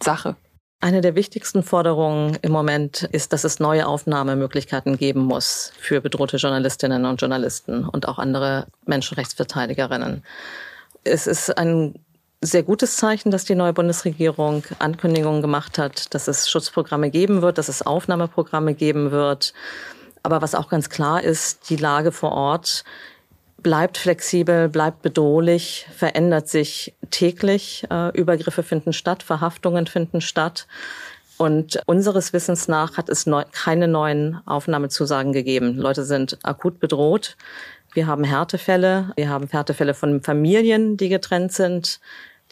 Sache? 0.00 0.36
Eine 0.84 1.00
der 1.00 1.14
wichtigsten 1.14 1.62
Forderungen 1.62 2.36
im 2.42 2.52
Moment 2.52 3.08
ist, 3.10 3.32
dass 3.32 3.44
es 3.44 3.58
neue 3.58 3.86
Aufnahmemöglichkeiten 3.86 4.98
geben 4.98 5.22
muss 5.22 5.72
für 5.80 6.02
bedrohte 6.02 6.36
Journalistinnen 6.36 7.06
und 7.06 7.22
Journalisten 7.22 7.88
und 7.88 8.06
auch 8.06 8.18
andere 8.18 8.66
Menschenrechtsverteidigerinnen. 8.84 10.22
Es 11.02 11.26
ist 11.26 11.56
ein 11.56 11.94
sehr 12.42 12.64
gutes 12.64 12.98
Zeichen, 12.98 13.30
dass 13.30 13.46
die 13.46 13.54
neue 13.54 13.72
Bundesregierung 13.72 14.62
Ankündigungen 14.78 15.40
gemacht 15.40 15.78
hat, 15.78 16.12
dass 16.12 16.28
es 16.28 16.50
Schutzprogramme 16.50 17.08
geben 17.08 17.40
wird, 17.40 17.56
dass 17.56 17.70
es 17.70 17.80
Aufnahmeprogramme 17.80 18.74
geben 18.74 19.10
wird. 19.10 19.54
Aber 20.22 20.42
was 20.42 20.54
auch 20.54 20.68
ganz 20.68 20.90
klar 20.90 21.22
ist, 21.22 21.70
die 21.70 21.76
Lage 21.76 22.12
vor 22.12 22.32
Ort 22.32 22.84
bleibt 23.64 23.98
flexibel, 23.98 24.68
bleibt 24.68 25.02
bedrohlich, 25.02 25.88
verändert 25.96 26.48
sich 26.48 26.94
täglich. 27.10 27.84
Äh, 27.90 28.16
Übergriffe 28.16 28.62
finden 28.62 28.92
statt, 28.92 29.24
Verhaftungen 29.24 29.88
finden 29.88 30.20
statt. 30.20 30.68
Und 31.36 31.80
unseres 31.86 32.32
Wissens 32.32 32.68
nach 32.68 32.96
hat 32.96 33.08
es 33.08 33.26
neu, 33.26 33.42
keine 33.50 33.88
neuen 33.88 34.40
Aufnahmezusagen 34.46 35.32
gegeben. 35.32 35.76
Leute 35.76 36.04
sind 36.04 36.38
akut 36.44 36.78
bedroht. 36.78 37.36
Wir 37.92 38.06
haben 38.06 38.22
Härtefälle. 38.22 39.10
Wir 39.16 39.28
haben 39.28 39.48
Härtefälle 39.48 39.94
von 39.94 40.22
Familien, 40.22 40.96
die 40.96 41.08
getrennt 41.08 41.52
sind, 41.52 42.00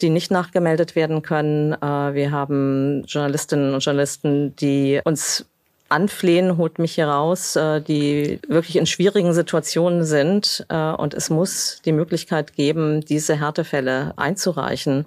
die 0.01 0.09
nicht 0.09 0.31
nachgemeldet 0.31 0.95
werden 0.97 1.21
können. 1.21 1.73
Äh, 1.73 2.13
wir 2.13 2.31
haben 2.31 3.03
Journalistinnen 3.05 3.73
und 3.73 3.85
Journalisten, 3.85 4.55
die 4.57 4.99
uns 5.05 5.45
anflehen, 5.93 6.57
holt 6.57 6.79
mich 6.79 6.95
hier 6.95 7.07
raus, 7.07 7.55
äh, 7.55 7.79
die 7.81 8.39
wirklich 8.47 8.75
in 8.75 8.85
schwierigen 8.85 9.33
Situationen 9.33 10.03
sind. 10.03 10.65
Äh, 10.69 10.91
und 10.91 11.13
es 11.13 11.29
muss 11.29 11.81
die 11.85 11.91
Möglichkeit 11.91 12.53
geben, 12.53 13.01
diese 13.01 13.39
Härtefälle 13.39 14.13
einzureichen 14.17 15.05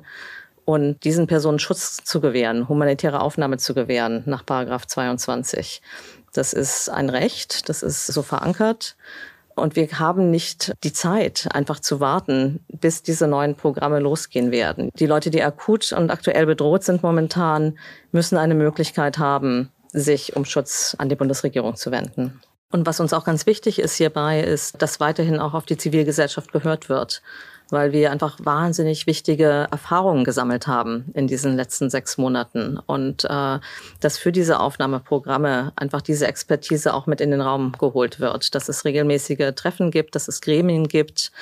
und 0.64 1.04
diesen 1.04 1.26
Personen 1.26 1.58
Schutz 1.58 1.98
zu 2.04 2.20
gewähren, 2.20 2.68
humanitäre 2.68 3.20
Aufnahme 3.20 3.58
zu 3.58 3.74
gewähren 3.74 4.22
nach 4.26 4.46
Paragraph 4.46 4.86
22. 4.86 5.82
Das 6.32 6.52
ist 6.52 6.88
ein 6.88 7.10
Recht, 7.10 7.68
das 7.68 7.82
ist 7.82 8.06
so 8.06 8.22
verankert. 8.22 8.96
Und 9.54 9.74
wir 9.74 9.88
haben 9.98 10.30
nicht 10.30 10.74
die 10.84 10.92
Zeit, 10.92 11.48
einfach 11.50 11.80
zu 11.80 11.98
warten, 11.98 12.60
bis 12.68 13.02
diese 13.02 13.26
neuen 13.26 13.54
Programme 13.54 14.00
losgehen 14.00 14.50
werden. 14.50 14.90
Die 14.98 15.06
Leute, 15.06 15.30
die 15.30 15.42
akut 15.42 15.92
und 15.92 16.10
aktuell 16.10 16.44
bedroht 16.44 16.84
sind 16.84 17.02
momentan, 17.02 17.78
müssen 18.12 18.36
eine 18.36 18.54
Möglichkeit 18.54 19.16
haben, 19.16 19.70
sich 19.92 20.36
um 20.36 20.44
Schutz 20.44 20.94
an 20.98 21.08
die 21.08 21.16
Bundesregierung 21.16 21.76
zu 21.76 21.90
wenden. 21.90 22.40
Und 22.72 22.86
was 22.86 23.00
uns 23.00 23.12
auch 23.12 23.24
ganz 23.24 23.46
wichtig 23.46 23.78
ist 23.78 23.96
hierbei, 23.96 24.40
ist, 24.40 24.82
dass 24.82 25.00
weiterhin 25.00 25.38
auch 25.38 25.54
auf 25.54 25.66
die 25.66 25.76
Zivilgesellschaft 25.76 26.52
gehört 26.52 26.88
wird 26.88 27.22
weil 27.70 27.92
wir 27.92 28.10
einfach 28.10 28.38
wahnsinnig 28.42 29.06
wichtige 29.06 29.66
Erfahrungen 29.70 30.24
gesammelt 30.24 30.66
haben 30.66 31.06
in 31.14 31.26
diesen 31.26 31.56
letzten 31.56 31.90
sechs 31.90 32.16
Monaten 32.16 32.78
und 32.86 33.24
äh, 33.24 33.58
dass 34.00 34.18
für 34.18 34.32
diese 34.32 34.60
Aufnahmeprogramme 34.60 35.72
einfach 35.74 36.02
diese 36.02 36.26
Expertise 36.26 36.94
auch 36.94 37.06
mit 37.06 37.20
in 37.20 37.30
den 37.30 37.40
Raum 37.40 37.72
geholt 37.72 38.20
wird, 38.20 38.54
dass 38.54 38.68
es 38.68 38.84
regelmäßige 38.84 39.52
Treffen 39.56 39.90
gibt, 39.90 40.14
dass 40.14 40.28
es 40.28 40.40
Gremien 40.40 40.86
gibt, 40.86 41.32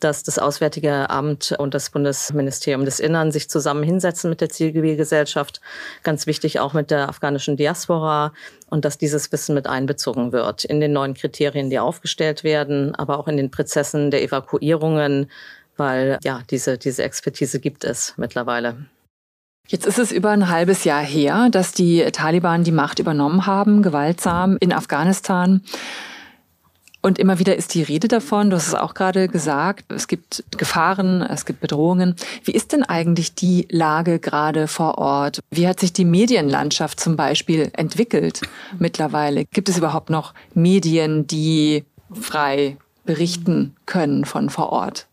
dass 0.00 0.22
das 0.22 0.38
Auswärtige 0.38 1.10
Amt 1.10 1.54
und 1.58 1.74
das 1.74 1.90
Bundesministerium 1.90 2.84
des 2.84 3.00
Innern 3.00 3.32
sich 3.32 3.48
zusammen 3.48 3.82
hinsetzen 3.82 4.30
mit 4.30 4.40
der 4.40 4.48
Zivilgesellschaft, 4.48 5.60
ganz 6.02 6.26
wichtig 6.26 6.60
auch 6.60 6.72
mit 6.72 6.90
der 6.90 7.08
afghanischen 7.08 7.56
Diaspora 7.56 8.32
und 8.70 8.84
dass 8.84 8.98
dieses 8.98 9.30
Wissen 9.32 9.54
mit 9.54 9.66
einbezogen 9.66 10.32
wird 10.32 10.64
in 10.64 10.80
den 10.80 10.92
neuen 10.92 11.14
Kriterien, 11.14 11.70
die 11.70 11.78
aufgestellt 11.78 12.44
werden, 12.44 12.94
aber 12.94 13.18
auch 13.18 13.28
in 13.28 13.36
den 13.36 13.50
Prozessen 13.50 14.10
der 14.10 14.22
Evakuierungen, 14.22 15.30
weil 15.76 16.18
ja, 16.22 16.42
diese, 16.50 16.78
diese 16.78 17.02
Expertise 17.02 17.60
gibt 17.60 17.84
es 17.84 18.14
mittlerweile. 18.16 18.76
Jetzt 19.68 19.86
ist 19.86 19.98
es 19.98 20.12
über 20.12 20.30
ein 20.30 20.48
halbes 20.48 20.84
Jahr 20.84 21.02
her, 21.02 21.48
dass 21.50 21.72
die 21.72 22.02
Taliban 22.10 22.64
die 22.64 22.72
Macht 22.72 23.00
übernommen 23.00 23.44
haben, 23.44 23.82
gewaltsam 23.82 24.56
in 24.60 24.72
Afghanistan. 24.72 25.62
Und 27.00 27.18
immer 27.18 27.38
wieder 27.38 27.56
ist 27.56 27.74
die 27.74 27.82
Rede 27.82 28.08
davon, 28.08 28.50
du 28.50 28.56
hast 28.56 28.68
es 28.68 28.74
auch 28.74 28.94
gerade 28.94 29.28
gesagt, 29.28 29.92
es 29.92 30.08
gibt 30.08 30.44
Gefahren, 30.56 31.22
es 31.22 31.44
gibt 31.44 31.60
Bedrohungen. 31.60 32.16
Wie 32.44 32.50
ist 32.50 32.72
denn 32.72 32.82
eigentlich 32.82 33.34
die 33.34 33.68
Lage 33.70 34.18
gerade 34.18 34.68
vor 34.68 34.98
Ort? 34.98 35.40
Wie 35.50 35.68
hat 35.68 35.80
sich 35.80 35.92
die 35.92 36.04
Medienlandschaft 36.04 36.98
zum 36.98 37.16
Beispiel 37.16 37.70
entwickelt 37.74 38.42
mittlerweile? 38.78 39.44
Gibt 39.44 39.68
es 39.68 39.78
überhaupt 39.78 40.10
noch 40.10 40.34
Medien, 40.54 41.26
die 41.26 41.84
frei 42.12 42.76
berichten 43.04 43.76
können 43.86 44.24
von 44.24 44.50
vor 44.50 44.70
Ort? 44.70 45.07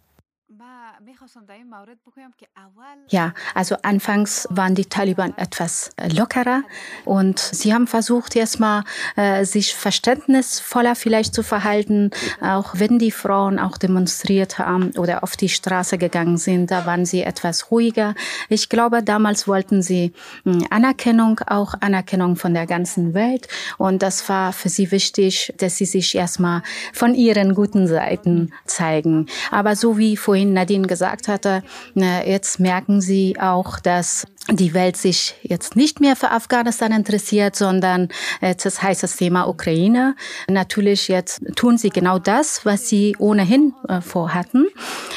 Ja, 3.10 3.34
also 3.54 3.76
anfangs 3.84 4.48
waren 4.50 4.76
die 4.76 4.86
Taliban 4.86 5.34
etwas 5.38 5.92
äh, 5.98 6.10
lockerer 6.10 6.64
und 7.06 7.40
sie 7.40 7.74
haben 7.74 7.88
versucht, 7.88 8.36
erstmal 8.36 8.84
äh, 9.16 9.46
sich 9.46 9.76
verständnisvoller 9.76 10.96
vielleicht 10.96 11.34
zu 11.34 11.44
verhalten, 11.44 12.12
auch 12.42 12.76
wenn 12.78 13.00
die 13.00 13.12
Frauen 13.12 13.60
auch 13.60 13.78
demonstriert 13.78 14.60
haben 14.60 14.92
oder 14.98 15.24
auf 15.24 15.36
die 15.38 15.50
Straße 15.50 15.98
gegangen 15.98 16.38
sind, 16.38 16.72
da 16.72 16.86
waren 16.86 17.06
sie 17.06 17.24
etwas 17.24 17.72
ruhiger. 17.72 18.16
Ich 18.50 18.70
glaube, 18.70 19.04
damals 19.04 19.48
wollten 19.48 19.82
sie 19.82 20.14
hm, 20.44 20.66
Anerkennung, 20.70 21.40
auch 21.48 21.76
Anerkennung 21.82 22.36
von 22.36 22.54
der 22.54 22.68
ganzen 22.68 23.14
Welt 23.14 23.48
und 23.78 24.02
das 24.02 24.28
war 24.30 24.54
für 24.54 24.70
sie 24.70 24.92
wichtig, 24.92 25.54
dass 25.58 25.78
sie 25.78 25.86
sich 25.86 26.16
erstmal 26.16 26.62
von 26.94 27.16
ihren 27.16 27.56
guten 27.56 27.88
Seiten 27.88 28.52
zeigen. 28.66 29.28
Aber 29.52 29.76
so 29.76 29.98
wie 29.98 30.18
vorhin 30.18 30.54
Nadine 30.54 30.88
gesagt 30.88 31.28
hatte, 31.28 31.55
jetzt 32.26 32.60
merken 32.60 33.02
sie 33.02 33.40
auch, 33.40 33.80
dass 33.80 34.28
die 34.52 34.74
Welt 34.74 34.96
sich 34.96 35.36
jetzt 35.42 35.76
nicht 35.76 36.02
mehr 36.02 36.16
für 36.16 36.30
Afghanistan 36.30 36.92
interessiert, 36.92 37.56
sondern 37.56 38.10
das 38.42 38.82
heißt 38.82 39.02
das 39.02 39.16
Thema 39.16 39.48
Ukraine. 39.48 40.16
Natürlich 40.48 41.08
jetzt 41.08 41.42
tun 41.56 41.78
sie 41.78 41.90
genau 41.90 42.20
das, 42.20 42.66
was 42.66 42.88
sie 42.88 43.16
ohnehin 43.18 43.74
äh, 43.88 44.02
vorhatten. 44.02 44.68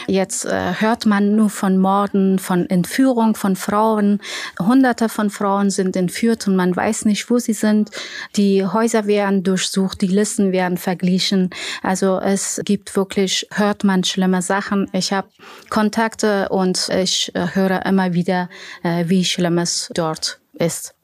Jetzt 0.06 0.46
äh, 0.46 0.72
hört 0.78 1.04
man 1.04 1.36
nur 1.36 1.50
von 1.50 1.78
Morden, 1.78 2.38
von 2.38 2.68
Entführung 2.70 3.34
von 3.34 3.56
Frauen. 3.56 4.20
Hunderte 4.58 5.08
von 5.08 5.28
Frauen 5.28 5.70
sind 5.70 5.96
entführt 5.96 6.46
und 6.48 6.56
man 6.56 6.74
weiß 6.74 7.04
nicht, 7.04 7.28
wo 7.30 7.38
sie 7.38 7.52
sind. 7.52 7.90
Die 8.36 8.64
Häuser 8.64 9.06
werden 9.06 9.42
durchsucht, 9.42 10.00
die 10.00 10.06
Listen 10.06 10.52
werden 10.52 10.78
verglichen. 10.78 11.50
Also 11.82 12.18
es 12.18 12.60
gibt 12.64 12.96
wirklich, 12.96 13.46
hört 13.52 13.84
man 13.84 14.04
schlimme 14.04 14.40
Sachen. 14.40 14.88
Ich 14.92 15.12
habe 15.12 15.28
Kontakte 15.68 16.48
und 16.48 16.88
ich 16.88 17.30
äh, 17.34 17.48
höre 17.54 17.84
immer 17.84 18.14
wieder, 18.14 18.48
wie 18.82 19.17
wie 19.18 19.24
schlimm 19.24 19.58
es 19.58 19.90
dort 19.94 20.38
ist. 20.52 20.94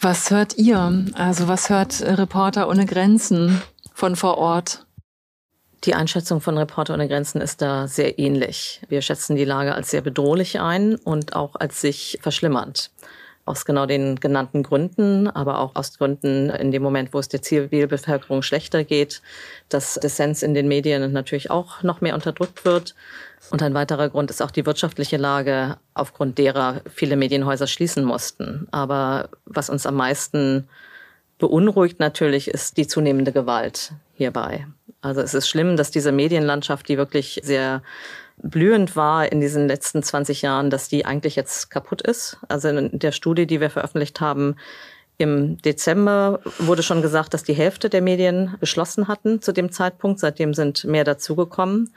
Was 0.00 0.32
hört 0.32 0.58
ihr? 0.58 1.04
Also 1.14 1.46
was 1.46 1.70
hört 1.70 2.02
Reporter 2.02 2.68
ohne 2.68 2.84
Grenzen 2.84 3.62
von 3.94 4.16
vor 4.16 4.38
Ort? 4.38 4.86
Die 5.84 5.94
Einschätzung 5.94 6.40
von 6.40 6.58
Reporter 6.58 6.94
ohne 6.94 7.06
Grenzen 7.06 7.40
ist 7.40 7.62
da 7.62 7.86
sehr 7.86 8.18
ähnlich. 8.18 8.80
Wir 8.88 9.02
schätzen 9.02 9.36
die 9.36 9.44
Lage 9.44 9.72
als 9.72 9.92
sehr 9.92 10.00
bedrohlich 10.00 10.58
ein 10.58 10.96
und 10.96 11.36
auch 11.36 11.54
als 11.54 11.80
sich 11.80 12.18
verschlimmernd. 12.20 12.90
Aus 13.44 13.64
genau 13.64 13.86
den 13.86 14.18
genannten 14.18 14.64
Gründen, 14.64 15.28
aber 15.28 15.60
auch 15.60 15.76
aus 15.76 15.96
Gründen 15.96 16.50
in 16.50 16.72
dem 16.72 16.82
Moment, 16.82 17.14
wo 17.14 17.20
es 17.20 17.28
der 17.28 17.42
Zivilbevölkerung 17.42 18.42
schlechter 18.42 18.82
geht, 18.82 19.22
dass 19.68 19.94
Dissens 19.94 20.42
in 20.42 20.54
den 20.54 20.66
Medien 20.66 21.12
natürlich 21.12 21.52
auch 21.52 21.84
noch 21.84 22.00
mehr 22.00 22.14
unterdrückt 22.14 22.64
wird. 22.64 22.96
Und 23.50 23.62
ein 23.62 23.74
weiterer 23.74 24.08
Grund 24.08 24.30
ist 24.30 24.42
auch 24.42 24.50
die 24.50 24.66
wirtschaftliche 24.66 25.16
Lage, 25.16 25.76
aufgrund 25.92 26.38
derer 26.38 26.80
viele 26.92 27.16
Medienhäuser 27.16 27.66
schließen 27.66 28.04
mussten. 28.04 28.66
Aber 28.70 29.28
was 29.44 29.70
uns 29.70 29.86
am 29.86 29.94
meisten 29.94 30.68
beunruhigt 31.38 32.00
natürlich, 32.00 32.48
ist 32.48 32.76
die 32.76 32.86
zunehmende 32.86 33.32
Gewalt 33.32 33.92
hierbei. 34.14 34.66
Also 35.00 35.20
es 35.20 35.34
ist 35.34 35.48
schlimm, 35.48 35.76
dass 35.76 35.90
diese 35.90 36.12
Medienlandschaft, 36.12 36.88
die 36.88 36.96
wirklich 36.96 37.40
sehr 37.42 37.82
blühend 38.38 38.96
war 38.96 39.30
in 39.30 39.40
diesen 39.40 39.68
letzten 39.68 40.02
20 40.02 40.42
Jahren, 40.42 40.70
dass 40.70 40.88
die 40.88 41.04
eigentlich 41.04 41.36
jetzt 41.36 41.70
kaputt 41.70 42.02
ist. 42.02 42.38
Also 42.48 42.68
in 42.68 42.98
der 42.98 43.12
Studie, 43.12 43.46
die 43.46 43.60
wir 43.60 43.70
veröffentlicht 43.70 44.20
haben, 44.20 44.56
im 45.16 45.58
Dezember 45.58 46.40
wurde 46.58 46.82
schon 46.82 47.00
gesagt, 47.00 47.34
dass 47.34 47.44
die 47.44 47.52
Hälfte 47.52 47.88
der 47.88 48.02
Medien 48.02 48.56
geschlossen 48.58 49.06
hatten 49.06 49.40
zu 49.40 49.52
dem 49.52 49.70
Zeitpunkt. 49.70 50.18
Seitdem 50.18 50.54
sind 50.54 50.84
mehr 50.84 51.04
dazugekommen. 51.04 51.94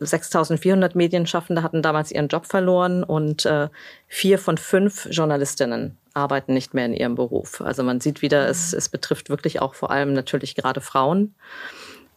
6400 0.00 0.94
Medienschaffende 0.94 1.62
hatten 1.62 1.82
damals 1.82 2.10
ihren 2.10 2.28
Job 2.28 2.46
verloren 2.46 3.04
und 3.04 3.44
äh, 3.46 3.68
vier 4.08 4.38
von 4.38 4.58
fünf 4.58 5.06
Journalistinnen 5.10 5.96
arbeiten 6.14 6.54
nicht 6.54 6.74
mehr 6.74 6.86
in 6.86 6.94
ihrem 6.94 7.14
Beruf. 7.14 7.60
Also 7.60 7.82
man 7.82 8.00
sieht 8.00 8.22
wieder, 8.22 8.48
es, 8.48 8.72
es 8.72 8.88
betrifft 8.88 9.30
wirklich 9.30 9.60
auch 9.60 9.74
vor 9.74 9.90
allem 9.90 10.12
natürlich 10.12 10.54
gerade 10.54 10.80
Frauen. 10.80 11.34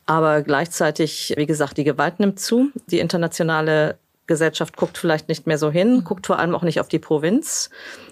Aber 0.05 0.41
gleichzeitig, 0.41 1.34
wie 1.38 1.45
gesagt, 1.45 1.78
die 1.78 1.84
Gewalt 1.84 2.19
nimmt 2.19 2.39
zu. 2.39 2.69
Die 2.88 2.99
internationale 2.99 3.97
Gesellschaft 4.28 4.76
guckt 4.76 4.97
vielleicht 4.97 5.30
nicht 5.30 5.47
mehr 5.47 5.57
so 5.57 5.71
hin, 5.71 6.03
guckt 6.03 6.28
vor 6.28 6.39
allem 6.39 6.55
auch 6.55 6.63
nicht 6.63 6.80
auf 6.80 6.88
die 6.88 6.99
Provinz. 6.99 7.69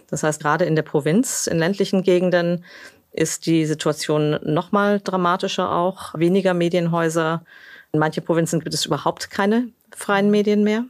Das 0.09 0.23
heißt, 0.23 0.41
gerade 0.41 0.65
in 0.65 0.75
der 0.75 0.83
Provinz, 0.83 1.47
in 1.47 1.59
ländlichen 1.59 2.03
Gegenden, 2.03 2.63
ist 3.11 3.45
die 3.45 3.65
Situation 3.65 4.39
noch 4.43 4.71
mal 4.71 4.99
dramatischer 4.99 5.71
auch. 5.71 6.13
Weniger 6.15 6.53
Medienhäuser. 6.53 7.43
In 7.93 7.99
manchen 7.99 8.25
Provinzen 8.25 8.59
gibt 8.59 8.73
es 8.73 8.85
überhaupt 8.85 9.29
keine 9.29 9.69
freien 9.95 10.31
Medien 10.31 10.63
mehr. 10.63 10.85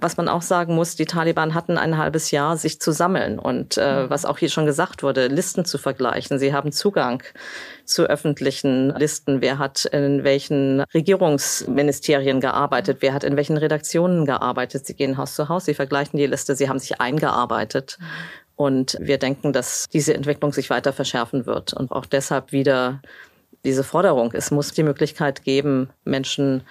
Was 0.00 0.16
man 0.16 0.28
auch 0.28 0.42
sagen 0.42 0.76
muss, 0.76 0.94
die 0.94 1.06
Taliban 1.06 1.54
hatten 1.54 1.76
ein 1.76 1.98
halbes 1.98 2.30
Jahr, 2.30 2.56
sich 2.56 2.80
zu 2.80 2.92
sammeln 2.92 3.38
und 3.40 3.76
äh, 3.78 4.04
mhm. 4.04 4.10
was 4.10 4.24
auch 4.24 4.38
hier 4.38 4.48
schon 4.48 4.66
gesagt 4.66 5.02
wurde, 5.02 5.26
Listen 5.26 5.64
zu 5.64 5.76
vergleichen. 5.76 6.38
Sie 6.38 6.52
haben 6.52 6.70
Zugang 6.70 7.22
zu 7.84 8.04
öffentlichen 8.04 8.90
Listen. 8.90 9.40
Wer 9.40 9.58
hat 9.58 9.86
in 9.86 10.22
welchen 10.22 10.82
Regierungsministerien 10.94 12.40
gearbeitet? 12.40 12.98
Wer 13.00 13.12
hat 13.12 13.24
in 13.24 13.36
welchen 13.36 13.56
Redaktionen 13.56 14.24
gearbeitet? 14.24 14.86
Sie 14.86 14.94
gehen 14.94 15.16
Haus 15.16 15.34
zu 15.34 15.48
Haus, 15.48 15.64
sie 15.64 15.74
vergleichen 15.74 16.16
die 16.16 16.26
Liste, 16.26 16.54
sie 16.54 16.68
haben 16.68 16.78
sich 16.78 17.00
eingearbeitet. 17.00 17.98
Mhm. 18.00 18.04
Und 18.54 18.96
wir 19.00 19.18
denken, 19.18 19.52
dass 19.52 19.86
diese 19.92 20.14
Entwicklung 20.14 20.52
sich 20.52 20.68
weiter 20.70 20.92
verschärfen 20.92 21.46
wird 21.46 21.72
und 21.72 21.92
auch 21.92 22.06
deshalb 22.06 22.50
wieder 22.50 23.00
diese 23.64 23.84
Forderung. 23.84 24.32
Es 24.32 24.50
muss 24.50 24.72
die 24.72 24.82
Möglichkeit 24.82 25.44
geben, 25.44 25.90
Menschen 26.04 26.62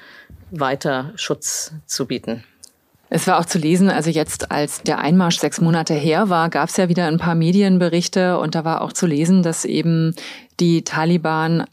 weiter 0.52 1.12
Schutz 1.16 1.74
zu 1.86 2.06
bieten. 2.06 2.44
Es 3.10 3.26
war 3.26 3.40
auch 3.40 3.46
zu 3.46 3.58
lesen, 3.58 3.90
also 3.90 4.10
jetzt, 4.10 4.52
als 4.52 4.82
der 4.84 5.00
Einmarsch 5.00 5.38
sechs 5.38 5.62
Monate 5.62 5.94
her 5.94 6.30
war, 6.30 6.50
gab 6.50 6.70
es 6.70 6.78
ja 6.78 6.90
wieder 6.90 7.08
ein 7.08 7.18
paar 7.18 7.36
Medienberichte 7.36 8.38
und 8.38 8.54
da 8.54 8.66
war 8.66 8.82
auch 8.82 8.92
zu 8.92 9.06
lesen, 9.06 9.44
dass 9.44 9.64
eben 9.64 10.14
die 10.60 10.84
Taliban 10.84 11.66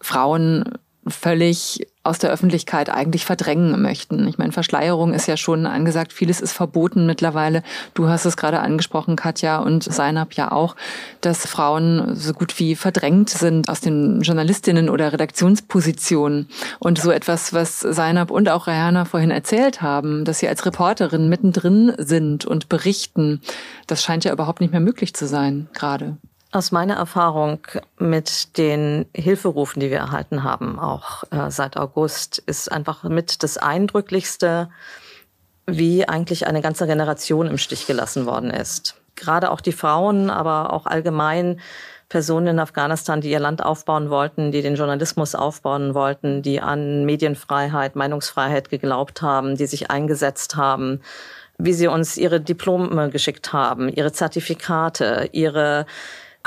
Frauen 0.00 0.64
völlig 1.10 1.86
aus 2.08 2.18
der 2.18 2.30
Öffentlichkeit 2.30 2.88
eigentlich 2.88 3.26
verdrängen 3.26 3.80
möchten. 3.82 4.26
Ich 4.28 4.38
meine, 4.38 4.52
Verschleierung 4.52 5.12
ist 5.12 5.26
ja 5.26 5.36
schon 5.36 5.66
angesagt, 5.66 6.12
vieles 6.12 6.40
ist 6.40 6.52
verboten 6.52 7.04
mittlerweile. 7.04 7.62
Du 7.92 8.08
hast 8.08 8.24
es 8.24 8.36
gerade 8.36 8.60
angesprochen, 8.60 9.14
Katja 9.14 9.58
und 9.58 9.84
Seinab 9.84 10.32
ja 10.32 10.50
auch, 10.50 10.74
dass 11.20 11.46
Frauen 11.46 12.14
so 12.14 12.32
gut 12.32 12.58
wie 12.58 12.76
verdrängt 12.76 13.28
sind 13.28 13.68
aus 13.68 13.80
den 13.80 14.22
Journalistinnen 14.22 14.88
oder 14.88 15.12
Redaktionspositionen. 15.12 16.48
Und 16.78 16.98
so 16.98 17.10
etwas, 17.10 17.52
was 17.52 17.80
Seinab 17.80 18.30
und 18.30 18.48
auch 18.48 18.66
Rihanna 18.66 19.04
vorhin 19.04 19.30
erzählt 19.30 19.82
haben, 19.82 20.24
dass 20.24 20.38
sie 20.38 20.48
als 20.48 20.64
Reporterin 20.64 21.28
mittendrin 21.28 21.92
sind 21.98 22.46
und 22.46 22.70
berichten, 22.70 23.42
das 23.86 24.02
scheint 24.02 24.24
ja 24.24 24.32
überhaupt 24.32 24.60
nicht 24.60 24.70
mehr 24.70 24.80
möglich 24.80 25.14
zu 25.14 25.26
sein 25.26 25.68
gerade. 25.74 26.16
Aus 26.50 26.72
meiner 26.72 26.94
Erfahrung 26.94 27.60
mit 27.98 28.56
den 28.56 29.04
Hilferufen, 29.14 29.80
die 29.80 29.90
wir 29.90 29.98
erhalten 29.98 30.44
haben, 30.44 30.78
auch 30.78 31.24
äh, 31.30 31.50
seit 31.50 31.76
August, 31.76 32.38
ist 32.38 32.72
einfach 32.72 33.04
mit 33.04 33.42
das 33.42 33.58
Eindrücklichste, 33.58 34.70
wie 35.66 36.08
eigentlich 36.08 36.46
eine 36.46 36.62
ganze 36.62 36.86
Generation 36.86 37.48
im 37.48 37.58
Stich 37.58 37.86
gelassen 37.86 38.24
worden 38.24 38.50
ist. 38.50 38.94
Gerade 39.14 39.50
auch 39.50 39.60
die 39.60 39.72
Frauen, 39.72 40.30
aber 40.30 40.72
auch 40.72 40.86
allgemein 40.86 41.60
Personen 42.08 42.46
in 42.46 42.58
Afghanistan, 42.58 43.20
die 43.20 43.30
ihr 43.30 43.40
Land 43.40 43.62
aufbauen 43.62 44.08
wollten, 44.08 44.50
die 44.50 44.62
den 44.62 44.76
Journalismus 44.76 45.34
aufbauen 45.34 45.92
wollten, 45.92 46.40
die 46.40 46.62
an 46.62 47.04
Medienfreiheit, 47.04 47.94
Meinungsfreiheit 47.94 48.70
geglaubt 48.70 49.20
haben, 49.20 49.56
die 49.56 49.66
sich 49.66 49.90
eingesetzt 49.90 50.56
haben, 50.56 51.02
wie 51.58 51.74
sie 51.74 51.88
uns 51.88 52.16
ihre 52.16 52.40
Diplome 52.40 53.10
geschickt 53.10 53.52
haben, 53.52 53.90
ihre 53.90 54.12
Zertifikate, 54.12 55.28
ihre 55.32 55.84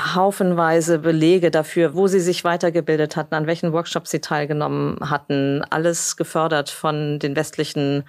haufenweise 0.00 0.98
Belege 0.98 1.50
dafür, 1.50 1.94
wo 1.94 2.06
sie 2.06 2.20
sich 2.20 2.44
weitergebildet 2.44 3.16
hatten, 3.16 3.34
an 3.34 3.46
welchen 3.46 3.72
Workshops 3.72 4.10
sie 4.10 4.20
teilgenommen 4.20 4.98
hatten. 5.08 5.64
Alles 5.70 6.16
gefördert 6.16 6.70
von 6.70 7.18
den 7.18 7.36
westlichen 7.36 8.04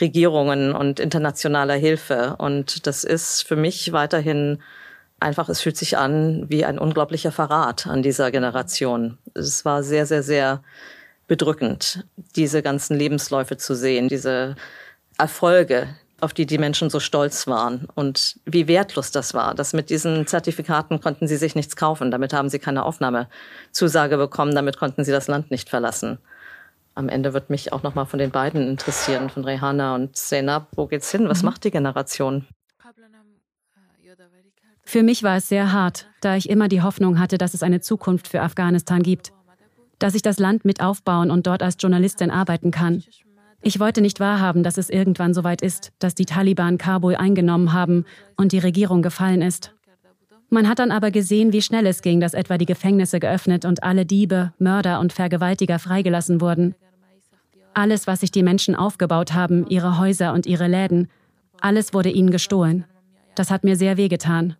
Regierungen 0.00 0.72
und 0.72 1.00
internationaler 1.00 1.74
Hilfe. 1.74 2.36
Und 2.38 2.86
das 2.86 3.04
ist 3.04 3.42
für 3.42 3.56
mich 3.56 3.92
weiterhin 3.92 4.62
einfach, 5.20 5.48
es 5.48 5.60
fühlt 5.60 5.76
sich 5.76 5.96
an 5.96 6.46
wie 6.48 6.64
ein 6.64 6.78
unglaublicher 6.78 7.32
Verrat 7.32 7.86
an 7.86 8.02
dieser 8.02 8.30
Generation. 8.30 9.18
Es 9.34 9.64
war 9.64 9.82
sehr, 9.82 10.06
sehr, 10.06 10.22
sehr 10.22 10.62
bedrückend, 11.26 12.04
diese 12.36 12.62
ganzen 12.62 12.96
Lebensläufe 12.96 13.56
zu 13.56 13.74
sehen, 13.74 14.08
diese 14.08 14.56
Erfolge, 15.18 15.88
auf 16.22 16.32
die 16.32 16.46
die 16.46 16.58
Menschen 16.58 16.88
so 16.88 17.00
stolz 17.00 17.46
waren 17.46 17.88
und 17.94 18.38
wie 18.44 18.68
wertlos 18.68 19.10
das 19.10 19.34
war. 19.34 19.54
Dass 19.54 19.72
mit 19.72 19.90
diesen 19.90 20.26
Zertifikaten 20.26 21.00
konnten 21.00 21.26
sie 21.26 21.36
sich 21.36 21.54
nichts 21.54 21.74
kaufen. 21.74 22.10
Damit 22.10 22.32
haben 22.32 22.48
sie 22.48 22.60
keine 22.60 22.84
Aufnahmezusage 22.84 24.16
bekommen. 24.16 24.54
Damit 24.54 24.78
konnten 24.78 25.04
sie 25.04 25.10
das 25.10 25.26
Land 25.26 25.50
nicht 25.50 25.68
verlassen. 25.68 26.18
Am 26.94 27.08
Ende 27.08 27.32
wird 27.32 27.50
mich 27.50 27.72
auch 27.72 27.82
noch 27.82 27.94
mal 27.94 28.04
von 28.04 28.18
den 28.18 28.30
beiden 28.30 28.68
interessieren, 28.68 29.30
von 29.30 29.44
Rehana 29.44 29.94
und 29.94 30.16
Senab. 30.16 30.68
Wo 30.76 30.86
geht's 30.86 31.10
hin? 31.10 31.28
Was 31.28 31.42
mhm. 31.42 31.46
macht 31.46 31.64
die 31.64 31.70
Generation? 31.70 32.46
Für 34.84 35.02
mich 35.02 35.22
war 35.22 35.36
es 35.38 35.48
sehr 35.48 35.72
hart, 35.72 36.08
da 36.20 36.36
ich 36.36 36.50
immer 36.50 36.68
die 36.68 36.82
Hoffnung 36.82 37.18
hatte, 37.18 37.38
dass 37.38 37.54
es 37.54 37.62
eine 37.62 37.80
Zukunft 37.80 38.28
für 38.28 38.42
Afghanistan 38.42 39.02
gibt, 39.02 39.32
dass 39.98 40.14
ich 40.14 40.22
das 40.22 40.38
Land 40.38 40.64
mit 40.64 40.82
aufbauen 40.82 41.30
und 41.30 41.46
dort 41.46 41.62
als 41.62 41.76
Journalistin 41.80 42.30
arbeiten 42.30 42.70
kann. 42.70 43.02
Ich 43.62 43.78
wollte 43.78 44.00
nicht 44.00 44.18
wahrhaben, 44.18 44.64
dass 44.64 44.76
es 44.76 44.90
irgendwann 44.90 45.34
so 45.34 45.44
weit 45.44 45.62
ist, 45.62 45.92
dass 46.00 46.14
die 46.14 46.26
Taliban 46.26 46.78
Kabul 46.78 47.14
eingenommen 47.14 47.72
haben 47.72 48.04
und 48.36 48.52
die 48.52 48.58
Regierung 48.58 49.02
gefallen 49.02 49.40
ist. 49.40 49.72
Man 50.50 50.68
hat 50.68 50.80
dann 50.80 50.90
aber 50.90 51.10
gesehen, 51.10 51.52
wie 51.52 51.62
schnell 51.62 51.86
es 51.86 52.02
ging, 52.02 52.20
dass 52.20 52.34
etwa 52.34 52.58
die 52.58 52.66
Gefängnisse 52.66 53.20
geöffnet 53.20 53.64
und 53.64 53.82
alle 53.82 54.04
Diebe, 54.04 54.52
Mörder 54.58 55.00
und 55.00 55.12
Vergewaltiger 55.12 55.78
freigelassen 55.78 56.40
wurden. 56.40 56.74
Alles, 57.72 58.06
was 58.06 58.20
sich 58.20 58.32
die 58.32 58.42
Menschen 58.42 58.74
aufgebaut 58.74 59.32
haben, 59.32 59.66
ihre 59.68 59.98
Häuser 59.98 60.34
und 60.34 60.44
ihre 60.44 60.66
Läden, 60.66 61.08
alles 61.60 61.94
wurde 61.94 62.10
ihnen 62.10 62.30
gestohlen. 62.30 62.84
Das 63.34 63.50
hat 63.50 63.64
mir 63.64 63.76
sehr 63.76 63.96
wehgetan. 63.96 64.56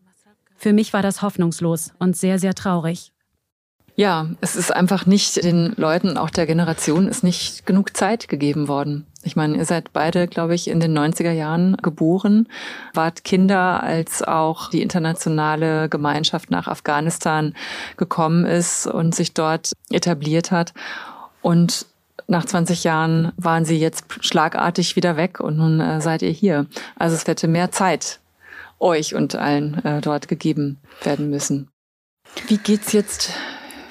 Für 0.57 0.73
mich 0.73 0.93
war 0.93 1.03
das 1.03 1.21
hoffnungslos 1.21 1.93
und 1.99 2.17
sehr, 2.17 2.39
sehr 2.39 2.55
traurig. 2.55 3.12
Ja, 3.95 4.29
es 4.41 4.57
ist 4.57 4.75
einfach 4.75 5.05
nicht 5.05 5.45
den 5.45 5.75
Leuten, 5.77 6.17
auch 6.17 6.31
der 6.31 6.47
Generation, 6.47 7.09
ist 7.09 7.23
nicht 7.23 7.67
genug 7.67 7.95
Zeit 7.95 8.27
gegeben 8.29 8.67
worden. 8.67 9.07
Ich 9.23 9.37
meine, 9.37 9.57
ihr 9.57 9.67
seid 9.67 9.93
beide, 9.93 10.27
glaube 10.29 10.55
ich, 10.55 10.69
in 10.69 10.81
den 10.81 10.97
90er 10.97 11.31
Jahren 11.31 11.77
geboren, 11.77 12.49
wart 12.95 13.23
Kinder, 13.23 13.83
als 13.83 14.23
auch 14.23 14.71
die 14.71 14.81
internationale 14.81 15.91
Gemeinschaft 15.91 16.51
nach 16.51 16.69
Afghanistan 16.69 17.55
gekommen 17.99 18.47
ist 18.47 18.87
und 18.87 19.15
sich 19.15 19.35
dort 19.35 19.73
etabliert 19.91 20.51
hat. 20.51 20.73
Und 21.43 21.87
nach 22.27 22.47
20 22.47 22.85
Jahren 22.85 23.33
waren 23.37 23.67
sie 23.67 23.79
jetzt 23.79 24.07
schlagartig 24.25 24.97
wieder 24.97 25.17
weg 25.19 25.39
und 25.39 25.59
nun 25.59 25.81
äh, 25.81 26.01
seid 26.01 26.23
ihr 26.23 26.31
hier. 26.31 26.67
Also 26.99 27.15
es 27.15 27.27
hätte 27.27 27.47
mehr 27.47 27.71
Zeit 27.73 28.21
euch 28.79 29.15
und 29.15 29.35
allen 29.35 29.85
äh, 29.85 30.01
dort 30.01 30.29
gegeben 30.29 30.79
werden 31.03 31.29
müssen. 31.31 31.69
Wie 32.49 32.57
geht's 32.57 32.93
jetzt 32.93 33.33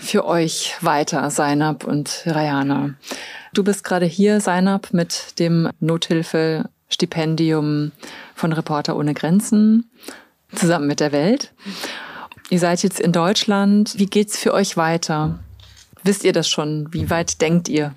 für 0.01 0.25
euch 0.25 0.75
weiter, 0.81 1.29
Seinab 1.29 1.85
und 1.85 2.23
Rayana? 2.25 2.95
Du 3.53 3.63
bist 3.63 3.83
gerade 3.83 4.05
hier, 4.05 4.41
Seinab, 4.41 4.91
mit 4.91 5.39
dem 5.39 5.69
Nothilfe-Stipendium 5.79 7.91
von 8.33 8.53
Reporter 8.53 8.97
ohne 8.97 9.13
Grenzen 9.13 9.89
zusammen 10.55 10.87
mit 10.87 10.99
der 10.99 11.11
Welt. 11.11 11.53
Ihr 12.49 12.59
seid 12.59 12.81
jetzt 12.83 12.99
in 12.99 13.11
Deutschland. 13.11 13.93
Wie 13.97 14.07
geht's 14.07 14.37
für 14.37 14.53
euch 14.53 14.75
weiter? 14.75 15.39
Wisst 16.03 16.23
ihr 16.23 16.33
das 16.33 16.49
schon? 16.49 16.91
Wie 16.91 17.09
weit 17.09 17.41
denkt 17.41 17.69
ihr? 17.69 17.95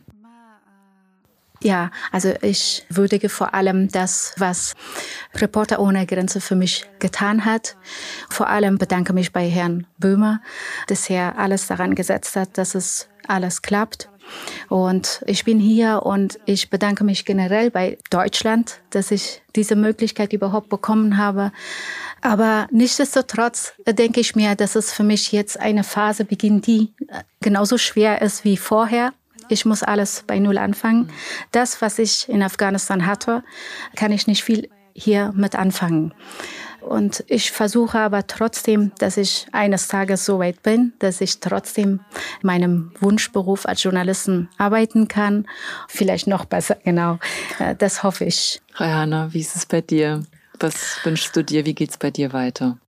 Ja, 1.65 1.91
also 2.13 2.35
ich 2.43 2.85
würdige 2.91 3.31
vor 3.31 3.55
allem 3.55 3.89
das, 3.89 4.35
was 4.37 4.75
Reporter 5.35 5.81
ohne 5.81 6.05
Grenze 6.05 6.43
für 6.43 6.57
mich 6.57 6.85
getan 6.99 7.47
hat. 7.47 7.79
Vor 8.29 8.51
allem 8.51 8.77
bedanke 8.77 9.15
mich 9.15 9.33
bei 9.33 9.49
Herrn 9.49 9.87
Böhmer, 9.97 10.43
dass 10.89 11.09
er 11.09 11.39
alles 11.39 11.67
daran 11.67 11.95
gesetzt 11.95 12.37
hat, 12.37 12.59
dass 12.59 12.75
es 12.75 13.09
alles 13.27 13.63
klappt. 13.63 14.11
Und 14.69 15.23
ich 15.27 15.45
bin 15.45 15.59
hier 15.59 16.03
und 16.05 16.39
ich 16.45 16.69
bedanke 16.69 17.03
mich 17.03 17.25
generell 17.25 17.71
bei 17.71 17.97
Deutschland, 18.11 18.81
dass 18.91 19.11
ich 19.11 19.41
diese 19.57 19.75
Möglichkeit 19.75 20.35
überhaupt 20.35 20.69
bekommen 20.69 21.17
habe. 21.17 21.51
Aber 22.21 22.69
nichtsdestotrotz 22.71 23.73
denke 23.87 24.21
ich 24.21 24.37
mir, 24.37 24.55
dass 24.55 24.77
es 24.77 24.93
für 24.93 25.03
mich 25.03 25.33
jetzt 25.33 25.59
eine 25.59 25.83
Phase 25.83 26.27
beginnt, 26.27 26.67
die 26.67 26.93
genauso 27.41 27.79
schwer 27.79 28.21
ist 28.21 28.45
wie 28.45 28.59
vorher. 28.59 29.15
Ich 29.49 29.65
muss 29.65 29.83
alles 29.83 30.25
bei 30.27 30.39
Null 30.39 30.59
anfangen. 30.59 31.11
Das, 31.53 31.83
was 31.83 31.99
ich 31.99 32.29
in 32.29 32.43
Afghanistan 32.43 33.07
hatte, 33.07 33.43
kann 33.97 34.13
ich 34.13 34.27
nicht 34.27 34.45
viel 34.45 34.69
hier 34.95 35.33
mit 35.35 35.55
anfangen. 35.55 36.15
Und 36.81 37.25
ich 37.29 37.51
versuche 37.51 37.99
aber 37.99 38.27
trotzdem, 38.27 38.93
dass 38.99 39.17
ich 39.17 39.47
eines 39.53 39.89
Tages 39.89 40.27
so 40.27 40.39
weit 40.39 40.63
bin, 40.63 40.93
dass 40.99 41.23
ich 41.23 41.41
trotzdem 41.41 42.01
meinem 42.43 42.93
Wunschberuf 43.01 43.65
als 43.67 43.83
Journalistin 43.83 44.49
arbeiten 44.59 45.09
kann. 45.09 45.47
Vielleicht 45.89 46.27
noch 46.27 46.45
besser, 46.45 46.77
genau. 46.85 47.19
Äh, 47.59 47.75
das 47.75 48.03
hoffe 48.03 48.27
ich. 48.27 48.61
Rayana, 48.75 49.33
wie 49.33 49.41
ist 49.41 49.57
es 49.57 49.65
bei 49.65 49.81
dir? 49.81 50.25
Was 50.61 50.99
wünschst 51.05 51.35
du 51.35 51.43
dir? 51.43 51.65
Wie 51.65 51.75
geht 51.75 51.91
es 51.91 51.97
bei 51.97 52.11
dir 52.11 52.33
weiter? 52.35 52.79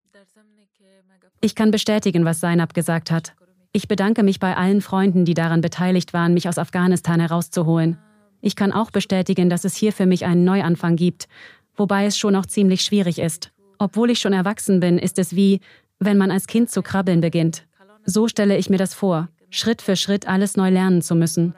Ich 1.40 1.54
kann 1.54 1.70
bestätigen, 1.70 2.24
was 2.24 2.40
Seinab 2.40 2.74
gesagt 2.74 3.10
hat. 3.10 3.34
Ich 3.76 3.88
bedanke 3.88 4.22
mich 4.22 4.40
bei 4.40 4.56
allen 4.56 4.80
Freunden, 4.80 5.26
die 5.26 5.34
daran 5.34 5.60
beteiligt 5.60 6.14
waren, 6.14 6.32
mich 6.32 6.48
aus 6.48 6.56
Afghanistan 6.56 7.20
herauszuholen. 7.20 7.98
Ich 8.40 8.56
kann 8.56 8.72
auch 8.72 8.90
bestätigen, 8.90 9.50
dass 9.50 9.66
es 9.66 9.76
hier 9.76 9.92
für 9.92 10.06
mich 10.06 10.24
einen 10.24 10.44
Neuanfang 10.44 10.96
gibt, 10.96 11.28
wobei 11.74 12.06
es 12.06 12.16
schon 12.16 12.36
auch 12.36 12.46
ziemlich 12.46 12.80
schwierig 12.80 13.18
ist. 13.18 13.52
Obwohl 13.78 14.08
ich 14.08 14.18
schon 14.18 14.32
erwachsen 14.32 14.80
bin, 14.80 14.98
ist 14.98 15.18
es 15.18 15.36
wie, 15.36 15.60
wenn 15.98 16.16
man 16.16 16.30
als 16.30 16.46
Kind 16.46 16.70
zu 16.70 16.80
krabbeln 16.80 17.20
beginnt. 17.20 17.66
So 18.06 18.28
stelle 18.28 18.56
ich 18.56 18.70
mir 18.70 18.78
das 18.78 18.94
vor, 18.94 19.28
Schritt 19.50 19.82
für 19.82 19.96
Schritt 19.96 20.26
alles 20.26 20.56
neu 20.56 20.70
lernen 20.70 21.02
zu 21.02 21.14
müssen. 21.14 21.54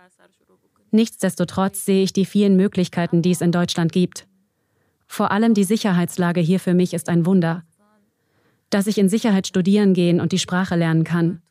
Nichtsdestotrotz 0.91 1.85
sehe 1.85 2.03
ich 2.03 2.13
die 2.13 2.25
vielen 2.25 2.57
Möglichkeiten, 2.57 3.23
die 3.23 3.31
es 3.31 3.43
in 3.43 3.53
Deutschland 3.53 3.93
gibt. 3.93 4.27
Vor 5.07 5.31
allem 5.31 5.55
die 5.55 5.63
Sicherheitslage 5.63 6.41
hier 6.41 6.59
für 6.59 6.75
mich 6.75 6.95
ist 6.95 7.11
ein 7.11 7.27
Wunder. 7.27 7.63
Dass 8.71 8.89
ich 8.89 8.99
in 8.99 9.09
Sicherheit 9.09 9.47
studieren 9.47 9.95
gehen 9.95 10.21
und 10.21 10.33
die 10.33 10.41
Sprache 10.41 10.75
lernen 10.75 11.05
kann, 11.05 11.43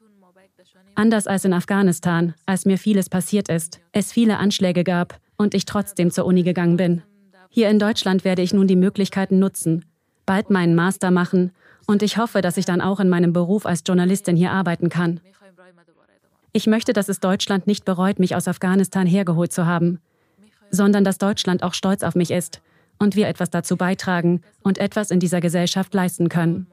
Anders 0.98 1.28
als 1.28 1.46
in 1.46 1.54
Afghanistan, 1.54 2.34
als 2.48 2.66
mir 2.66 2.80
vieles 2.80 3.08
passiert 3.08 3.50
ist, 3.50 3.80
es 3.92 4.12
viele 4.12 4.40
Anschläge 4.40 4.84
gab 4.84 5.20
und 5.38 5.54
ich 5.54 5.66
trotzdem 5.66 6.10
zur 6.10 6.26
Uni 6.26 6.42
gegangen 6.42 6.76
bin. 6.76 7.04
Hier 7.52 7.70
in 7.70 7.78
Deutschland 7.78 8.26
werde 8.26 8.42
ich 8.42 8.52
nun 8.52 8.66
die 8.66 8.76
Möglichkeiten 8.76 9.38
nutzen, 9.38 9.86
bald 10.26 10.50
meinen 10.50 10.74
Master 10.74 11.12
machen 11.12 11.52
und 11.86 12.02
ich 12.02 12.18
hoffe, 12.18 12.42
dass 12.42 12.58
ich 12.58 12.66
dann 12.66 12.82
auch 12.82 13.00
in 13.00 13.10
meinem 13.10 13.32
Beruf 13.32 13.68
als 13.68 13.84
Journalistin 13.86 14.36
hier 14.36 14.52
arbeiten 14.52 14.90
kann. 14.90 15.20
Ich 16.52 16.66
möchte, 16.66 16.94
dass 16.94 17.10
es 17.10 17.20
Deutschland 17.20 17.68
nicht 17.68 17.86
bereut, 17.86 18.18
mich 18.18 18.36
aus 18.36 18.48
Afghanistan 18.48 19.06
hergeholt 19.06 19.54
zu 19.54 19.68
haben, 19.68 20.00
sondern 20.72 21.04
dass 21.04 21.20
Deutschland 21.20 21.62
auch 21.62 21.76
stolz 21.76 22.02
auf 22.02 22.16
mich 22.16 22.32
ist 22.32 22.60
und 22.98 23.16
wir 23.16 23.28
etwas 23.28 23.52
dazu 23.52 23.78
beitragen 23.78 24.42
und 24.64 24.80
etwas 24.80 25.12
in 25.12 25.20
dieser 25.20 25.42
Gesellschaft 25.42 25.94
leisten 25.94 26.28
können. 26.28 26.66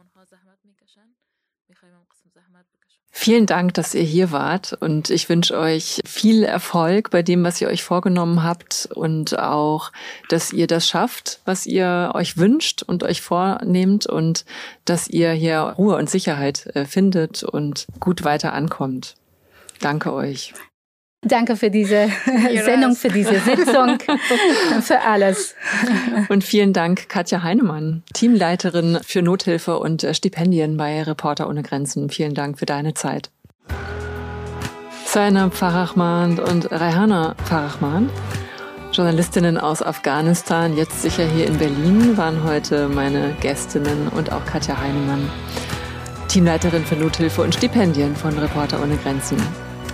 Vielen 3.17 3.47
Dank, 3.47 3.75
dass 3.75 3.95
ihr 3.95 4.03
hier 4.03 4.33
wart 4.33 4.77
und 4.81 5.09
ich 5.09 5.29
wünsche 5.29 5.57
euch 5.57 6.01
viel 6.05 6.43
Erfolg 6.43 7.11
bei 7.11 7.23
dem, 7.23 7.45
was 7.45 7.61
ihr 7.61 7.69
euch 7.69 7.85
vorgenommen 7.85 8.43
habt 8.43 8.89
und 8.93 9.39
auch, 9.39 9.93
dass 10.29 10.53
ihr 10.53 10.67
das 10.67 10.89
schafft, 10.89 11.39
was 11.45 11.65
ihr 11.65 12.11
euch 12.13 12.39
wünscht 12.39 12.83
und 12.83 13.05
euch 13.05 13.23
vornehmt 13.23 14.07
und 14.07 14.45
dass 14.85 15.07
ihr 15.07 15.31
hier 15.31 15.61
Ruhe 15.61 15.95
und 15.97 16.11
Sicherheit 16.11 16.67
äh, 16.75 16.87
findet 16.87 17.45
und 17.45 17.87
gut 18.01 18.25
weiter 18.25 18.53
ankommt. 18.53 19.15
Danke 19.81 20.13
euch. 20.13 20.53
Danke 21.25 21.57
für 21.57 21.71
diese 21.71 22.09
Sendung, 22.65 22.95
für 22.95 23.09
diese 23.09 23.41
Sitzung, 23.41 23.99
für 24.83 25.01
alles. 25.01 25.55
Und 26.29 26.45
vielen 26.45 26.73
Dank, 26.73 27.09
Katja 27.09 27.43
Heinemann, 27.43 28.03
Teamleiterin 28.13 28.99
für 29.05 29.23
Nothilfe 29.23 29.79
und 29.79 30.05
äh, 30.05 30.15
Stipendien 30.15 30.77
bei 30.77 31.03
Reporter 31.03 31.49
ohne 31.49 31.63
Grenzen. 31.63 32.11
Vielen 32.11 32.35
Dank 32.35 32.59
für 32.59 32.67
deine 32.67 32.95
Zeit. 32.95 33.31
Zainab 35.07 35.55
Farahman 35.55 36.41
und 36.41 36.71
Rayhana 36.73 37.37
Farahman, 37.45 38.11
Journalistinnen 38.93 39.59
aus 39.59 39.81
Afghanistan, 39.81 40.77
jetzt 40.77 41.03
sicher 41.03 41.25
hier 41.25 41.47
in 41.47 41.57
Berlin, 41.57 42.17
waren 42.17 42.43
heute 42.43 42.89
meine 42.89 43.35
Gästinnen 43.41 44.09
und 44.09 44.33
auch 44.33 44.45
Katja 44.45 44.77
Heinemann, 44.77 45.31
Teamleiterin 46.29 46.85
für 46.85 46.97
Nothilfe 46.97 47.43
und 47.43 47.55
Stipendien 47.55 48.17
von 48.17 48.37
Reporter 48.37 48.83
ohne 48.83 48.97
Grenzen. 48.97 49.39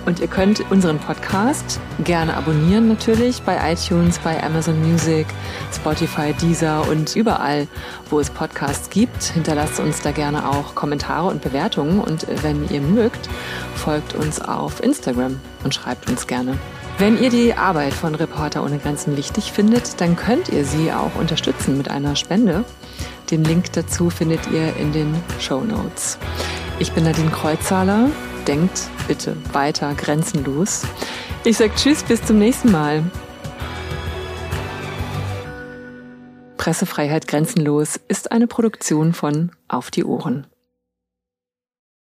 Und 0.07 0.20
ihr 0.20 0.28
könnt 0.28 0.68
unseren 0.70 0.98
Podcast 0.98 1.80
gerne 2.05 2.36
abonnieren 2.36 2.88
natürlich 2.88 3.42
bei 3.42 3.72
iTunes, 3.72 4.18
bei 4.18 4.42
Amazon 4.42 4.80
Music, 4.80 5.26
Spotify, 5.72 6.32
Deezer 6.32 6.88
und 6.88 7.14
überall, 7.16 7.68
wo 8.09 8.18
es 8.18 8.30
Podcasts 8.30 8.90
gibt. 8.90 9.22
Hinterlasst 9.22 9.78
uns 9.78 10.01
da 10.01 10.11
gerne 10.11 10.48
auch 10.48 10.74
Kommentare 10.74 11.28
und 11.28 11.42
Bewertungen. 11.42 12.01
Und 12.01 12.26
wenn 12.42 12.68
ihr 12.70 12.80
mögt, 12.80 13.28
folgt 13.74 14.14
uns 14.14 14.40
auf 14.40 14.82
Instagram 14.82 15.38
und 15.64 15.74
schreibt 15.74 16.09
uns 16.09 16.26
gerne. 16.26 16.57
Wenn 16.98 17.22
ihr 17.22 17.30
die 17.30 17.55
Arbeit 17.55 17.94
von 17.94 18.14
Reporter 18.14 18.62
ohne 18.62 18.78
Grenzen 18.78 19.16
wichtig 19.16 19.53
findet, 19.53 20.01
dann 20.01 20.16
könnt 20.16 20.48
ihr 20.51 20.64
sie 20.64 20.92
auch 20.92 21.14
unterstützen 21.18 21.78
mit 21.78 21.90
einer 21.90 22.14
Spende. 22.14 22.64
Den 23.30 23.44
Link 23.44 23.72
dazu 23.72 24.11
findet 24.11 24.51
ihr 24.51 24.76
in 24.76 24.92
den 24.92 25.14
Show 25.38 25.62
Notes. 25.62 26.18
Ich 26.78 26.92
bin 26.92 27.05
Nadine 27.05 27.30
Kreuzhaler 27.30 28.09
denkt 28.47 28.88
bitte 29.09 29.36
weiter 29.53 29.95
grenzenlos. 29.95 30.82
Ich 31.45 31.57
sage 31.57 31.72
Tschüss, 31.74 32.03
bis 32.03 32.24
zum 32.24 32.38
nächsten 32.38 32.70
Mal. 32.70 33.05
Pressefreiheit 36.57 37.26
grenzenlos 37.26 37.99
ist 38.09 38.32
eine 38.32 38.47
Produktion 38.47 39.14
von 39.14 39.53
Auf 39.68 39.91
die 39.91 40.05
Ohren. 40.05 40.47